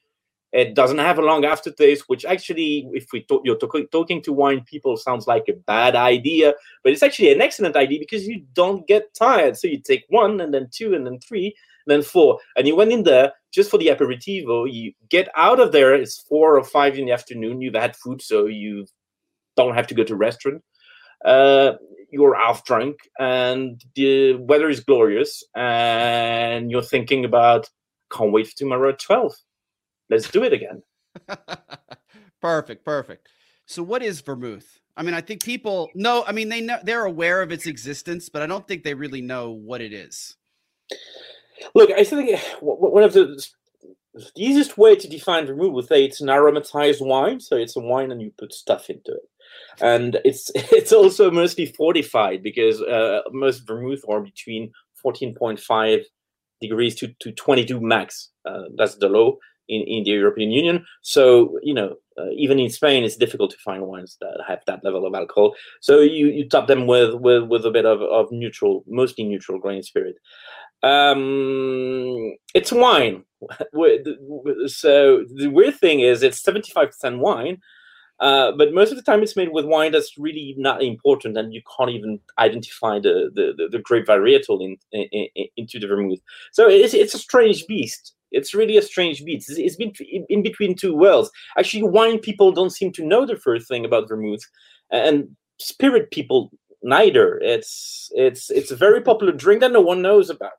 It 0.52 0.74
doesn't 0.74 0.98
have 0.98 1.18
a 1.18 1.22
long 1.22 1.44
aftertaste, 1.44 2.04
which 2.08 2.24
actually, 2.24 2.86
if 2.92 3.06
we 3.12 3.22
talk, 3.22 3.42
you're 3.44 3.56
talk, 3.56 3.76
talking 3.90 4.20
to 4.22 4.32
wine 4.32 4.62
people, 4.62 4.96
sounds 4.96 5.26
like 5.26 5.44
a 5.48 5.52
bad 5.54 5.94
idea, 5.94 6.54
but 6.82 6.92
it's 6.92 7.04
actually 7.04 7.32
an 7.32 7.40
excellent 7.40 7.76
idea 7.76 8.00
because 8.00 8.26
you 8.26 8.44
don't 8.52 8.86
get 8.86 9.14
tired. 9.14 9.56
So 9.56 9.68
you 9.68 9.80
take 9.80 10.04
one, 10.08 10.40
and 10.40 10.52
then 10.52 10.68
two, 10.72 10.94
and 10.94 11.06
then 11.06 11.20
three, 11.20 11.54
then 11.86 12.02
four. 12.02 12.38
And 12.56 12.66
you 12.66 12.76
went 12.76 12.92
in 12.92 13.02
there 13.02 13.32
just 13.52 13.70
for 13.70 13.78
the 13.78 13.88
aperitivo. 13.88 14.70
You 14.72 14.92
get 15.08 15.28
out 15.36 15.60
of 15.60 15.72
there, 15.72 15.94
it's 15.94 16.20
four 16.20 16.56
or 16.58 16.64
five 16.64 16.96
in 16.96 17.06
the 17.06 17.12
afternoon. 17.12 17.60
You've 17.60 17.74
had 17.74 17.96
food, 17.96 18.22
so 18.22 18.46
you 18.46 18.86
don't 19.56 19.74
have 19.74 19.86
to 19.88 19.94
go 19.94 20.04
to 20.04 20.16
restaurant. 20.16 20.62
Uh, 21.24 21.72
you're 22.10 22.34
half 22.34 22.64
drunk, 22.64 22.96
and 23.18 23.82
the 23.94 24.34
weather 24.34 24.68
is 24.68 24.80
glorious, 24.80 25.44
and 25.54 26.70
you're 26.70 26.82
thinking 26.82 27.24
about, 27.24 27.68
can't 28.12 28.32
wait 28.32 28.48
for 28.48 28.56
tomorrow 28.56 28.90
at 28.90 28.98
12. 28.98 29.32
Let's 30.08 30.30
do 30.30 30.42
it 30.42 30.52
again. 30.52 30.82
perfect, 32.40 32.84
perfect. 32.84 33.28
So, 33.66 33.82
what 33.82 34.02
is 34.02 34.20
vermouth? 34.20 34.80
I 34.96 35.02
mean, 35.02 35.14
I 35.14 35.20
think 35.20 35.44
people 35.44 35.88
know. 35.94 36.24
I 36.26 36.32
mean, 36.32 36.48
they 36.48 36.60
know 36.60 36.78
they're 36.82 37.04
aware 37.04 37.42
of 37.42 37.52
its 37.52 37.66
existence, 37.66 38.28
but 38.28 38.42
I 38.42 38.46
don't 38.46 38.66
think 38.66 38.82
they 38.82 38.94
really 38.94 39.20
know 39.20 39.52
what 39.52 39.80
it 39.80 39.92
is. 39.92 40.36
Look, 41.74 41.90
I 41.90 42.04
think 42.04 42.38
one 42.60 43.02
of 43.02 43.12
the 43.12 43.42
the 44.12 44.30
easiest 44.36 44.76
way 44.76 44.96
to 44.96 45.08
define 45.08 45.46
vermouth 45.46 45.72
would 45.72 45.86
say 45.86 46.04
it's 46.04 46.20
an 46.20 46.26
aromatized 46.26 47.00
wine. 47.00 47.38
So 47.38 47.56
it's 47.56 47.76
a 47.76 47.80
wine 47.80 48.10
and 48.10 48.20
you 48.20 48.32
put 48.36 48.52
stuff 48.52 48.90
into 48.90 49.12
it, 49.12 49.28
and 49.80 50.18
it's 50.24 50.50
it's 50.54 50.92
also 50.92 51.30
mostly 51.30 51.66
fortified 51.66 52.42
because 52.42 52.80
uh, 52.82 53.20
most 53.32 53.66
vermouth 53.66 54.02
are 54.08 54.20
between 54.20 54.72
fourteen 54.94 55.34
point 55.34 55.60
five 55.60 56.00
degrees 56.60 56.94
to, 56.96 57.08
to 57.20 57.32
22 57.32 57.80
max. 57.80 58.30
Uh, 58.44 58.64
that's 58.76 58.96
the 58.96 59.08
low 59.08 59.38
in, 59.68 59.82
in 59.82 60.04
the 60.04 60.10
European 60.10 60.50
Union. 60.50 60.84
So, 61.02 61.58
you 61.62 61.74
know, 61.74 61.96
uh, 62.18 62.30
even 62.36 62.58
in 62.58 62.70
Spain, 62.70 63.04
it's 63.04 63.16
difficult 63.16 63.50
to 63.52 63.58
find 63.58 63.86
wines 63.86 64.16
that 64.20 64.42
have 64.46 64.60
that 64.66 64.84
level 64.84 65.06
of 65.06 65.14
alcohol. 65.14 65.54
So 65.80 66.00
you, 66.00 66.26
you 66.26 66.48
top 66.48 66.66
them 66.68 66.86
with, 66.86 67.14
with, 67.14 67.44
with 67.44 67.64
a 67.64 67.70
bit 67.70 67.86
of, 67.86 68.02
of 68.02 68.30
neutral, 68.30 68.84
mostly 68.86 69.24
neutral 69.24 69.58
grain 69.58 69.82
spirit. 69.82 70.16
Um, 70.82 72.34
it's 72.54 72.72
wine. 72.72 73.24
so 74.66 75.24
the 75.34 75.50
weird 75.52 75.76
thing 75.76 76.00
is 76.00 76.22
it's 76.22 76.42
75% 76.42 77.18
wine, 77.18 77.58
uh, 78.20 78.52
but 78.52 78.74
most 78.74 78.90
of 78.90 78.96
the 78.96 79.02
time 79.02 79.22
it's 79.22 79.36
made 79.36 79.50
with 79.50 79.64
wine 79.64 79.92
that's 79.92 80.18
really 80.18 80.54
not 80.58 80.82
important, 80.82 81.36
and 81.36 81.54
you 81.54 81.62
can't 81.76 81.90
even 81.90 82.20
identify 82.38 82.98
the 82.98 83.30
the, 83.34 83.68
the 83.70 83.78
grape 83.78 84.06
varietal 84.06 84.62
in, 84.62 84.76
in, 84.92 85.28
in, 85.34 85.46
into 85.56 85.78
the 85.78 85.86
vermouth. 85.86 86.20
So 86.52 86.68
it's 86.68 86.94
it's 86.94 87.14
a 87.14 87.18
strange 87.18 87.66
beast. 87.66 88.14
It's 88.32 88.54
really 88.54 88.76
a 88.76 88.82
strange 88.82 89.24
beast. 89.24 89.50
It's, 89.50 89.58
it's 89.58 89.76
been 89.76 89.92
in 90.28 90.42
between 90.42 90.76
two 90.76 90.94
worlds. 90.94 91.30
Actually, 91.58 91.84
wine 91.84 92.18
people 92.18 92.52
don't 92.52 92.70
seem 92.70 92.92
to 92.92 93.04
know 93.04 93.26
the 93.26 93.36
first 93.36 93.68
thing 93.68 93.84
about 93.84 94.08
vermouth, 94.08 94.42
and 94.90 95.34
spirit 95.58 96.10
people 96.10 96.50
neither. 96.82 97.38
It's 97.38 98.10
it's 98.14 98.50
it's 98.50 98.70
a 98.70 98.76
very 98.76 99.00
popular 99.00 99.32
drink 99.32 99.62
that 99.62 99.72
no 99.72 99.80
one 99.80 100.02
knows 100.02 100.28
about 100.30 100.52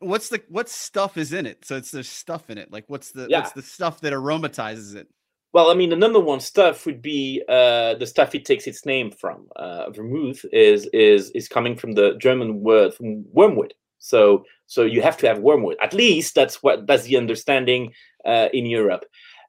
what's 0.00 0.28
the 0.28 0.42
what 0.48 0.68
stuff 0.68 1.16
is 1.16 1.32
in 1.32 1.46
it? 1.46 1.64
So 1.64 1.76
it's 1.76 1.90
there's 1.90 2.08
stuff 2.08 2.50
in 2.50 2.58
it. 2.58 2.72
Like 2.72 2.84
what's 2.88 3.12
the 3.12 3.26
yeah. 3.28 3.40
what's 3.40 3.52
the 3.52 3.62
stuff 3.62 4.00
that 4.00 4.12
aromatizes 4.12 4.94
it? 4.94 5.08
Well, 5.52 5.70
I 5.70 5.74
mean, 5.74 5.90
the 5.90 5.96
number 5.96 6.20
one 6.20 6.40
stuff 6.40 6.84
would 6.84 7.00
be 7.00 7.42
uh, 7.48 7.94
the 7.94 8.06
stuff 8.06 8.34
it 8.34 8.44
takes 8.44 8.66
its 8.66 8.84
name 8.84 9.10
from. 9.10 9.48
Uh, 9.56 9.90
vermouth 9.90 10.44
is 10.52 10.88
is 10.92 11.30
is 11.30 11.48
coming 11.48 11.74
from 11.74 11.92
the 11.92 12.16
German 12.18 12.60
word 12.60 12.94
from 12.94 13.24
wormwood. 13.32 13.74
So 13.98 14.44
so 14.66 14.82
you 14.82 15.00
have 15.02 15.16
to 15.18 15.26
have 15.28 15.38
wormwood. 15.38 15.76
At 15.82 15.94
least 15.94 16.34
that's 16.34 16.62
what 16.62 16.86
that's 16.86 17.04
the 17.04 17.16
understanding 17.16 17.92
uh, 18.24 18.48
in 18.52 18.66
Europe. 18.66 19.04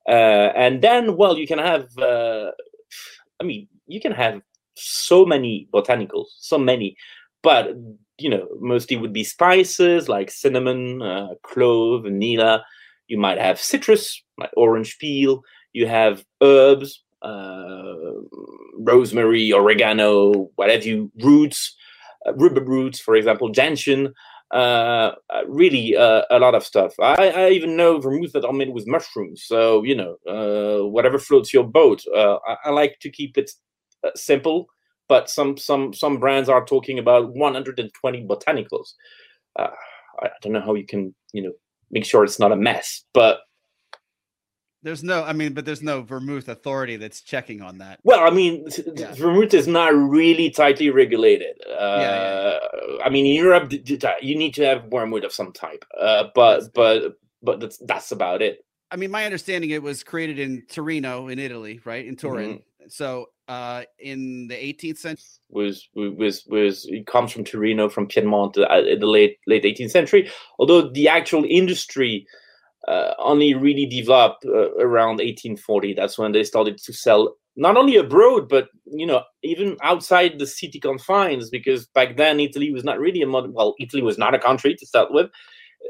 Uh, 0.07 0.51
and 0.55 0.81
then, 0.81 1.17
well, 1.17 1.37
you 1.37 1.45
can 1.45 1.59
have. 1.59 1.85
Uh, 1.97 2.51
I 3.39 3.43
mean, 3.43 3.67
you 3.87 3.99
can 3.99 4.11
have 4.11 4.41
so 4.75 5.25
many 5.25 5.67
botanicals, 5.73 6.27
so 6.37 6.57
many, 6.57 6.95
but 7.43 7.75
you 8.22 8.30
know, 8.30 8.47
mostly 8.59 8.97
would 8.97 9.13
be 9.13 9.24
spices 9.24 10.09
like 10.09 10.32
cinnamon, 10.32 11.01
uh, 11.01 11.30
clove, 11.43 12.03
vanilla. 12.03 12.63
You 13.07 13.17
might 13.17 13.39
have 13.39 13.59
citrus, 13.59 14.22
like 14.38 14.51
orange 14.55 14.97
peel. 14.99 15.43
You 15.74 15.88
have 15.88 16.24
herbs, 16.41 17.03
uh, 17.22 18.13
rosemary, 18.78 19.51
oregano, 19.51 20.49
whatever 20.55 20.84
you, 20.84 21.11
roots, 21.22 21.76
uh, 22.26 22.34
rhubarb 22.34 22.67
roots, 22.67 22.99
for 22.99 23.15
example, 23.15 23.49
gentian. 23.49 24.13
Uh, 24.51 25.13
uh, 25.30 25.43
really 25.47 25.95
uh, 25.95 26.24
a 26.32 26.39
lot 26.39 26.55
of 26.55 26.65
stuff. 26.65 26.95
I, 26.99 27.30
I, 27.30 27.49
even 27.51 27.78
know 27.78 27.99
vermouth 27.99 28.32
that 28.32 28.43
are 28.43 28.51
made 28.51 28.74
with 28.74 28.88
mushrooms. 28.88 29.43
So 29.45 29.84
you 29.84 29.95
know, 29.95 30.15
uh, 30.28 30.88
whatever 30.88 31.20
floats 31.20 31.53
your 31.53 31.65
boat. 31.65 32.03
I, 32.15 32.55
I, 32.65 32.70
like 32.72 32.97
to 33.01 33.11
keep 33.11 33.38
it 33.38 33.51
simple 34.15 34.67
but 35.10 35.30
some 35.30 35.57
some 35.57 35.93
some 35.93 36.20
brands 36.20 36.47
are 36.47 36.64
talking 36.64 36.99
about 36.99 37.34
120 37.34 38.26
botanicals. 38.26 38.93
Uh, 39.57 39.68
I 40.22 40.30
don't 40.41 40.53
know 40.53 40.62
how 40.62 40.76
you 40.76 40.86
can 40.86 41.14
you 41.34 41.43
know 41.43 41.51
make 41.91 42.05
sure 42.05 42.24
it's 42.24 42.39
not 42.39 42.53
a 42.53 42.55
mess, 42.55 43.03
but 43.14 43.39
there's 44.82 45.03
no, 45.03 45.26
I 45.26 45.34
mean, 45.34 45.53
but 45.53 45.66
there's 45.66 45.82
no 45.82 46.03
vermouth 46.03 46.47
authority 46.47 46.95
that's 46.95 47.22
checking 47.22 47.62
on 47.62 47.80
that. 47.80 47.99
Well, 48.03 48.22
I 48.22 48.30
mean, 48.30 48.66
yeah. 48.95 49.14
vermouth 49.14 49.53
is 49.53 49.68
not 49.68 49.93
really 49.93 50.49
tightly 50.51 50.89
regulated. 50.89 51.60
Uh, 51.68 51.97
yeah, 51.99 52.60
yeah, 52.88 53.03
I 53.03 53.10
mean, 53.10 53.26
in 53.26 53.34
Europe, 53.34 53.74
you 53.74 54.38
need 54.38 54.53
to 54.53 54.66
have 54.66 54.86
wormwood 54.86 55.26
of 55.26 55.34
some 55.34 55.51
type, 55.51 55.84
uh, 55.99 56.26
but 56.34 56.74
but 56.74 57.18
but 57.43 57.60
that's 57.60 57.78
that's 57.80 58.12
about 58.14 58.41
it. 58.41 58.64
I 58.89 58.95
mean, 58.95 59.12
my 59.12 59.26
understanding 59.26 59.70
it 59.72 59.84
was 59.84 60.03
created 60.03 60.39
in 60.39 60.64
Torino, 60.72 61.28
in 61.28 61.39
Italy, 61.39 61.82
right? 61.84 62.05
In 62.05 62.16
Turin. 62.16 62.49
Mm-hmm. 62.49 62.88
So 62.88 63.28
uh, 63.49 63.83
in 63.97 64.47
the 64.47 64.55
18th 64.55 64.99
century 64.99 65.25
was 65.49 65.89
was 65.95 66.45
was 66.45 66.85
it 66.85 67.07
comes 67.07 67.31
from 67.31 67.43
Torino 67.43 67.89
from 67.89 68.07
Piedmont 68.07 68.57
uh, 68.57 68.83
in 68.87 68.99
the 68.99 69.07
late 69.07 69.37
late 69.47 69.63
18th 69.63 69.89
century. 69.89 70.29
Although 70.59 70.89
the 70.89 71.07
actual 71.07 71.43
industry 71.49 72.27
uh, 72.87 73.13
only 73.17 73.55
really 73.55 73.87
developed 73.87 74.45
uh, 74.45 74.71
around 74.75 75.17
1840. 75.17 75.95
That's 75.95 76.17
when 76.17 76.31
they 76.31 76.43
started 76.43 76.77
to 76.77 76.93
sell 76.93 77.35
not 77.55 77.75
only 77.75 77.97
abroad 77.97 78.47
but 78.47 78.69
you 78.85 79.05
know 79.05 79.23
even 79.43 79.75
outside 79.83 80.39
the 80.39 80.47
city 80.47 80.79
confines 80.79 81.49
because 81.49 81.87
back 81.87 82.15
then 82.15 82.39
Italy 82.39 82.71
was 82.71 82.85
not 82.85 82.99
really 82.99 83.21
a 83.21 83.27
modern 83.27 83.51
well 83.51 83.75
Italy 83.79 84.01
was 84.03 84.17
not 84.17 84.35
a 84.35 84.39
country 84.39 84.75
to 84.75 84.85
start 84.85 85.11
with. 85.11 85.29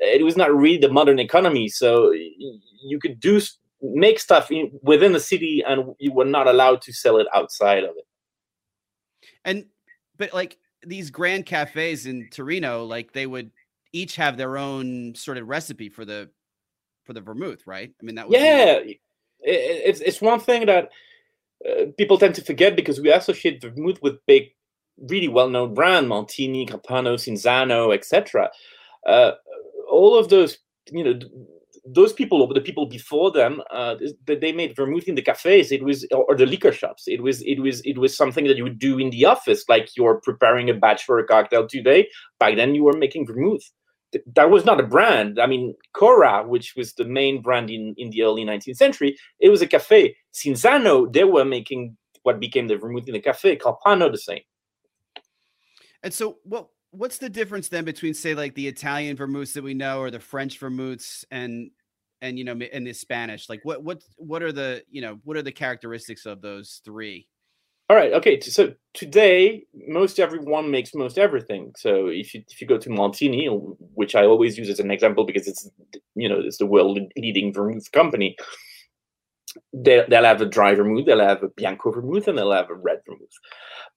It 0.01 0.23
was 0.23 0.37
not 0.37 0.55
really 0.55 0.77
the 0.77 0.91
modern 0.91 1.19
economy, 1.19 1.67
so 1.67 2.11
you 2.11 2.99
could 3.01 3.19
do 3.19 3.41
make 3.81 4.19
stuff 4.19 4.51
in, 4.51 4.71
within 4.81 5.13
the 5.13 5.19
city 5.19 5.63
and 5.65 5.95
you 5.99 6.11
were 6.11 6.25
not 6.25 6.47
allowed 6.47 6.81
to 6.81 6.93
sell 6.93 7.17
it 7.17 7.27
outside 7.33 7.83
of 7.83 7.91
it 7.97 8.05
and 9.45 9.65
but 10.17 10.33
like 10.33 10.57
these 10.85 11.09
grand 11.09 11.45
cafes 11.45 12.05
in 12.05 12.27
torino 12.31 12.83
like 12.83 13.13
they 13.13 13.25
would 13.25 13.51
each 13.91 14.15
have 14.15 14.37
their 14.37 14.57
own 14.57 15.13
sort 15.15 15.37
of 15.37 15.47
recipe 15.47 15.89
for 15.89 16.05
the 16.05 16.29
for 17.05 17.13
the 17.13 17.21
vermouth 17.21 17.65
right 17.65 17.91
i 18.01 18.05
mean 18.05 18.15
that 18.15 18.27
was 18.27 18.39
yeah 18.39 18.79
it, 18.81 18.99
it's 19.41 20.01
it's 20.01 20.21
one 20.21 20.39
thing 20.39 20.65
that 20.65 20.89
uh, 21.67 21.85
people 21.97 22.17
tend 22.17 22.35
to 22.35 22.43
forget 22.43 22.75
because 22.75 23.01
we 23.01 23.11
associate 23.11 23.61
vermouth 23.61 24.01
with 24.01 24.25
big, 24.25 24.49
really 24.97 25.27
well-known 25.27 25.73
brand 25.73 26.07
Martini, 26.07 26.65
Carpano, 26.65 27.15
Cinzano, 27.15 27.93
etc. 27.93 28.49
Uh, 29.05 29.31
all 29.89 30.17
of 30.17 30.29
those, 30.29 30.59
you 30.91 31.03
know, 31.03 31.19
those 31.93 32.13
people 32.13 32.41
or 32.41 32.53
the 32.53 32.61
people 32.61 32.85
before 32.85 33.31
them, 33.31 33.61
uh, 33.71 33.95
they 34.25 34.51
made 34.51 34.75
vermouth 34.75 35.07
in 35.07 35.15
the 35.15 35.21
cafes. 35.21 35.71
It 35.71 35.83
was 35.83 36.05
or 36.11 36.35
the 36.35 36.45
liquor 36.45 36.71
shops. 36.71 37.03
It 37.07 37.23
was 37.23 37.41
it 37.43 37.59
was 37.59 37.81
it 37.81 37.97
was 37.97 38.15
something 38.15 38.45
that 38.45 38.57
you 38.57 38.63
would 38.63 38.79
do 38.79 38.99
in 38.99 39.09
the 39.09 39.25
office, 39.25 39.63
like 39.67 39.89
you're 39.95 40.21
preparing 40.21 40.69
a 40.69 40.73
batch 40.73 41.03
for 41.03 41.19
a 41.19 41.25
cocktail 41.25 41.67
today. 41.67 42.09
Back 42.39 42.55
then, 42.55 42.75
you 42.75 42.83
were 42.83 42.97
making 42.97 43.27
vermouth 43.27 43.63
that 44.35 44.49
was 44.49 44.65
not 44.65 44.79
a 44.79 44.83
brand. 44.83 45.39
I 45.39 45.45
mean, 45.45 45.75
Cora, 45.93 46.47
which 46.47 46.73
was 46.75 46.93
the 46.93 47.05
main 47.05 47.41
brand 47.41 47.69
in, 47.69 47.93
in 47.97 48.09
the 48.09 48.23
early 48.23 48.43
19th 48.43 48.77
century, 48.77 49.17
it 49.39 49.49
was 49.49 49.61
a 49.61 49.67
cafe. 49.67 50.15
Cinzano, 50.33 51.11
they 51.11 51.23
were 51.23 51.45
making 51.45 51.95
what 52.23 52.39
became 52.39 52.67
the 52.67 52.77
vermouth 52.77 53.07
in 53.07 53.13
the 53.13 53.19
cafe. 53.19 53.57
Carpano, 53.57 54.11
the 54.11 54.17
same. 54.17 54.41
And 56.01 56.13
so, 56.13 56.37
what 56.43 56.69
what's 56.91 57.19
the 57.19 57.29
difference 57.29 57.69
then 57.69 57.85
between, 57.85 58.13
say, 58.13 58.33
like 58.33 58.55
the 58.55 58.67
Italian 58.67 59.15
vermouths 59.15 59.53
that 59.53 59.63
we 59.63 59.73
know, 59.73 59.99
or 59.99 60.09
the 60.09 60.19
French 60.19 60.57
vermouths, 60.57 61.25
and 61.29 61.71
and 62.21 62.37
you 62.37 62.43
know, 62.43 62.59
and 62.73 62.85
the 62.85 62.93
Spanish? 62.93 63.49
Like, 63.49 63.61
what 63.63 63.83
what 63.83 64.03
what 64.17 64.43
are 64.43 64.51
the 64.51 64.83
you 64.89 65.01
know 65.01 65.19
what 65.23 65.37
are 65.37 65.41
the 65.41 65.51
characteristics 65.51 66.25
of 66.25 66.41
those 66.41 66.81
three? 66.83 67.27
All 67.89 67.95
right. 67.95 68.13
Okay. 68.13 68.39
So 68.39 68.73
today, 68.93 69.63
most 69.87 70.19
everyone 70.19 70.69
makes 70.69 70.93
most 70.93 71.17
everything. 71.17 71.73
So 71.75 72.07
if 72.07 72.35
you 72.35 72.43
if 72.47 72.61
you 72.61 72.67
go 72.67 72.77
to 72.77 72.89
Martini, 72.89 73.47
which 73.47 74.13
I 74.13 74.25
always 74.25 74.57
use 74.57 74.69
as 74.69 74.79
an 74.79 74.91
example 74.91 75.25
because 75.25 75.47
it's 75.47 75.69
you 76.15 76.29
know 76.29 76.39
it's 76.39 76.57
the 76.57 76.67
world 76.67 76.99
leading 77.17 77.51
vermouth 77.51 77.91
company, 77.91 78.35
they, 79.73 80.05
they'll 80.07 80.23
have 80.23 80.41
a 80.41 80.45
dry 80.45 80.75
vermouth, 80.75 81.05
they'll 81.05 81.19
have 81.19 81.41
a 81.41 81.49
bianco 81.49 81.91
vermouth, 81.91 82.27
and 82.27 82.37
they'll 82.37 82.51
have 82.51 82.69
a 82.69 82.75
red 82.75 82.99
vermouth. 83.07 83.29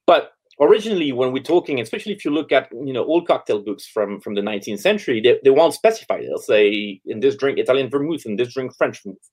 But 0.06 0.32
originally, 0.60 1.12
when 1.12 1.32
we're 1.32 1.42
talking, 1.42 1.80
especially 1.80 2.12
if 2.12 2.24
you 2.24 2.30
look 2.30 2.52
at 2.52 2.68
you 2.72 2.92
know 2.92 3.04
old 3.04 3.26
cocktail 3.26 3.60
books 3.60 3.86
from 3.86 4.20
from 4.20 4.34
the 4.34 4.42
19th 4.42 4.80
century, 4.80 5.20
they, 5.20 5.38
they 5.44 5.50
won't 5.50 5.74
specify. 5.74 6.20
They'll 6.20 6.38
say 6.38 7.00
in 7.06 7.20
this 7.20 7.36
drink 7.36 7.58
Italian 7.58 7.90
vermouth, 7.90 8.26
in 8.26 8.36
this 8.36 8.52
drink 8.54 8.74
French 8.76 9.02
vermouth. 9.02 9.30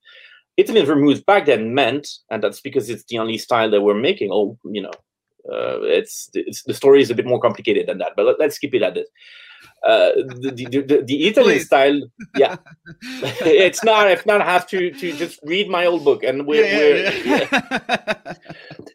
Italian 0.57 0.85
vermouth 0.85 1.25
back 1.25 1.45
then 1.45 1.73
meant, 1.73 2.07
and 2.29 2.43
that's 2.43 2.59
because 2.59 2.89
it's 2.89 3.05
the 3.05 3.17
only 3.17 3.37
style 3.37 3.69
that 3.71 3.81
we're 3.81 3.93
making. 3.93 4.29
Oh, 4.31 4.57
you 4.65 4.81
know, 4.81 4.91
uh, 5.51 5.79
it's, 5.83 6.29
it's 6.33 6.63
the 6.63 6.73
story 6.73 7.01
is 7.01 7.09
a 7.09 7.15
bit 7.15 7.25
more 7.25 7.39
complicated 7.39 7.87
than 7.87 7.97
that. 7.99 8.11
But 8.15 8.25
let, 8.39 8.41
us 8.41 8.57
keep 8.57 8.73
it 8.75 8.81
at 8.81 8.93
this. 8.93 9.07
Uh, 9.85 10.11
the, 10.15 10.51
the, 10.55 10.81
the, 10.81 11.03
the, 11.05 11.27
Italian 11.27 11.59
style, 11.61 12.01
yeah, 12.35 12.57
it's 13.41 13.83
not. 13.83 14.11
If 14.11 14.25
not, 14.25 14.41
I 14.41 14.45
have 14.45 14.67
to 14.67 14.91
to 14.91 15.13
just 15.13 15.39
read 15.43 15.69
my 15.69 15.85
old 15.85 16.03
book, 16.03 16.23
and 16.23 16.45
we're, 16.45 16.65
yeah, 16.65 16.77
we're 16.77 17.11
yeah. 17.25 17.47
Yeah. 18.05 18.33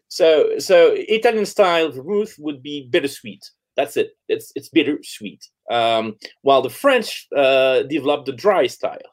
so 0.07 0.59
so 0.59 0.93
Italian 0.95 1.47
style 1.47 1.91
Ruth 1.91 2.35
would 2.37 2.61
be 2.61 2.87
bittersweet. 2.91 3.43
That's 3.75 3.97
it. 3.97 4.11
It's 4.27 4.51
it's 4.55 4.69
bittersweet. 4.69 5.43
Um, 5.71 6.17
while 6.43 6.61
the 6.61 6.69
French 6.69 7.27
uh, 7.35 7.83
developed 7.83 8.27
the 8.27 8.33
dry 8.33 8.67
style. 8.67 9.09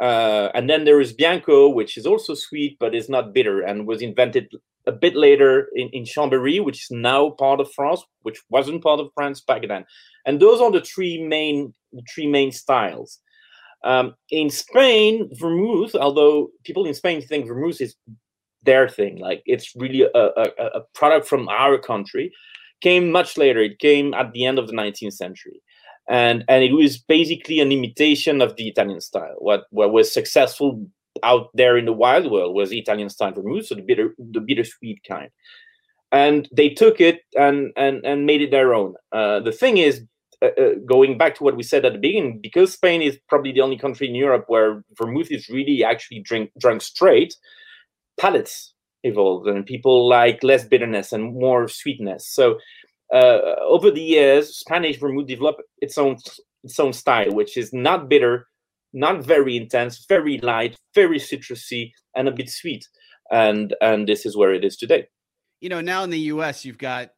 Uh, 0.00 0.50
and 0.54 0.68
then 0.68 0.84
there 0.84 1.00
is 1.00 1.12
Bianco, 1.12 1.68
which 1.68 1.96
is 1.96 2.04
also 2.04 2.34
sweet 2.34 2.76
but 2.80 2.96
is 2.96 3.08
not 3.08 3.32
bitter 3.32 3.60
and 3.60 3.86
was 3.86 4.02
invented 4.02 4.48
a 4.86 4.92
bit 4.92 5.14
later 5.16 5.68
in, 5.74 5.88
in 5.90 6.04
Chambéry, 6.04 6.62
which 6.62 6.84
is 6.84 6.90
now 6.90 7.30
part 7.30 7.60
of 7.60 7.72
France, 7.72 8.02
which 8.22 8.42
wasn't 8.50 8.82
part 8.82 9.00
of 9.00 9.10
France 9.14 9.40
back 9.40 9.62
then. 9.66 9.84
And 10.26 10.40
those 10.40 10.60
are 10.60 10.70
the 10.70 10.80
three 10.80 11.22
main 11.22 11.72
the 11.92 12.02
three 12.12 12.26
main 12.26 12.52
styles. 12.52 13.20
Um, 13.84 14.14
in 14.30 14.48
Spain, 14.48 15.28
vermouth, 15.34 15.94
although 15.94 16.48
people 16.64 16.86
in 16.86 16.94
Spain 16.94 17.20
think 17.20 17.46
vermouth 17.46 17.80
is 17.80 17.94
their 18.62 18.88
thing, 18.88 19.18
like 19.18 19.42
it's 19.44 19.76
really 19.76 20.02
a, 20.02 20.08
a, 20.14 20.46
a 20.58 20.80
product 20.94 21.28
from 21.28 21.48
our 21.50 21.76
country, 21.76 22.32
came 22.80 23.12
much 23.12 23.36
later. 23.36 23.60
It 23.60 23.78
came 23.78 24.14
at 24.14 24.32
the 24.32 24.46
end 24.46 24.58
of 24.58 24.66
the 24.68 24.72
19th 24.72 25.12
century 25.12 25.60
and 26.08 26.44
and 26.48 26.62
it 26.62 26.72
was 26.72 26.98
basically 26.98 27.60
an 27.60 27.72
imitation 27.72 28.42
of 28.42 28.56
the 28.56 28.68
Italian 28.68 29.00
style. 29.00 29.36
What 29.38 29.64
what 29.70 29.92
was 29.92 30.12
successful 30.12 30.86
out 31.22 31.48
there 31.54 31.76
in 31.76 31.84
the 31.84 31.92
wild 31.92 32.30
world 32.30 32.54
was 32.54 32.72
Italian 32.72 33.08
style 33.08 33.32
vermouth, 33.32 33.66
so 33.66 33.74
the 33.74 33.82
bitter 33.82 34.14
the 34.18 34.40
bittersweet 34.40 35.00
kind. 35.08 35.30
And 36.12 36.48
they 36.52 36.68
took 36.70 37.00
it 37.00 37.22
and 37.36 37.72
and 37.76 38.04
and 38.04 38.26
made 38.26 38.42
it 38.42 38.50
their 38.50 38.74
own. 38.74 38.94
Uh, 39.12 39.40
the 39.40 39.52
thing 39.52 39.78
is, 39.78 40.02
uh, 40.44 40.62
uh, 40.62 40.74
going 40.86 41.16
back 41.16 41.34
to 41.36 41.44
what 41.44 41.56
we 41.56 41.62
said 41.62 41.84
at 41.84 41.92
the 41.92 41.98
beginning, 41.98 42.40
because 42.42 42.72
Spain 42.72 43.02
is 43.02 43.18
probably 43.28 43.52
the 43.52 43.60
only 43.60 43.78
country 43.78 44.08
in 44.08 44.14
Europe 44.14 44.44
where 44.48 44.84
vermouth 44.96 45.30
is 45.30 45.48
really 45.48 45.84
actually 45.84 46.20
drink 46.20 46.50
drunk 46.58 46.82
straight, 46.82 47.34
palates 48.20 48.74
evolved 49.02 49.46
and 49.46 49.66
people 49.66 50.08
like 50.08 50.42
less 50.42 50.64
bitterness 50.64 51.12
and 51.12 51.34
more 51.34 51.68
sweetness. 51.68 52.26
So 52.28 52.58
uh, 53.12 53.56
over 53.62 53.90
the 53.90 54.00
years, 54.00 54.56
Spanish 54.56 54.98
vermouth 54.98 55.26
developed 55.26 55.62
its 55.78 55.98
own 55.98 56.16
its 56.62 56.78
own 56.80 56.92
style, 56.92 57.32
which 57.32 57.56
is 57.56 57.72
not 57.72 58.08
bitter, 58.08 58.46
not 58.92 59.24
very 59.24 59.56
intense, 59.56 60.04
very 60.08 60.38
light, 60.38 60.76
very 60.94 61.18
citrusy, 61.18 61.92
and 62.16 62.28
a 62.28 62.32
bit 62.32 62.50
sweet. 62.50 62.88
And 63.30 63.74
and 63.80 64.08
this 64.08 64.26
is 64.26 64.36
where 64.36 64.52
it 64.52 64.64
is 64.64 64.76
today. 64.76 65.06
You 65.60 65.68
know, 65.68 65.80
now 65.80 66.02
in 66.04 66.10
the 66.10 66.18
U.S., 66.34 66.64
you've 66.64 66.78
got 66.78 67.10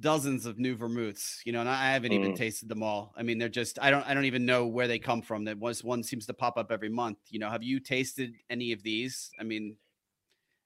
dozens 0.00 0.46
of 0.46 0.58
new 0.58 0.76
vermouths. 0.76 1.40
You 1.44 1.52
know, 1.52 1.60
and 1.60 1.68
I 1.68 1.92
haven't 1.92 2.12
even 2.12 2.32
mm. 2.32 2.36
tasted 2.36 2.68
them 2.68 2.82
all. 2.82 3.12
I 3.16 3.22
mean, 3.22 3.38
they're 3.38 3.48
just 3.48 3.78
I 3.80 3.90
don't 3.90 4.06
I 4.06 4.14
don't 4.14 4.24
even 4.24 4.46
know 4.46 4.66
where 4.66 4.88
they 4.88 4.98
come 4.98 5.22
from. 5.22 5.44
That 5.44 5.58
was 5.58 5.84
one 5.84 6.02
seems 6.02 6.26
to 6.26 6.34
pop 6.34 6.56
up 6.56 6.70
every 6.70 6.88
month. 6.88 7.18
You 7.28 7.38
know, 7.38 7.50
have 7.50 7.62
you 7.62 7.80
tasted 7.80 8.34
any 8.50 8.72
of 8.72 8.82
these? 8.82 9.30
I 9.38 9.44
mean, 9.44 9.76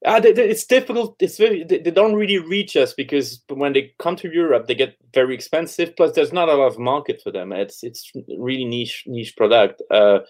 uh, 0.04 0.20
it's 0.24 0.66
difficult. 0.66 1.16
It's 1.20 1.38
very 1.38 1.64
they, 1.64 1.78
they, 1.78 1.90
don't 1.90 2.14
really 2.14 2.38
reach 2.38 2.76
us 2.76 2.92
because 2.92 3.42
when 3.48 3.72
they 3.72 3.94
come 3.98 4.14
to 4.16 4.30
Europe, 4.30 4.66
they 4.66 4.74
get 4.74 4.96
very 5.14 5.34
expensive. 5.34 5.96
Plus, 5.96 6.12
there's 6.14 6.32
not 6.32 6.48
a 6.48 6.54
lot 6.54 6.66
of 6.66 6.78
market 6.78 7.20
for 7.22 7.32
them. 7.32 7.52
It's 7.52 7.82
it's 7.82 8.12
really 8.38 8.64
niche 8.64 9.04
niche 9.06 9.34
product. 9.36 9.82
Uh, 9.90 10.20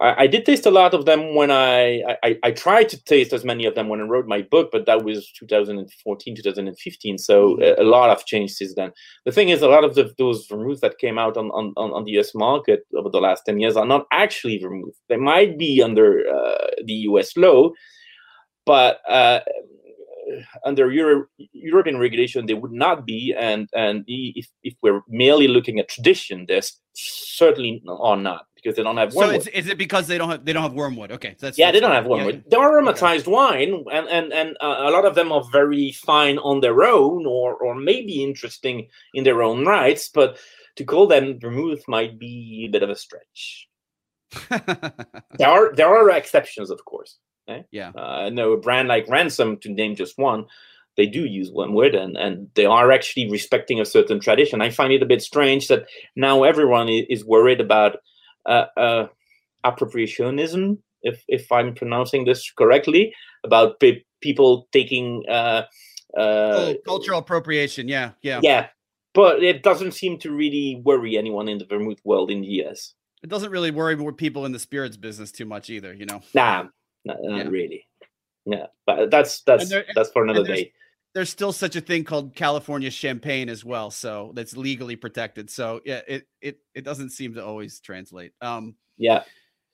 I, 0.00 0.24
I, 0.24 0.26
did 0.26 0.44
taste 0.44 0.66
a 0.66 0.70
lot 0.70 0.92
of 0.92 1.06
them 1.06 1.34
when 1.34 1.50
I, 1.50 2.02
I 2.22 2.38
I 2.42 2.50
tried 2.50 2.88
to 2.90 3.02
taste 3.04 3.32
as 3.32 3.44
many 3.44 3.64
of 3.64 3.74
them 3.74 3.88
when 3.88 4.00
I 4.00 4.04
wrote 4.04 4.26
my 4.26 4.42
book, 4.42 4.70
but 4.70 4.86
that 4.86 5.04
was 5.04 5.30
2014, 5.32 6.36
2015. 6.36 7.18
So 7.18 7.54
mm-hmm. 7.54 7.62
a, 7.62 7.82
a, 7.82 7.86
lot 7.86 8.10
have 8.10 8.26
changed 8.26 8.56
since 8.56 8.74
then. 8.74 8.92
The 9.24 9.32
thing 9.32 9.48
is, 9.48 9.62
a 9.62 9.68
lot 9.68 9.84
of 9.84 9.94
the, 9.94 10.12
those 10.18 10.46
vermouths 10.46 10.80
that 10.80 10.98
came 10.98 11.18
out 11.18 11.36
on, 11.36 11.46
on, 11.52 11.72
on 11.76 12.04
the 12.04 12.18
US 12.18 12.34
market 12.34 12.80
over 12.96 13.08
the 13.08 13.20
last 13.20 13.44
10 13.46 13.58
years 13.58 13.76
are 13.76 13.86
not 13.86 14.06
actually 14.12 14.58
vermouth. 14.58 14.94
They 15.08 15.16
might 15.16 15.58
be 15.58 15.82
under 15.82 16.28
uh, 16.28 16.66
the 16.84 16.94
US 17.10 17.36
law 17.36 17.70
but 18.66 18.98
uh, 19.08 19.40
under 20.64 20.90
Euro- 20.90 21.26
European 21.52 21.98
regulation, 21.98 22.46
they 22.46 22.54
would 22.54 22.72
not 22.72 23.06
be. 23.06 23.34
And 23.38 23.68
and 23.74 24.04
if, 24.06 24.48
if 24.62 24.74
we're 24.82 25.00
merely 25.08 25.48
looking 25.48 25.78
at 25.78 25.88
tradition, 25.88 26.44
they 26.48 26.60
certainly 26.94 27.82
are 27.88 28.16
not 28.16 28.46
because 28.66 28.76
they 28.76 28.82
don't 28.82 28.96
have 28.96 29.14
wormwood. 29.14 29.44
So 29.44 29.50
is 29.54 29.68
it 29.68 29.78
because 29.78 30.08
they 30.08 30.18
don't 30.18 30.28
have 30.28 30.44
they 30.44 30.52
don't 30.52 30.64
have 30.64 30.72
wormwood? 30.72 31.12
Okay, 31.12 31.36
so 31.38 31.46
that's, 31.46 31.56
yeah, 31.56 31.66
that's 31.66 31.76
they 31.76 31.80
don't 31.80 31.92
have 31.92 32.06
wormwood. 32.06 32.34
Yeah. 32.34 32.40
They 32.50 32.56
are 32.56 32.72
aromatized 32.72 33.20
okay. 33.20 33.30
wine, 33.30 33.84
and 33.92 34.08
and 34.08 34.32
and 34.32 34.56
uh, 34.60 34.78
a 34.80 34.90
lot 34.90 35.04
of 35.04 35.14
them 35.14 35.30
are 35.30 35.44
very 35.52 35.92
fine 35.92 36.38
on 36.38 36.60
their 36.60 36.82
own, 36.82 37.26
or 37.26 37.54
or 37.54 37.76
maybe 37.76 38.24
interesting 38.24 38.88
in 39.14 39.22
their 39.22 39.42
own 39.42 39.64
rights. 39.64 40.08
But 40.12 40.38
to 40.76 40.84
call 40.84 41.06
them 41.06 41.38
vermouth 41.38 41.84
might 41.86 42.18
be 42.18 42.64
a 42.66 42.72
bit 42.72 42.82
of 42.82 42.90
a 42.90 42.96
stretch. 42.96 43.68
there 45.38 45.48
are 45.48 45.72
there 45.72 45.88
are 45.88 46.10
exceptions, 46.10 46.70
of 46.70 46.84
course. 46.84 47.18
Eh? 47.46 47.62
Yeah. 47.70 47.92
Uh, 47.94 48.26
I 48.26 48.30
know 48.30 48.52
a 48.52 48.56
brand 48.56 48.88
like 48.88 49.08
Ransom, 49.08 49.58
to 49.58 49.68
name 49.70 49.94
just 49.94 50.18
one, 50.18 50.46
they 50.96 51.06
do 51.06 51.24
use 51.24 51.52
wormwood 51.52 51.94
and, 51.94 52.16
and 52.16 52.48
they 52.54 52.66
are 52.66 52.90
actually 52.90 53.30
respecting 53.30 53.80
a 53.80 53.84
certain 53.84 54.18
tradition. 54.18 54.60
I 54.60 54.70
find 54.70 54.92
it 54.92 55.02
a 55.02 55.06
bit 55.06 55.22
strange 55.22 55.68
that 55.68 55.86
now 56.16 56.42
everyone 56.42 56.88
is 56.88 57.24
worried 57.24 57.60
about 57.60 57.98
uh, 58.46 58.66
uh, 58.76 59.06
appropriationism, 59.64 60.78
if, 61.02 61.22
if 61.28 61.50
I'm 61.50 61.74
pronouncing 61.74 62.24
this 62.24 62.50
correctly, 62.50 63.12
about 63.44 63.80
pe- 63.80 64.02
people 64.20 64.68
taking. 64.72 65.24
Uh, 65.28 65.62
uh, 66.16 66.74
cultural 66.86 67.18
appropriation, 67.18 67.88
yeah, 67.88 68.12
yeah. 68.22 68.40
Yeah, 68.42 68.68
but 69.14 69.42
it 69.42 69.62
doesn't 69.62 69.92
seem 69.92 70.18
to 70.20 70.30
really 70.30 70.80
worry 70.84 71.16
anyone 71.16 71.48
in 71.48 71.58
the 71.58 71.66
vermouth 71.66 72.00
world 72.04 72.30
in 72.30 72.40
the 72.40 72.48
US. 72.64 72.94
It 73.22 73.28
doesn't 73.28 73.50
really 73.50 73.70
worry 73.70 73.96
more 73.96 74.12
people 74.12 74.46
in 74.46 74.52
the 74.52 74.58
spirits 74.58 74.96
business 74.96 75.32
too 75.32 75.46
much 75.46 75.68
either, 75.70 75.92
you 75.92 76.06
know. 76.06 76.22
Nah, 76.34 76.64
not, 77.04 77.16
not 77.22 77.36
yeah. 77.36 77.50
really. 77.50 77.86
Yeah, 78.44 78.66
but 78.86 79.10
that's 79.10 79.42
that's 79.42 79.68
there, 79.68 79.84
that's 79.94 80.10
for 80.10 80.22
another 80.22 80.44
day. 80.44 80.72
There's 81.16 81.30
still 81.30 81.52
such 81.52 81.76
a 81.76 81.80
thing 81.80 82.04
called 82.04 82.34
California 82.34 82.90
champagne 82.90 83.48
as 83.48 83.64
well, 83.64 83.90
so 83.90 84.32
that's 84.34 84.54
legally 84.54 84.96
protected. 84.96 85.48
So 85.48 85.80
yeah, 85.82 86.02
it 86.06 86.28
it 86.42 86.58
it 86.74 86.84
doesn't 86.84 87.08
seem 87.08 87.32
to 87.36 87.42
always 87.42 87.80
translate. 87.80 88.32
Um, 88.42 88.74
yeah. 88.98 89.22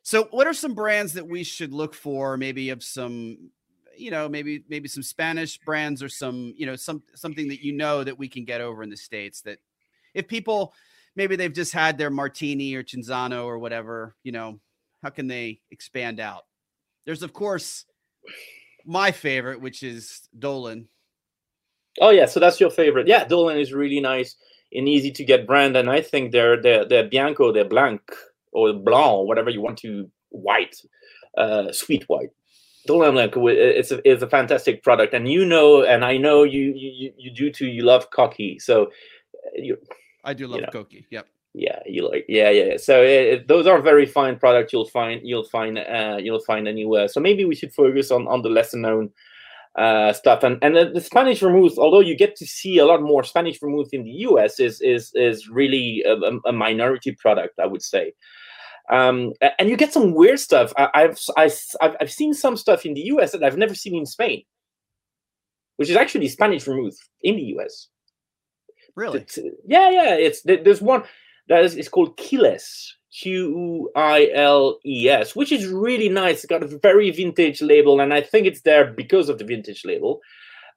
So 0.02 0.28
what 0.30 0.46
are 0.46 0.54
some 0.54 0.72
brands 0.72 1.14
that 1.14 1.26
we 1.26 1.42
should 1.42 1.72
look 1.72 1.94
for? 1.94 2.36
Maybe 2.36 2.70
of 2.70 2.84
some, 2.84 3.50
you 3.96 4.12
know, 4.12 4.28
maybe 4.28 4.62
maybe 4.68 4.86
some 4.86 5.02
Spanish 5.02 5.58
brands 5.58 6.00
or 6.00 6.08
some, 6.08 6.54
you 6.56 6.64
know, 6.64 6.76
some 6.76 7.02
something 7.16 7.48
that 7.48 7.60
you 7.60 7.72
know 7.72 8.04
that 8.04 8.16
we 8.16 8.28
can 8.28 8.44
get 8.44 8.60
over 8.60 8.84
in 8.84 8.90
the 8.90 8.96
states 8.96 9.40
that 9.40 9.58
if 10.14 10.28
people 10.28 10.72
maybe 11.16 11.34
they've 11.34 11.52
just 11.52 11.72
had 11.72 11.98
their 11.98 12.10
martini 12.10 12.76
or 12.76 12.84
cinzano 12.84 13.46
or 13.46 13.58
whatever, 13.58 14.14
you 14.22 14.30
know, 14.30 14.60
how 15.02 15.10
can 15.10 15.26
they 15.26 15.60
expand 15.72 16.20
out? 16.20 16.44
There's 17.04 17.24
of 17.24 17.32
course 17.32 17.84
my 18.86 19.10
favorite, 19.10 19.60
which 19.60 19.82
is 19.82 20.28
Dolin. 20.38 20.86
Oh 22.00 22.10
yeah, 22.10 22.26
so 22.26 22.40
that's 22.40 22.60
your 22.60 22.70
favorite. 22.70 23.06
Yeah, 23.06 23.24
Dolin 23.24 23.60
is 23.60 23.72
really 23.72 24.00
nice 24.00 24.36
and 24.72 24.88
easy 24.88 25.10
to 25.12 25.24
get 25.24 25.46
brand, 25.46 25.76
and 25.76 25.90
I 25.90 26.00
think 26.00 26.32
they're 26.32 26.60
they're, 26.60 26.84
they're 26.86 27.08
Bianco, 27.08 27.52
they're 27.52 27.64
Blanc 27.64 28.00
or 28.52 28.72
Blanc, 28.72 29.26
whatever 29.26 29.50
you 29.50 29.60
want 29.60 29.78
to 29.78 30.10
white, 30.30 30.76
uh, 31.36 31.72
sweet 31.72 32.04
white. 32.08 32.30
Dolin 32.88 33.12
Blanc, 33.12 33.34
it's 33.36 33.92
a, 33.92 34.08
it's 34.10 34.22
a 34.22 34.28
fantastic 34.28 34.82
product, 34.82 35.14
and 35.14 35.30
you 35.30 35.44
know, 35.44 35.84
and 35.84 36.04
I 36.04 36.16
know 36.16 36.42
you 36.42 36.72
you 36.74 37.12
you 37.16 37.30
do 37.30 37.50
too. 37.50 37.66
You 37.66 37.82
love 37.82 38.10
Cocchi, 38.10 38.58
so 38.58 38.90
you. 39.54 39.76
I 40.24 40.34
do 40.34 40.46
love 40.46 40.56
you 40.56 40.62
know, 40.62 40.72
Cocchi. 40.72 41.06
Yep 41.10 41.26
yeah 41.54 41.78
you 41.84 42.08
like 42.08 42.24
yeah 42.28 42.48
yeah 42.48 42.76
so 42.78 43.02
it, 43.02 43.46
those 43.46 43.66
are 43.66 43.82
very 43.82 44.06
fine 44.06 44.38
products 44.38 44.72
you'll 44.72 44.88
find 44.88 45.20
you'll 45.22 45.44
find 45.44 45.78
uh 45.78 46.16
you'll 46.18 46.40
find 46.40 46.66
anywhere 46.66 47.08
so 47.08 47.20
maybe 47.20 47.44
we 47.44 47.54
should 47.54 47.72
focus 47.74 48.10
on 48.10 48.26
on 48.26 48.40
the 48.40 48.48
lesser 48.48 48.78
known 48.78 49.10
uh 49.76 50.12
stuff 50.12 50.42
and 50.42 50.58
and 50.62 50.76
the, 50.76 50.90
the 50.90 51.00
spanish 51.00 51.40
vermouth 51.40 51.78
although 51.78 52.00
you 52.00 52.14
get 52.14 52.36
to 52.36 52.46
see 52.46 52.78
a 52.78 52.84
lot 52.84 53.00
more 53.00 53.24
spanish 53.24 53.58
vermouth 53.58 53.88
in 53.92 54.04
the 54.04 54.10
us 54.10 54.60
is 54.60 54.80
is 54.82 55.10
is 55.14 55.48
really 55.48 56.02
a, 56.06 56.14
a 56.46 56.52
minority 56.52 57.12
product 57.12 57.58
i 57.58 57.66
would 57.66 57.82
say 57.82 58.12
um 58.90 59.32
and 59.58 59.70
you 59.70 59.76
get 59.76 59.92
some 59.92 60.12
weird 60.12 60.38
stuff 60.38 60.74
I, 60.76 60.88
I've, 60.94 61.18
I've 61.38 61.96
i've 62.00 62.12
seen 62.12 62.34
some 62.34 62.56
stuff 62.56 62.84
in 62.84 62.92
the 62.92 63.00
us 63.02 63.32
that 63.32 63.42
i've 63.42 63.56
never 63.56 63.74
seen 63.74 63.94
in 63.94 64.04
spain 64.04 64.42
which 65.76 65.88
is 65.88 65.96
actually 65.96 66.28
spanish 66.28 66.64
vermouth 66.64 66.98
in 67.22 67.36
the 67.36 67.56
us 67.64 67.88
Really? 68.94 69.24
Yeah, 69.66 69.90
yeah. 69.90 70.14
It's 70.14 70.42
there's 70.42 70.82
one 70.82 71.04
that 71.48 71.64
is 71.64 71.76
it's 71.76 71.88
called 71.88 72.16
Quiles, 72.16 72.96
Q 73.12 73.90
I 73.94 74.30
L 74.34 74.78
E 74.84 75.08
S, 75.08 75.36
which 75.36 75.52
is 75.52 75.66
really 75.66 76.08
nice. 76.08 76.38
It's 76.38 76.46
got 76.46 76.62
a 76.62 76.78
very 76.78 77.10
vintage 77.10 77.60
label, 77.60 78.00
and 78.00 78.12
I 78.14 78.20
think 78.20 78.46
it's 78.46 78.62
there 78.62 78.92
because 78.92 79.28
of 79.28 79.38
the 79.38 79.44
vintage 79.44 79.84
label. 79.84 80.20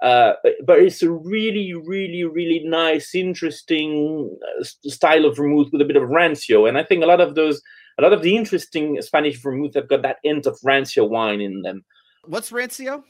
Uh, 0.01 0.33
but 0.65 0.79
it's 0.79 1.01
a 1.01 1.09
really, 1.09 1.73
really, 1.73 2.25
really 2.25 2.61
nice, 2.65 3.15
interesting 3.15 4.37
uh, 4.59 4.63
style 4.63 5.25
of 5.25 5.37
vermouth 5.37 5.69
with 5.71 5.81
a 5.81 5.85
bit 5.85 5.95
of 5.95 6.03
rancio. 6.03 6.67
And 6.67 6.77
I 6.77 6.83
think 6.83 7.03
a 7.03 7.07
lot 7.07 7.21
of 7.21 7.35
those, 7.35 7.61
a 7.97 8.01
lot 8.01 8.11
of 8.11 8.21
the 8.21 8.35
interesting 8.35 9.01
Spanish 9.01 9.41
vermouth 9.41 9.73
have 9.75 9.87
got 9.87 10.01
that 10.01 10.17
hint 10.23 10.45
of 10.45 10.59
rancio 10.65 11.09
wine 11.09 11.39
in 11.39 11.61
them. 11.61 11.85
What's 12.25 12.51
rancio? 12.51 13.03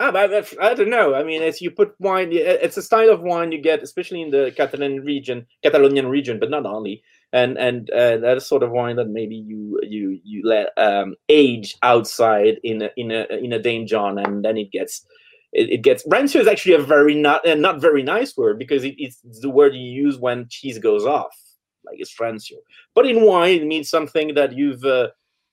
I, 0.00 0.10
I, 0.10 0.44
I, 0.62 0.74
don't 0.74 0.90
know. 0.90 1.16
I 1.16 1.24
mean, 1.24 1.42
as 1.42 1.60
you 1.60 1.72
put 1.72 1.94
wine, 1.98 2.28
it's 2.30 2.76
a 2.76 2.82
style 2.82 3.10
of 3.10 3.22
wine 3.22 3.50
you 3.50 3.60
get, 3.60 3.82
especially 3.82 4.22
in 4.22 4.30
the 4.30 4.52
Catalan 4.56 5.00
region, 5.04 5.44
Catalonian 5.64 6.06
region, 6.06 6.38
but 6.38 6.50
not 6.50 6.66
only. 6.66 7.02
And 7.32 7.58
and 7.58 7.90
uh, 7.90 8.16
that 8.18 8.38
is 8.38 8.46
sort 8.46 8.62
of 8.62 8.70
wine 8.70 8.96
that 8.96 9.08
maybe 9.08 9.36
you 9.36 9.78
you 9.82 10.18
you 10.24 10.42
let 10.44 10.68
um, 10.78 11.14
age 11.28 11.76
outside 11.82 12.58
in 12.64 12.82
a 12.82 12.90
in 12.96 13.10
a 13.10 13.26
in 13.36 13.52
a 13.52 13.60
demijohn, 13.60 14.24
and 14.24 14.42
then 14.44 14.56
it 14.56 14.72
gets 14.72 15.04
it, 15.52 15.70
it 15.70 15.82
gets 15.82 16.06
rancio 16.06 16.40
is 16.40 16.46
actually 16.46 16.74
a 16.74 16.78
very 16.78 17.14
not 17.14 17.46
uh, 17.46 17.54
not 17.54 17.82
very 17.82 18.02
nice 18.02 18.34
word 18.34 18.58
because 18.58 18.82
it, 18.82 18.94
it's 18.96 19.20
the 19.40 19.50
word 19.50 19.74
you 19.74 19.90
use 19.90 20.16
when 20.16 20.46
cheese 20.48 20.78
goes 20.78 21.04
off, 21.04 21.36
like 21.84 21.96
it's 21.98 22.16
rancio. 22.18 22.56
But 22.94 23.06
in 23.06 23.22
wine, 23.22 23.60
it 23.60 23.66
means 23.66 23.90
something 23.90 24.34
that 24.34 24.56
you've 24.56 24.84
uh, 24.84 25.08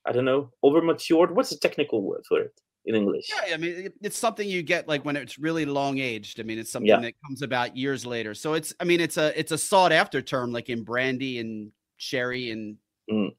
I 0.06 0.14
don't 0.14 0.26
know 0.26 0.52
over 0.64 0.82
matured. 0.82 1.36
What's 1.36 1.50
the 1.50 1.58
technical 1.58 2.02
word 2.02 2.24
for 2.28 2.40
it? 2.40 2.54
In 2.86 2.96
English. 2.96 3.30
Yeah, 3.30 3.54
I 3.54 3.58
mean, 3.58 3.92
it's 4.02 4.18
something 4.18 4.48
you 4.48 4.62
get 4.62 4.88
like 4.88 5.04
when 5.04 5.16
it's 5.16 5.40
really 5.40 5.66
long 5.66 6.00
aged. 6.00 6.40
I 6.40 6.44
mean, 6.44 6.60
it's 6.60 6.72
something 6.72 6.88
yeah. 6.88 7.00
that 7.00 7.14
comes 7.26 7.42
about 7.42 7.76
years 7.76 8.06
later. 8.06 8.34
So 8.34 8.54
it's, 8.54 8.74
I 8.80 8.84
mean, 8.84 9.00
it's 9.00 9.18
a 9.18 9.38
it's 9.38 9.52
a 9.52 9.58
sought 9.58 9.92
after 9.92 10.22
term, 10.22 10.52
like 10.52 10.70
in 10.70 10.84
brandy 10.84 11.40
and 11.40 11.72
sherry 11.98 12.52
and 12.52 12.78
mm. 13.10 13.34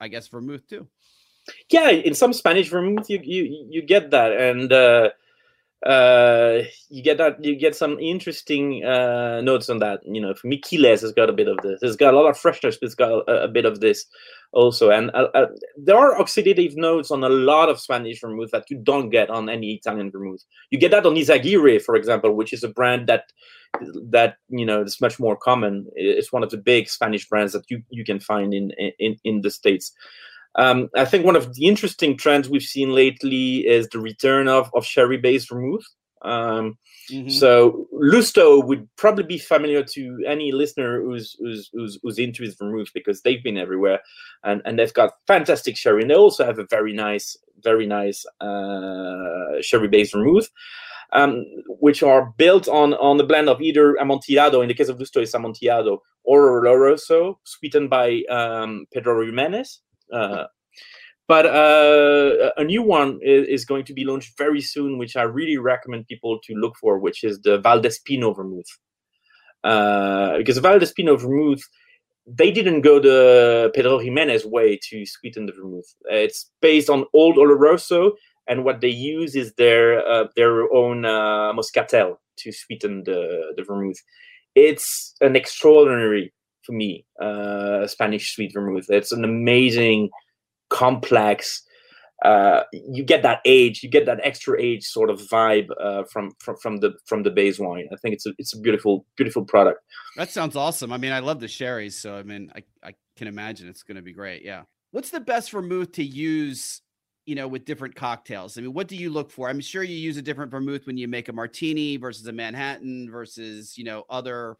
I 0.00 0.08
guess 0.08 0.28
vermouth 0.28 0.66
too. 0.68 0.88
Yeah, 1.70 1.90
in 1.90 2.14
some 2.14 2.32
Spanish 2.32 2.70
vermouth, 2.70 3.08
you 3.10 3.20
you 3.22 3.66
you 3.68 3.82
get 3.82 4.10
that, 4.10 4.32
and 4.32 4.72
uh, 4.72 5.10
uh, 5.84 6.62
you 6.88 7.02
get 7.02 7.18
that 7.18 7.44
you 7.44 7.54
get 7.56 7.76
some 7.76 7.98
interesting 7.98 8.82
uh, 8.84 9.42
notes 9.42 9.68
on 9.68 9.78
that. 9.80 10.00
You 10.04 10.20
know, 10.20 10.34
Quiles 10.34 11.02
has 11.02 11.12
got 11.12 11.28
a 11.28 11.32
bit 11.32 11.46
of 11.46 11.58
this. 11.62 11.80
It's 11.82 11.96
got 11.96 12.14
a 12.14 12.16
lot 12.16 12.28
of 12.28 12.38
freshness, 12.38 12.78
but 12.80 12.86
it's 12.86 12.94
got 12.94 13.10
a, 13.28 13.44
a 13.44 13.48
bit 13.48 13.66
of 13.66 13.80
this 13.80 14.06
also. 14.52 14.90
And 14.90 15.10
uh, 15.12 15.28
uh, 15.34 15.46
there 15.76 15.98
are 15.98 16.18
oxidative 16.18 16.74
notes 16.76 17.10
on 17.10 17.22
a 17.22 17.28
lot 17.28 17.68
of 17.68 17.80
Spanish 17.80 18.20
vermouth 18.20 18.50
that 18.52 18.70
you 18.70 18.78
don't 18.78 19.10
get 19.10 19.28
on 19.28 19.50
any 19.50 19.74
Italian 19.74 20.10
vermouth. 20.10 20.42
You 20.70 20.78
get 20.78 20.90
that 20.92 21.04
on 21.04 21.16
Izaguirre, 21.16 21.82
for 21.82 21.96
example, 21.96 22.34
which 22.34 22.54
is 22.54 22.64
a 22.64 22.68
brand 22.68 23.06
that 23.08 23.24
that 24.10 24.36
you 24.48 24.64
know 24.64 24.82
is 24.82 25.02
much 25.02 25.20
more 25.20 25.36
common. 25.36 25.86
It's 25.96 26.32
one 26.32 26.42
of 26.42 26.50
the 26.50 26.56
big 26.56 26.88
Spanish 26.88 27.28
brands 27.28 27.52
that 27.52 27.70
you 27.70 27.82
you 27.90 28.04
can 28.04 28.20
find 28.20 28.54
in 28.54 28.70
in 28.98 29.16
in 29.24 29.42
the 29.42 29.50
states. 29.50 29.92
Um, 30.56 30.88
I 30.94 31.04
think 31.04 31.24
one 31.24 31.36
of 31.36 31.54
the 31.54 31.66
interesting 31.66 32.16
trends 32.16 32.48
we've 32.48 32.62
seen 32.62 32.90
lately 32.92 33.66
is 33.66 33.88
the 33.88 33.98
return 33.98 34.48
of, 34.48 34.70
of 34.74 34.86
sherry 34.86 35.16
based 35.16 35.48
vermouth. 35.50 35.84
Um, 36.22 36.78
mm-hmm. 37.10 37.28
So 37.28 37.86
Lustau 37.92 38.64
would 38.64 38.88
probably 38.96 39.24
be 39.24 39.38
familiar 39.38 39.82
to 39.82 40.24
any 40.26 40.52
listener 40.52 41.02
who's, 41.02 41.36
who's 41.38 41.70
who's 41.72 41.98
who's 42.02 42.18
into 42.18 42.42
his 42.42 42.54
vermouth 42.54 42.88
because 42.94 43.20
they've 43.22 43.42
been 43.42 43.58
everywhere, 43.58 44.00
and 44.42 44.62
and 44.64 44.78
they've 44.78 44.94
got 44.94 45.12
fantastic 45.26 45.76
sherry, 45.76 46.02
and 46.02 46.10
they 46.10 46.14
also 46.14 46.44
have 46.44 46.58
a 46.58 46.66
very 46.70 46.92
nice, 46.92 47.36
very 47.62 47.86
nice 47.86 48.24
uh, 48.40 49.60
sherry 49.60 49.88
based 49.88 50.14
vermouth. 50.14 50.48
Um, 51.12 51.44
which 51.68 52.02
are 52.02 52.32
built 52.38 52.66
on 52.66 52.94
on 52.94 53.18
the 53.18 53.24
blend 53.24 53.48
of 53.48 53.60
either 53.60 53.94
Amontillado, 54.00 54.62
in 54.62 54.68
the 54.68 54.74
case 54.74 54.88
of 54.88 54.98
Lustau, 54.98 55.20
it's 55.20 55.34
Amontillado, 55.34 56.02
or 56.24 56.60
Oloroso, 56.60 57.36
sweetened 57.44 57.90
by 57.90 58.22
um, 58.30 58.86
Pedro 58.92 59.22
Ximénez. 59.24 59.78
Uh, 60.12 60.44
but 61.26 61.46
uh, 61.46 62.50
a 62.56 62.64
new 62.64 62.82
one 62.82 63.18
is, 63.22 63.48
is, 63.48 63.64
going 63.64 63.84
to 63.86 63.94
be 63.94 64.04
launched 64.04 64.36
very 64.36 64.60
soon, 64.60 64.98
which 64.98 65.16
I 65.16 65.22
really 65.22 65.56
recommend 65.56 66.06
people 66.06 66.38
to 66.44 66.54
look 66.54 66.74
for, 66.78 66.98
which 66.98 67.24
is 67.24 67.40
the 67.40 67.60
Valdespino 67.60 68.36
vermouth. 68.36 68.66
Uh, 69.62 70.36
because 70.36 70.58
Valdespino 70.58 71.18
vermouth, 71.18 71.62
they 72.26 72.50
didn't 72.50 72.82
go 72.82 73.00
the 73.00 73.70
Pedro 73.74 73.98
Ximénez 73.98 74.44
way 74.44 74.78
to 74.90 75.06
sweeten 75.06 75.46
the 75.46 75.52
vermouth. 75.52 75.94
It's 76.04 76.50
based 76.60 76.90
on 76.90 77.06
old 77.14 77.36
Oloroso, 77.36 78.12
and 78.46 78.64
what 78.64 78.82
they 78.82 78.90
use 78.90 79.34
is 79.34 79.54
their 79.54 80.06
uh, 80.06 80.26
their 80.36 80.70
own 80.74 81.06
uh, 81.06 81.52
Moscatel 81.54 82.16
to 82.36 82.52
sweeten 82.52 83.04
the, 83.04 83.54
the 83.56 83.62
vermouth. 83.62 83.96
It's 84.54 85.14
an 85.22 85.36
extraordinary 85.36 86.32
for 86.64 86.72
me, 86.72 87.04
uh, 87.20 87.86
Spanish 87.86 88.34
sweet 88.34 88.52
vermouth. 88.52 88.86
It's 88.88 89.12
an 89.12 89.24
amazing, 89.24 90.10
complex. 90.70 91.62
Uh, 92.24 92.62
you 92.72 93.04
get 93.04 93.22
that 93.22 93.40
age, 93.44 93.82
you 93.82 93.90
get 93.90 94.06
that 94.06 94.20
extra 94.22 94.60
age 94.60 94.84
sort 94.84 95.10
of 95.10 95.20
vibe 95.20 95.68
uh, 95.80 96.04
from, 96.04 96.32
from 96.38 96.56
from 96.56 96.76
the 96.78 96.94
from 97.06 97.22
the 97.22 97.30
base 97.30 97.58
wine. 97.58 97.88
I 97.92 97.96
think 97.96 98.14
it's 98.14 98.26
a 98.26 98.32
it's 98.38 98.54
a 98.54 98.60
beautiful 98.60 99.04
beautiful 99.16 99.44
product. 99.44 99.80
That 100.16 100.30
sounds 100.30 100.56
awesome. 100.56 100.92
I 100.92 100.96
mean, 100.96 101.12
I 101.12 101.18
love 101.18 101.40
the 101.40 101.48
sherries, 101.48 101.96
so 101.96 102.16
I 102.16 102.22
mean, 102.22 102.50
I 102.54 102.62
I 102.82 102.94
can 103.16 103.28
imagine 103.28 103.68
it's 103.68 103.82
going 103.82 103.96
to 103.96 104.02
be 104.02 104.12
great. 104.12 104.42
Yeah. 104.42 104.62
What's 104.92 105.10
the 105.10 105.20
best 105.20 105.50
vermouth 105.50 105.92
to 105.92 106.04
use 106.04 106.80
you 107.26 107.34
know, 107.34 107.48
with 107.48 107.64
different 107.64 107.94
cocktails? 107.94 108.58
I 108.58 108.60
mean, 108.60 108.74
what 108.74 108.88
do 108.88 108.96
you 108.96 109.10
look 109.10 109.30
for? 109.30 109.48
I'm 109.48 109.60
sure 109.60 109.82
you 109.82 109.96
use 109.96 110.16
a 110.16 110.22
different 110.22 110.50
vermouth 110.50 110.86
when 110.86 110.96
you 110.96 111.08
make 111.08 111.28
a 111.28 111.32
martini 111.32 111.96
versus 111.96 112.26
a 112.26 112.32
Manhattan 112.32 113.10
versus, 113.10 113.78
you 113.78 113.84
know, 113.84 114.04
other 114.10 114.56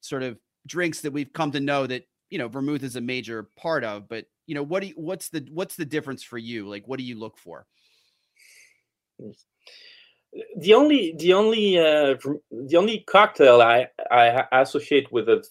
sort 0.00 0.22
of 0.22 0.38
drinks 0.66 1.00
that 1.02 1.12
we've 1.12 1.32
come 1.32 1.52
to 1.52 1.60
know 1.60 1.86
that 1.86 2.06
you 2.30 2.38
know 2.38 2.48
vermouth 2.48 2.82
is 2.82 2.96
a 2.96 3.00
major 3.00 3.48
part 3.56 3.84
of 3.84 4.08
but 4.08 4.26
you 4.48 4.54
know 4.54 4.62
what 4.62 4.80
do 4.80 4.88
you, 4.88 4.94
what's 4.96 5.28
the 5.28 5.46
what's 5.52 5.76
the 5.76 5.84
difference 5.84 6.24
for 6.24 6.38
you? 6.38 6.66
Like 6.66 6.88
what 6.88 6.98
do 6.98 7.04
you 7.04 7.18
look 7.18 7.38
for? 7.38 7.66
The 10.56 10.74
only 10.74 11.14
the 11.18 11.34
only 11.34 11.78
uh, 11.78 12.16
the 12.50 12.76
only 12.76 13.00
cocktail 13.00 13.60
I 13.60 13.88
I 14.10 14.46
associate 14.52 15.12
with 15.12 15.28
a 15.28 15.44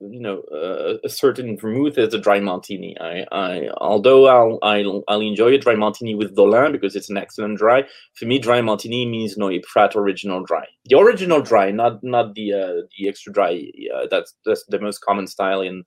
you 0.00 0.20
know 0.20 0.42
uh, 0.52 0.98
a 1.04 1.08
certain 1.08 1.56
vermouth 1.56 1.96
is 1.96 2.12
a 2.12 2.18
dry 2.18 2.38
martini. 2.40 2.96
I, 3.00 3.26
I 3.32 3.68
although 3.78 4.26
I'll, 4.26 4.58
I'll 4.62 5.02
I'll 5.08 5.20
enjoy 5.20 5.54
a 5.54 5.58
dry 5.58 5.74
martini 5.74 6.14
with 6.14 6.36
Dolin 6.36 6.72
because 6.72 6.94
it's 6.96 7.10
an 7.10 7.16
excellent 7.16 7.58
dry. 7.58 7.84
For 8.14 8.26
me, 8.26 8.38
dry 8.38 8.60
martini 8.60 9.06
means 9.06 9.36
Noilly 9.36 9.62
Prat 9.62 9.96
original 9.96 10.42
dry. 10.44 10.66
The 10.84 10.98
original 10.98 11.40
dry, 11.40 11.70
not 11.70 12.02
not 12.02 12.34
the 12.34 12.52
uh, 12.52 12.86
the 12.98 13.08
extra 13.08 13.32
dry. 13.32 13.62
Uh, 13.94 14.06
that's 14.10 14.34
that's 14.44 14.64
the 14.68 14.80
most 14.80 14.98
common 15.00 15.26
style 15.26 15.62
in 15.62 15.84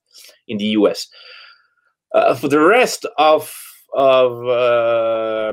in 0.48 0.58
the 0.58 0.66
U.S. 0.80 1.08
Uh, 2.14 2.34
for 2.34 2.48
the 2.48 2.60
rest 2.60 3.06
of 3.18 3.54
of, 3.94 4.46
uh, 4.46 5.52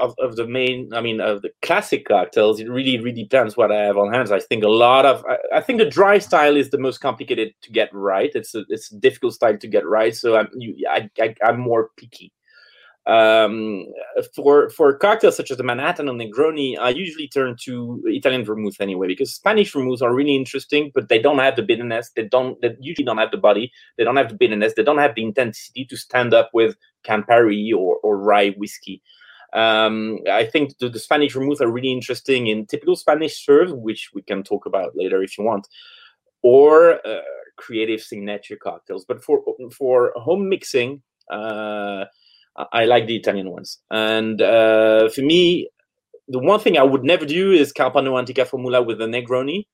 of 0.00 0.14
of 0.18 0.36
the 0.36 0.46
main 0.46 0.92
i 0.92 1.00
mean 1.00 1.20
of 1.20 1.42
the 1.42 1.50
classic 1.62 2.06
cocktails 2.06 2.58
it 2.60 2.68
really 2.68 2.98
really 2.98 3.22
depends 3.22 3.56
what 3.56 3.70
i 3.70 3.76
have 3.76 3.96
on 3.96 4.12
hands 4.12 4.32
i 4.32 4.40
think 4.40 4.64
a 4.64 4.68
lot 4.68 5.06
of 5.06 5.24
I, 5.26 5.58
I, 5.58 5.60
think 5.60 5.78
the 5.78 5.88
dry 5.88 6.18
style 6.18 6.56
is 6.56 6.70
the 6.70 6.78
most 6.78 6.98
complicated 6.98 7.54
to 7.62 7.70
get 7.70 7.92
right. 7.92 8.30
It's 8.34 8.54
a 8.54 8.64
it's 8.68 8.90
a 8.90 8.96
difficult 8.96 9.34
style 9.34 9.56
to 9.56 9.68
get 9.68 9.86
right. 9.86 10.14
So 10.14 10.36
i'm 10.36 10.48
you, 10.54 10.86
I, 10.88 11.08
I 11.20 11.34
i'm 11.44 11.60
more 11.60 11.90
picky 11.96 12.32
um, 13.10 13.86
for 14.36 14.70
for 14.70 14.96
cocktails 14.96 15.36
such 15.36 15.50
as 15.50 15.56
the 15.56 15.64
Manhattan 15.64 16.08
or 16.08 16.14
Negroni, 16.14 16.78
I 16.78 16.90
usually 16.90 17.26
turn 17.26 17.56
to 17.64 18.00
Italian 18.06 18.44
vermouth 18.44 18.80
anyway 18.80 19.08
because 19.08 19.34
Spanish 19.34 19.72
vermouths 19.72 20.00
are 20.00 20.14
really 20.14 20.36
interesting, 20.36 20.92
but 20.94 21.08
they 21.08 21.18
don't 21.18 21.38
have 21.38 21.56
the 21.56 21.62
bitterness. 21.62 22.12
They 22.14 22.28
don't. 22.28 22.60
They 22.60 22.76
usually 22.78 23.04
don't 23.04 23.18
have 23.18 23.32
the 23.32 23.36
body. 23.36 23.72
They 23.98 24.04
don't 24.04 24.16
have 24.16 24.28
the 24.28 24.36
bitterness. 24.36 24.74
They 24.76 24.84
don't 24.84 24.98
have 24.98 25.16
the 25.16 25.24
intensity 25.24 25.84
to 25.86 25.96
stand 25.96 26.32
up 26.32 26.50
with 26.54 26.76
Campari 27.04 27.72
or, 27.76 27.96
or 28.04 28.16
rye 28.16 28.50
whiskey. 28.50 29.02
Um, 29.54 30.20
I 30.30 30.46
think 30.46 30.78
the, 30.78 30.88
the 30.88 31.00
Spanish 31.00 31.32
vermouth 31.32 31.60
are 31.60 31.70
really 31.70 31.90
interesting 31.90 32.46
in 32.46 32.66
typical 32.66 32.94
Spanish 32.94 33.44
serve, 33.44 33.72
which 33.72 34.10
we 34.14 34.22
can 34.22 34.44
talk 34.44 34.66
about 34.66 34.94
later 34.94 35.20
if 35.20 35.36
you 35.36 35.42
want, 35.42 35.66
or 36.42 37.04
uh, 37.04 37.22
creative 37.56 38.02
signature 38.02 38.56
cocktails. 38.56 39.04
But 39.04 39.24
for 39.24 39.42
for 39.76 40.12
home 40.14 40.48
mixing, 40.48 41.02
uh, 41.28 42.04
I 42.72 42.84
like 42.84 43.06
the 43.06 43.16
Italian 43.16 43.50
ones. 43.50 43.78
And 43.90 44.42
uh, 44.42 45.08
for 45.08 45.22
me, 45.22 45.68
the 46.28 46.38
one 46.38 46.60
thing 46.60 46.76
I 46.78 46.82
would 46.82 47.04
never 47.04 47.26
do 47.26 47.52
is 47.52 47.72
Carpano 47.72 48.18
Antica 48.18 48.44
Formula 48.44 48.82
with 48.82 48.98
the 48.98 49.06
Negroni. 49.06 49.66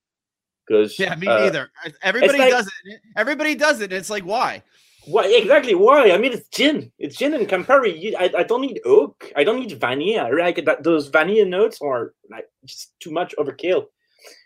Because 0.66 0.99
Yeah, 0.99 1.14
me 1.14 1.27
uh, 1.27 1.39
neither. 1.39 1.70
Everybody 2.03 2.39
like- 2.39 2.51
does 2.51 2.66
it. 2.66 3.01
Everybody 3.16 3.55
does 3.55 3.81
it. 3.81 3.93
It's 3.93 4.11
like 4.11 4.24
why? 4.24 4.62
Why 5.07 5.27
exactly? 5.27 5.77
Why? 5.77 6.11
I 6.11 6.18
mean, 6.18 6.33
it's 6.33 6.49
gin. 6.49 6.91
It's 6.99 7.16
gin 7.16 7.33
and 7.33 7.47
Campari. 7.49 8.12
I, 8.18 8.31
I 8.39 8.43
don't 8.43 8.61
need 8.61 8.81
oak. 8.85 9.31
I 9.37 9.45
don't 9.45 9.61
need 9.61 9.79
vanilla. 9.79 10.24
I 10.24 10.31
Like 10.31 10.64
that, 10.64 10.83
those 10.83 11.07
vanilla 11.07 11.45
notes 11.45 11.79
are 11.81 12.12
like 12.29 12.47
just 12.64 12.99
too 12.99 13.12
much 13.12 13.33
overkill. 13.39 13.85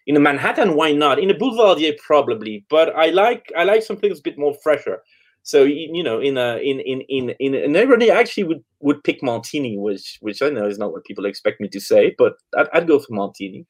In 0.06 0.16
a 0.16 0.20
Manhattan, 0.20 0.74
why 0.74 0.92
not? 0.92 1.18
In 1.18 1.30
a 1.30 1.34
Boulevardier, 1.34 1.94
probably. 2.04 2.66
But 2.68 2.94
I 2.94 3.06
like 3.06 3.50
I 3.56 3.64
like 3.64 3.82
something 3.82 4.10
that's 4.10 4.20
a 4.20 4.22
bit 4.22 4.38
more 4.38 4.54
fresher. 4.62 5.02
So 5.42 5.62
you, 5.64 6.02
know, 6.02 6.20
in 6.20 6.36
a 6.36 6.58
in 6.58 6.80
in 6.80 7.00
in 7.08 7.30
in 7.40 7.54
a 7.54 7.66
neighborhood, 7.68 8.02
I 8.04 8.08
actually 8.20 8.44
would 8.44 8.62
would 8.80 9.02
pick 9.04 9.22
Martini, 9.22 9.78
which 9.78 10.18
which 10.20 10.42
I 10.42 10.50
know 10.50 10.66
is 10.66 10.78
not 10.78 10.92
what 10.92 11.04
people 11.04 11.24
expect 11.24 11.60
me 11.60 11.68
to 11.68 11.80
say, 11.80 12.14
but 12.18 12.34
I'd, 12.56 12.68
I'd 12.72 12.86
go 12.86 12.98
for 12.98 13.14
Martini. 13.14 13.66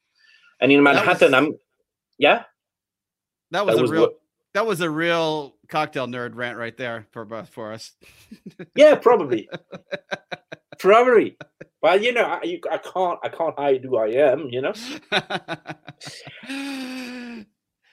And 0.59 0.71
in 0.71 0.83
Manhattan, 0.83 1.31
was- 1.31 1.33
I'm 1.33 1.53
yeah. 2.17 2.43
That 3.51 3.65
was 3.65 3.75
That 3.75 3.79
a 3.79 3.83
was 3.83 3.91
real. 3.91 4.01
what- 4.01 4.19
That 4.53 4.65
was 4.65 4.81
a 4.81 4.89
real 4.89 5.55
cocktail 5.69 6.07
nerd 6.07 6.35
rant 6.35 6.57
right 6.57 6.75
there 6.77 7.07
for 7.11 7.23
both 7.25 7.49
for 7.49 7.71
us. 7.71 7.93
Yeah, 8.75 8.95
probably. 8.95 9.49
probably. 10.79 11.37
Well, 11.81 11.99
you 12.01 12.11
know, 12.13 12.23
I, 12.25 12.43
you, 12.43 12.59
I 12.69 12.77
can't, 12.77 13.19
I 13.23 13.29
can't 13.29 13.57
hide 13.57 13.83
who 13.83 13.97
I 13.97 14.07
am. 14.09 14.49
You 14.49 14.61
know. 14.61 14.73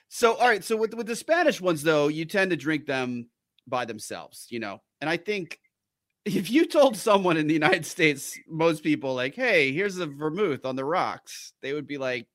so 0.09 0.33
all 0.33 0.47
right 0.47 0.63
so 0.63 0.75
with 0.75 0.93
with 0.95 1.05
the 1.07 1.15
spanish 1.15 1.61
ones 1.61 1.83
though 1.83 2.07
you 2.07 2.25
tend 2.25 2.49
to 2.49 2.57
drink 2.57 2.87
them 2.87 3.27
by 3.69 3.85
themselves 3.85 4.47
you 4.49 4.59
know 4.59 4.81
and 5.01 5.09
i 5.09 5.17
think 5.17 5.59
if 6.25 6.49
you 6.49 6.65
told 6.65 6.97
someone 6.97 7.37
in 7.37 7.47
the 7.47 7.53
united 7.53 7.85
states 7.85 8.37
most 8.47 8.83
people 8.83 9.15
like 9.15 9.35
hey 9.35 9.71
here's 9.71 9.97
a 9.97 10.05
vermouth 10.05 10.65
on 10.65 10.75
the 10.75 10.85
rocks 10.85 11.53
they 11.61 11.73
would 11.73 11.87
be 11.87 11.97
like 11.97 12.27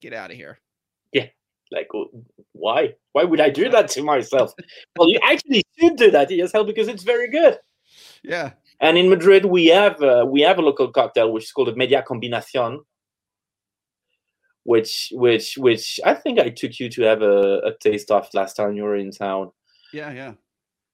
get 0.00 0.12
out 0.12 0.30
of 0.30 0.36
here 0.36 0.58
Yeah, 1.12 1.26
Like, 1.70 1.88
why? 2.52 2.94
Why 3.12 3.24
would 3.24 3.40
I 3.40 3.50
do 3.50 3.68
that 3.70 3.88
to 3.90 4.02
myself? 4.02 4.52
well, 4.96 5.08
you 5.08 5.18
actually 5.22 5.62
should 5.78 5.96
do 5.96 6.10
that 6.12 6.28
to 6.28 6.34
yourself 6.34 6.66
because 6.66 6.88
it's 6.88 7.02
very 7.02 7.28
good. 7.28 7.58
yeah 8.22 8.52
And 8.80 8.96
in 8.96 9.08
Madrid, 9.10 9.44
we 9.44 9.66
have 9.74 10.00
uh, 10.00 10.24
we 10.28 10.40
have 10.42 10.58
a 10.58 10.62
local 10.62 10.88
cocktail 10.92 11.32
which 11.32 11.44
is 11.44 11.52
called 11.52 11.68
a 11.68 11.74
Media 11.76 12.02
Combinación, 12.06 12.84
which 14.64 15.10
which 15.12 15.56
which 15.58 15.98
I 16.04 16.14
think 16.14 16.38
I 16.38 16.50
took 16.50 16.78
you 16.80 16.88
to 16.90 17.02
have 17.02 17.22
a, 17.22 17.58
a 17.70 17.72
taste 17.80 18.10
of 18.10 18.28
last 18.34 18.54
time 18.56 18.76
you 18.76 18.84
were 18.84 18.96
in 18.96 19.10
town. 19.10 19.50
yeah 19.92 20.12
yeah 20.12 20.32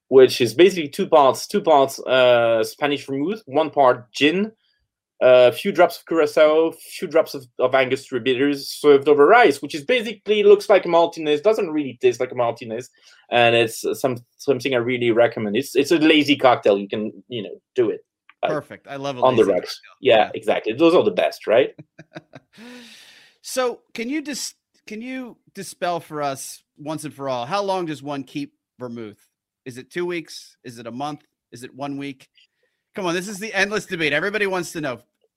which 0.09 0.41
is 0.41 0.55
basically 0.55 0.89
two 0.89 1.07
parts 1.07 1.47
two 1.47 1.61
parts 1.61 1.99
uh 2.01 2.63
spanish 2.63 3.07
vermouth 3.07 3.43
one 3.47 3.71
part 3.71 4.11
gin 4.13 4.53
a 5.23 5.53
few 5.53 5.73
drops 5.73 5.99
of 5.99 6.07
curacao 6.07 6.73
few 6.73 7.09
drops 7.09 7.35
of, 7.35 7.47
of 7.59 7.75
angostura 7.75 8.21
bitters 8.21 8.69
served 8.69 9.09
over 9.09 9.27
rice 9.27 9.63
which 9.63 9.75
is 9.75 9.85
basically 9.85 10.43
looks 10.43 10.69
like 10.69 10.85
a 10.85 10.89
martinez 10.89 11.41
doesn't 11.41 11.71
really 11.71 11.99
taste 12.01 12.21
like 12.21 12.33
a 12.33 12.35
martinez 12.35 12.91
and 13.31 13.55
it's 13.55 13.85
uh, 13.85 13.95
some 13.95 14.17
something 14.37 14.75
i 14.75 14.79
really 14.79 15.11
recommend. 15.11 15.57
It's 15.57 15.75
it's 15.75 15.91
a 15.91 15.99
lazy 15.99 16.37
cocktail 16.37 16.79
you 16.79 16.89
can 16.89 17.13
you 17.29 17.43
know 17.43 17.61
do 17.75 17.91
it. 17.91 18.01
Uh, 18.43 18.49
perfect. 18.49 18.87
I 18.89 18.97
love 18.97 19.17
it 19.17 19.25
on 19.25 19.37
the 19.37 19.45
rocks. 19.45 19.81
yeah. 20.01 20.31
exactly. 20.35 20.75
Those 20.75 20.95
are 20.95 21.03
the 21.03 21.11
best 21.11 21.47
right? 21.47 21.75
So 23.47 23.81
can 23.93 24.09
you 24.09 24.23
dis 24.23 24.55
can 24.87 25.03
you 25.03 25.37
dispel 25.53 26.01
for 26.01 26.23
us 26.23 26.63
once 26.79 27.05
and 27.05 27.13
for 27.13 27.29
all 27.29 27.45
how 27.45 27.63
long 27.63 27.85
does 27.85 28.03
one 28.03 28.25
keep 28.25 28.55
vermouth 28.79 29.21
is 29.65 29.79
it 29.79 29.91
two 29.91 30.07
weeks 30.07 30.57
is 30.65 30.79
it 30.79 30.87
a 30.87 30.91
month 30.91 31.23
is 31.53 31.63
it 31.65 31.75
one 31.75 31.97
week 31.97 32.29
come 32.95 33.07
on 33.07 33.15
this 33.15 33.29
is 33.29 33.39
the 33.39 33.53
endless 33.55 33.87
debate 33.87 34.13
everybody 34.13 34.47
wants 34.47 34.73
to 34.73 34.81
know 34.81 34.95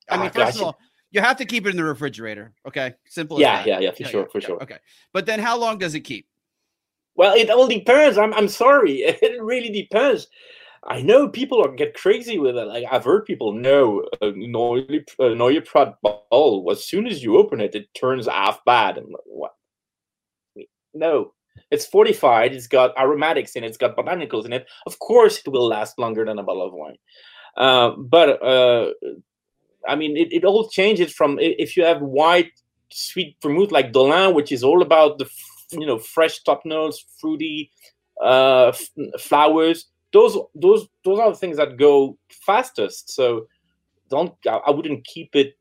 i 0.09 0.15
Ah, 0.15 0.21
mean 0.21 0.29
first 0.31 0.57
of 0.57 0.63
all 0.63 0.77
you 1.11 1.21
have 1.21 1.37
to 1.37 1.45
keep 1.45 1.65
it 1.65 1.69
in 1.69 1.77
the 1.77 1.83
refrigerator 1.83 2.53
okay 2.67 2.93
simple 3.07 3.37
as 3.37 3.41
yeah 3.41 3.57
that. 3.57 3.67
yeah 3.67 3.79
yeah 3.79 3.91
for 3.91 4.03
sure 4.05 4.27
for 4.31 4.41
sure 4.41 4.61
okay 4.61 4.77
but 5.13 5.25
then 5.25 5.39
how 5.39 5.57
long 5.57 5.77
does 5.77 5.95
it 5.95 6.01
keep 6.01 6.27
Well, 7.15 7.33
it 7.35 7.49
all 7.49 7.67
depends. 7.67 8.15
I'm 8.21 8.31
I'm 8.37 8.47
sorry. 8.47 8.95
It 9.27 9.41
really 9.41 9.71
depends. 9.81 10.27
I 10.83 11.01
know 11.01 11.27
people 11.39 11.57
are 11.65 11.73
get 11.73 11.95
crazy 12.03 12.37
with 12.37 12.55
it. 12.61 12.67
Like 12.73 12.85
I've 12.91 13.03
heard 13.09 13.25
people 13.25 13.51
know 13.53 14.05
uh, 14.21 14.31
Noilly 14.37 15.01
uh, 15.17 15.33
Noilly 15.33 15.61
Prat 15.65 15.97
Ball. 16.03 16.69
As 16.71 16.85
soon 16.85 17.07
as 17.07 17.23
you 17.23 17.37
open 17.41 17.59
it, 17.59 17.73
it 17.73 17.87
turns 17.95 18.27
half 18.27 18.61
bad. 18.65 18.97
And 18.99 19.07
like, 19.09 19.25
what? 19.25 19.53
No, 20.93 21.33
it's 21.71 21.85
fortified. 21.85 22.53
It's 22.53 22.67
got 22.67 22.97
aromatics 22.97 23.55
in 23.55 23.63
it. 23.63 23.67
It's 23.67 23.77
got 23.77 23.95
botanicals 23.95 24.45
in 24.45 24.53
it. 24.53 24.67
Of 24.85 24.99
course, 24.99 25.41
it 25.45 25.49
will 25.49 25.67
last 25.67 25.99
longer 25.99 26.25
than 26.25 26.39
a 26.39 26.43
bottle 26.43 26.65
of 26.65 26.73
wine. 26.73 26.97
Uh, 27.55 27.91
but 27.97 28.41
uh, 28.43 28.91
I 29.87 29.95
mean, 29.95 30.15
it, 30.15 30.31
it 30.31 30.45
all 30.45 30.69
changes 30.69 31.13
from 31.13 31.37
if 31.39 31.75
you 31.75 31.83
have 31.83 32.01
white 32.01 32.51
sweet 32.89 33.35
vermouth 33.41 33.71
like 33.71 33.91
Dolin, 33.91 34.33
which 34.33 34.51
is 34.51 34.63
all 34.63 34.81
about 34.81 35.17
the 35.17 35.29
you 35.71 35.85
know 35.85 35.97
fresh 35.97 36.43
top 36.43 36.65
notes, 36.65 37.05
fruity 37.19 37.71
uh, 38.23 38.67
f- 38.67 38.89
flowers. 39.19 39.87
Those 40.13 40.37
those 40.55 40.87
those 41.03 41.19
are 41.19 41.31
the 41.31 41.37
things 41.37 41.57
that 41.57 41.77
go 41.77 42.17
fastest. 42.29 43.11
So 43.11 43.47
don't 44.09 44.33
I, 44.47 44.71
wouldn't 44.71 45.05
keep 45.05 45.35
it 45.35 45.57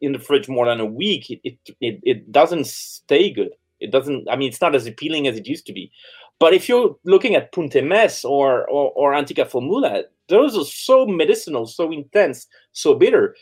in 0.00 0.12
the 0.12 0.18
fridge 0.18 0.48
more 0.48 0.66
than 0.66 0.80
a 0.80 0.86
week. 0.86 1.30
It, 1.30 1.40
it 1.44 1.58
it 1.80 2.00
it 2.02 2.32
doesn't 2.32 2.66
stay 2.66 3.30
good. 3.30 3.50
It 3.80 3.90
doesn't. 3.90 4.28
I 4.28 4.36
mean, 4.36 4.48
it's 4.48 4.60
not 4.60 4.74
as 4.74 4.86
appealing 4.86 5.28
as 5.28 5.36
it 5.36 5.46
used 5.46 5.66
to 5.66 5.72
be. 5.72 5.90
But 6.38 6.54
if 6.54 6.68
you're 6.68 6.96
looking 7.04 7.34
at 7.34 7.52
Punte 7.52 7.84
Mes 7.84 8.24
or, 8.24 8.68
or 8.68 8.92
or 8.92 9.14
Antica 9.14 9.44
Formula, 9.44 10.04
those 10.28 10.56
are 10.56 10.64
so 10.64 11.06
medicinal, 11.06 11.66
so 11.66 11.90
intense, 11.90 12.46
so 12.72 12.94
bitter. 12.94 13.36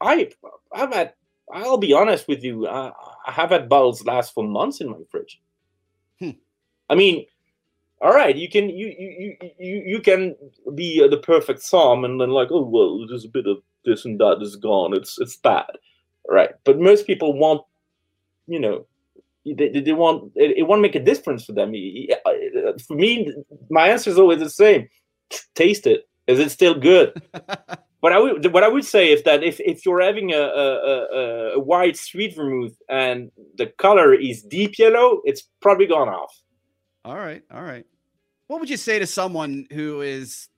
I 0.00 0.30
I've 0.72 0.92
had. 0.92 1.14
I'll 1.52 1.78
be 1.78 1.92
honest 1.92 2.28
with 2.28 2.42
you. 2.42 2.66
I, 2.66 2.92
I 3.26 3.32
have 3.32 3.50
had 3.50 3.68
bottles 3.68 4.04
last 4.06 4.32
for 4.32 4.42
months 4.42 4.80
in 4.80 4.88
my 4.88 4.96
fridge. 5.10 5.40
Hmm. 6.18 6.30
I 6.88 6.94
mean, 6.94 7.26
all 8.02 8.12
right, 8.12 8.36
you 8.36 8.48
can 8.48 8.68
you 8.68 8.92
you 8.98 9.36
you 9.40 9.50
you, 9.58 9.82
you 9.86 10.00
can 10.00 10.34
be 10.74 11.02
uh, 11.04 11.08
the 11.08 11.18
perfect 11.18 11.60
somm 11.60 12.04
and 12.04 12.20
then 12.20 12.30
like, 12.30 12.48
oh 12.50 12.64
well, 12.64 13.06
there's 13.06 13.24
a 13.24 13.28
bit 13.28 13.46
of 13.46 13.58
this 13.84 14.04
and 14.04 14.18
that 14.18 14.38
is 14.40 14.56
gone. 14.56 14.92
It's 14.94 15.20
it's 15.20 15.36
bad, 15.36 15.70
right? 16.28 16.50
But 16.64 16.80
most 16.80 17.06
people 17.06 17.38
want, 17.38 17.62
you 18.48 18.58
know, 18.58 18.86
they, 19.44 19.68
they 19.68 19.80
they 19.80 19.92
want 19.92 20.32
it, 20.34 20.58
it 20.58 20.62
won't 20.64 20.82
make 20.82 20.94
a 20.94 21.00
difference 21.00 21.44
for 21.44 21.52
them. 21.52 21.72
Uh, 21.74 22.72
For 22.86 22.94
me, 22.96 23.32
my 23.70 23.88
answer 23.88 24.10
is 24.10 24.18
always 24.18 24.40
the 24.40 24.50
same: 24.50 24.88
taste 25.54 25.86
it. 25.86 26.08
Is 26.26 26.38
it 26.38 26.50
still 26.50 26.74
good? 26.74 27.20
But 28.02 28.12
I 28.12 28.18
would, 28.18 28.52
what 28.52 28.64
I 28.64 28.68
would 28.68 28.84
say 28.84 29.12
is 29.12 29.22
that 29.22 29.44
if, 29.44 29.60
if 29.60 29.86
you're 29.86 30.00
having 30.02 30.32
a, 30.32 30.36
a, 30.40 30.68
a, 30.74 31.52
a 31.52 31.60
white 31.60 31.96
sweet 31.96 32.34
vermouth 32.34 32.74
and 32.88 33.30
the 33.54 33.66
color 33.78 34.12
is 34.12 34.42
deep 34.42 34.76
yellow, 34.76 35.20
it's 35.24 35.42
probably 35.60 35.86
gone 35.86 36.08
off. 36.08 36.34
all 37.04 37.14
right 37.14 37.42
all 37.54 37.62
right 37.62 37.86
what 38.48 38.58
would 38.58 38.68
you 38.68 38.76
say 38.76 38.98
to 38.98 39.06
someone 39.06 39.66
who 39.72 40.00
is 40.00 40.48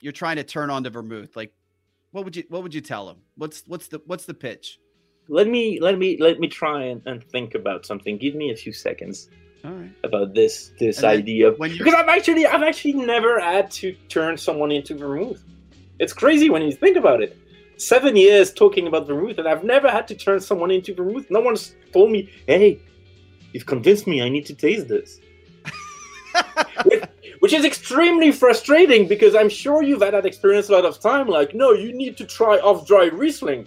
you're 0.00 0.12
trying 0.12 0.36
to 0.36 0.44
turn 0.44 0.70
on 0.70 0.84
to 0.84 0.90
vermouth 0.90 1.34
like 1.34 1.52
what 2.12 2.24
would 2.24 2.36
you 2.36 2.44
what 2.50 2.62
would 2.62 2.72
you 2.72 2.80
tell 2.80 3.04
them 3.08 3.18
what's 3.36 3.64
what's 3.66 3.88
the 3.88 4.00
what's 4.06 4.24
the 4.26 4.34
pitch 4.34 4.78
Let 5.28 5.48
me 5.48 5.80
let 5.80 5.98
me 5.98 6.16
let 6.18 6.38
me 6.38 6.48
try 6.48 6.84
and, 6.84 7.02
and 7.06 7.22
think 7.24 7.54
about 7.54 7.84
something. 7.84 8.16
Give 8.18 8.34
me 8.34 8.50
a 8.50 8.56
few 8.56 8.72
seconds 8.72 9.28
all 9.64 9.72
right 9.72 9.90
about 10.04 10.34
this 10.34 10.72
this 10.78 10.98
And 10.98 11.06
idea 11.06 11.48
of 11.48 11.58
because 11.58 11.94
I've 11.94 12.08
actually 12.08 12.46
I've 12.46 12.62
actually 12.62 12.94
never 12.94 13.40
had 13.40 13.70
to 13.72 13.92
turn 14.08 14.36
someone 14.36 14.70
into 14.70 14.94
vermouth. 14.94 15.42
It's 15.98 16.12
crazy 16.12 16.50
when 16.50 16.62
you 16.62 16.72
think 16.72 16.96
about 16.96 17.22
it. 17.22 17.36
Seven 17.78 18.16
years 18.16 18.52
talking 18.52 18.86
about 18.86 19.06
vermouth, 19.06 19.38
and 19.38 19.46
I've 19.46 19.64
never 19.64 19.90
had 19.90 20.08
to 20.08 20.14
turn 20.14 20.40
someone 20.40 20.70
into 20.70 20.94
vermouth. 20.94 21.26
No 21.30 21.40
one's 21.40 21.74
told 21.92 22.10
me, 22.10 22.30
"Hey, 22.46 22.80
you've 23.52 23.66
convinced 23.66 24.06
me. 24.06 24.22
I 24.22 24.28
need 24.28 24.46
to 24.46 24.54
taste 24.54 24.88
this." 24.88 25.20
which, 26.84 27.02
which 27.40 27.52
is 27.52 27.64
extremely 27.64 28.32
frustrating 28.32 29.06
because 29.08 29.34
I'm 29.34 29.48
sure 29.48 29.82
you've 29.82 30.02
had 30.02 30.14
that 30.14 30.26
experience 30.26 30.68
a 30.68 30.72
lot 30.72 30.84
of 30.84 31.00
time. 31.00 31.28
Like, 31.28 31.54
no, 31.54 31.72
you 31.72 31.92
need 31.92 32.16
to 32.18 32.24
try 32.24 32.58
off-dry 32.58 33.06
Riesling, 33.12 33.66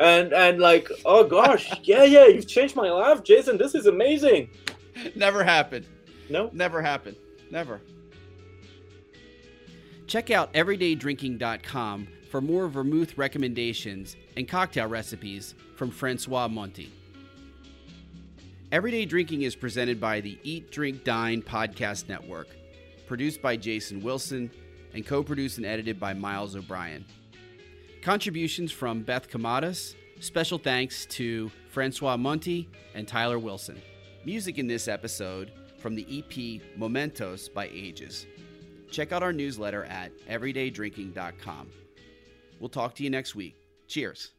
and 0.00 0.32
and 0.32 0.58
like, 0.58 0.88
oh 1.04 1.24
gosh, 1.24 1.70
yeah, 1.84 2.04
yeah, 2.04 2.26
you've 2.26 2.48
changed 2.48 2.74
my 2.74 2.90
life, 2.90 3.22
Jason. 3.22 3.58
This 3.58 3.74
is 3.74 3.86
amazing. 3.86 4.50
never 5.14 5.44
happened 5.44 5.86
No, 6.28 6.50
Never 6.52 6.82
happened. 6.82 7.16
Never. 7.50 7.80
Check 10.06 10.30
out 10.30 10.52
everydaydrinking.com 10.54 12.08
for 12.30 12.40
more 12.40 12.68
vermouth 12.68 13.16
recommendations 13.16 14.16
and 14.36 14.48
cocktail 14.48 14.88
recipes 14.88 15.54
from 15.76 15.90
François 15.92 16.50
Monti. 16.50 16.90
Everyday 18.72 19.04
Drinking 19.04 19.42
is 19.42 19.56
presented 19.56 20.00
by 20.00 20.20
the 20.20 20.38
Eat, 20.44 20.70
Drink, 20.70 21.02
Dine 21.04 21.42
podcast 21.42 22.08
network, 22.08 22.48
produced 23.08 23.42
by 23.42 23.56
Jason 23.56 24.00
Wilson, 24.00 24.50
and 24.94 25.04
co 25.04 25.22
produced 25.22 25.58
and 25.58 25.66
edited 25.66 25.98
by 25.98 26.14
Miles 26.14 26.54
O'Brien. 26.56 27.04
Contributions 28.02 28.72
from 28.72 29.02
Beth 29.02 29.28
Camadas. 29.28 29.94
Special 30.20 30.58
thanks 30.58 31.04
to 31.06 31.50
François 31.74 32.18
Monti 32.18 32.68
and 32.94 33.06
Tyler 33.06 33.38
Wilson. 33.38 33.80
Music 34.24 34.58
in 34.58 34.66
this 34.66 34.88
episode 34.88 35.52
from 35.78 35.94
the 35.94 36.06
EP 36.08 36.62
Momentos 36.78 37.48
by 37.48 37.68
Ages. 37.72 38.26
Check 38.90 39.12
out 39.12 39.22
our 39.22 39.32
newsletter 39.32 39.84
at 39.84 40.12
everydaydrinking.com. 40.28 41.68
We'll 42.58 42.68
talk 42.68 42.94
to 42.96 43.04
you 43.04 43.10
next 43.10 43.34
week. 43.34 43.54
Cheers. 43.86 44.30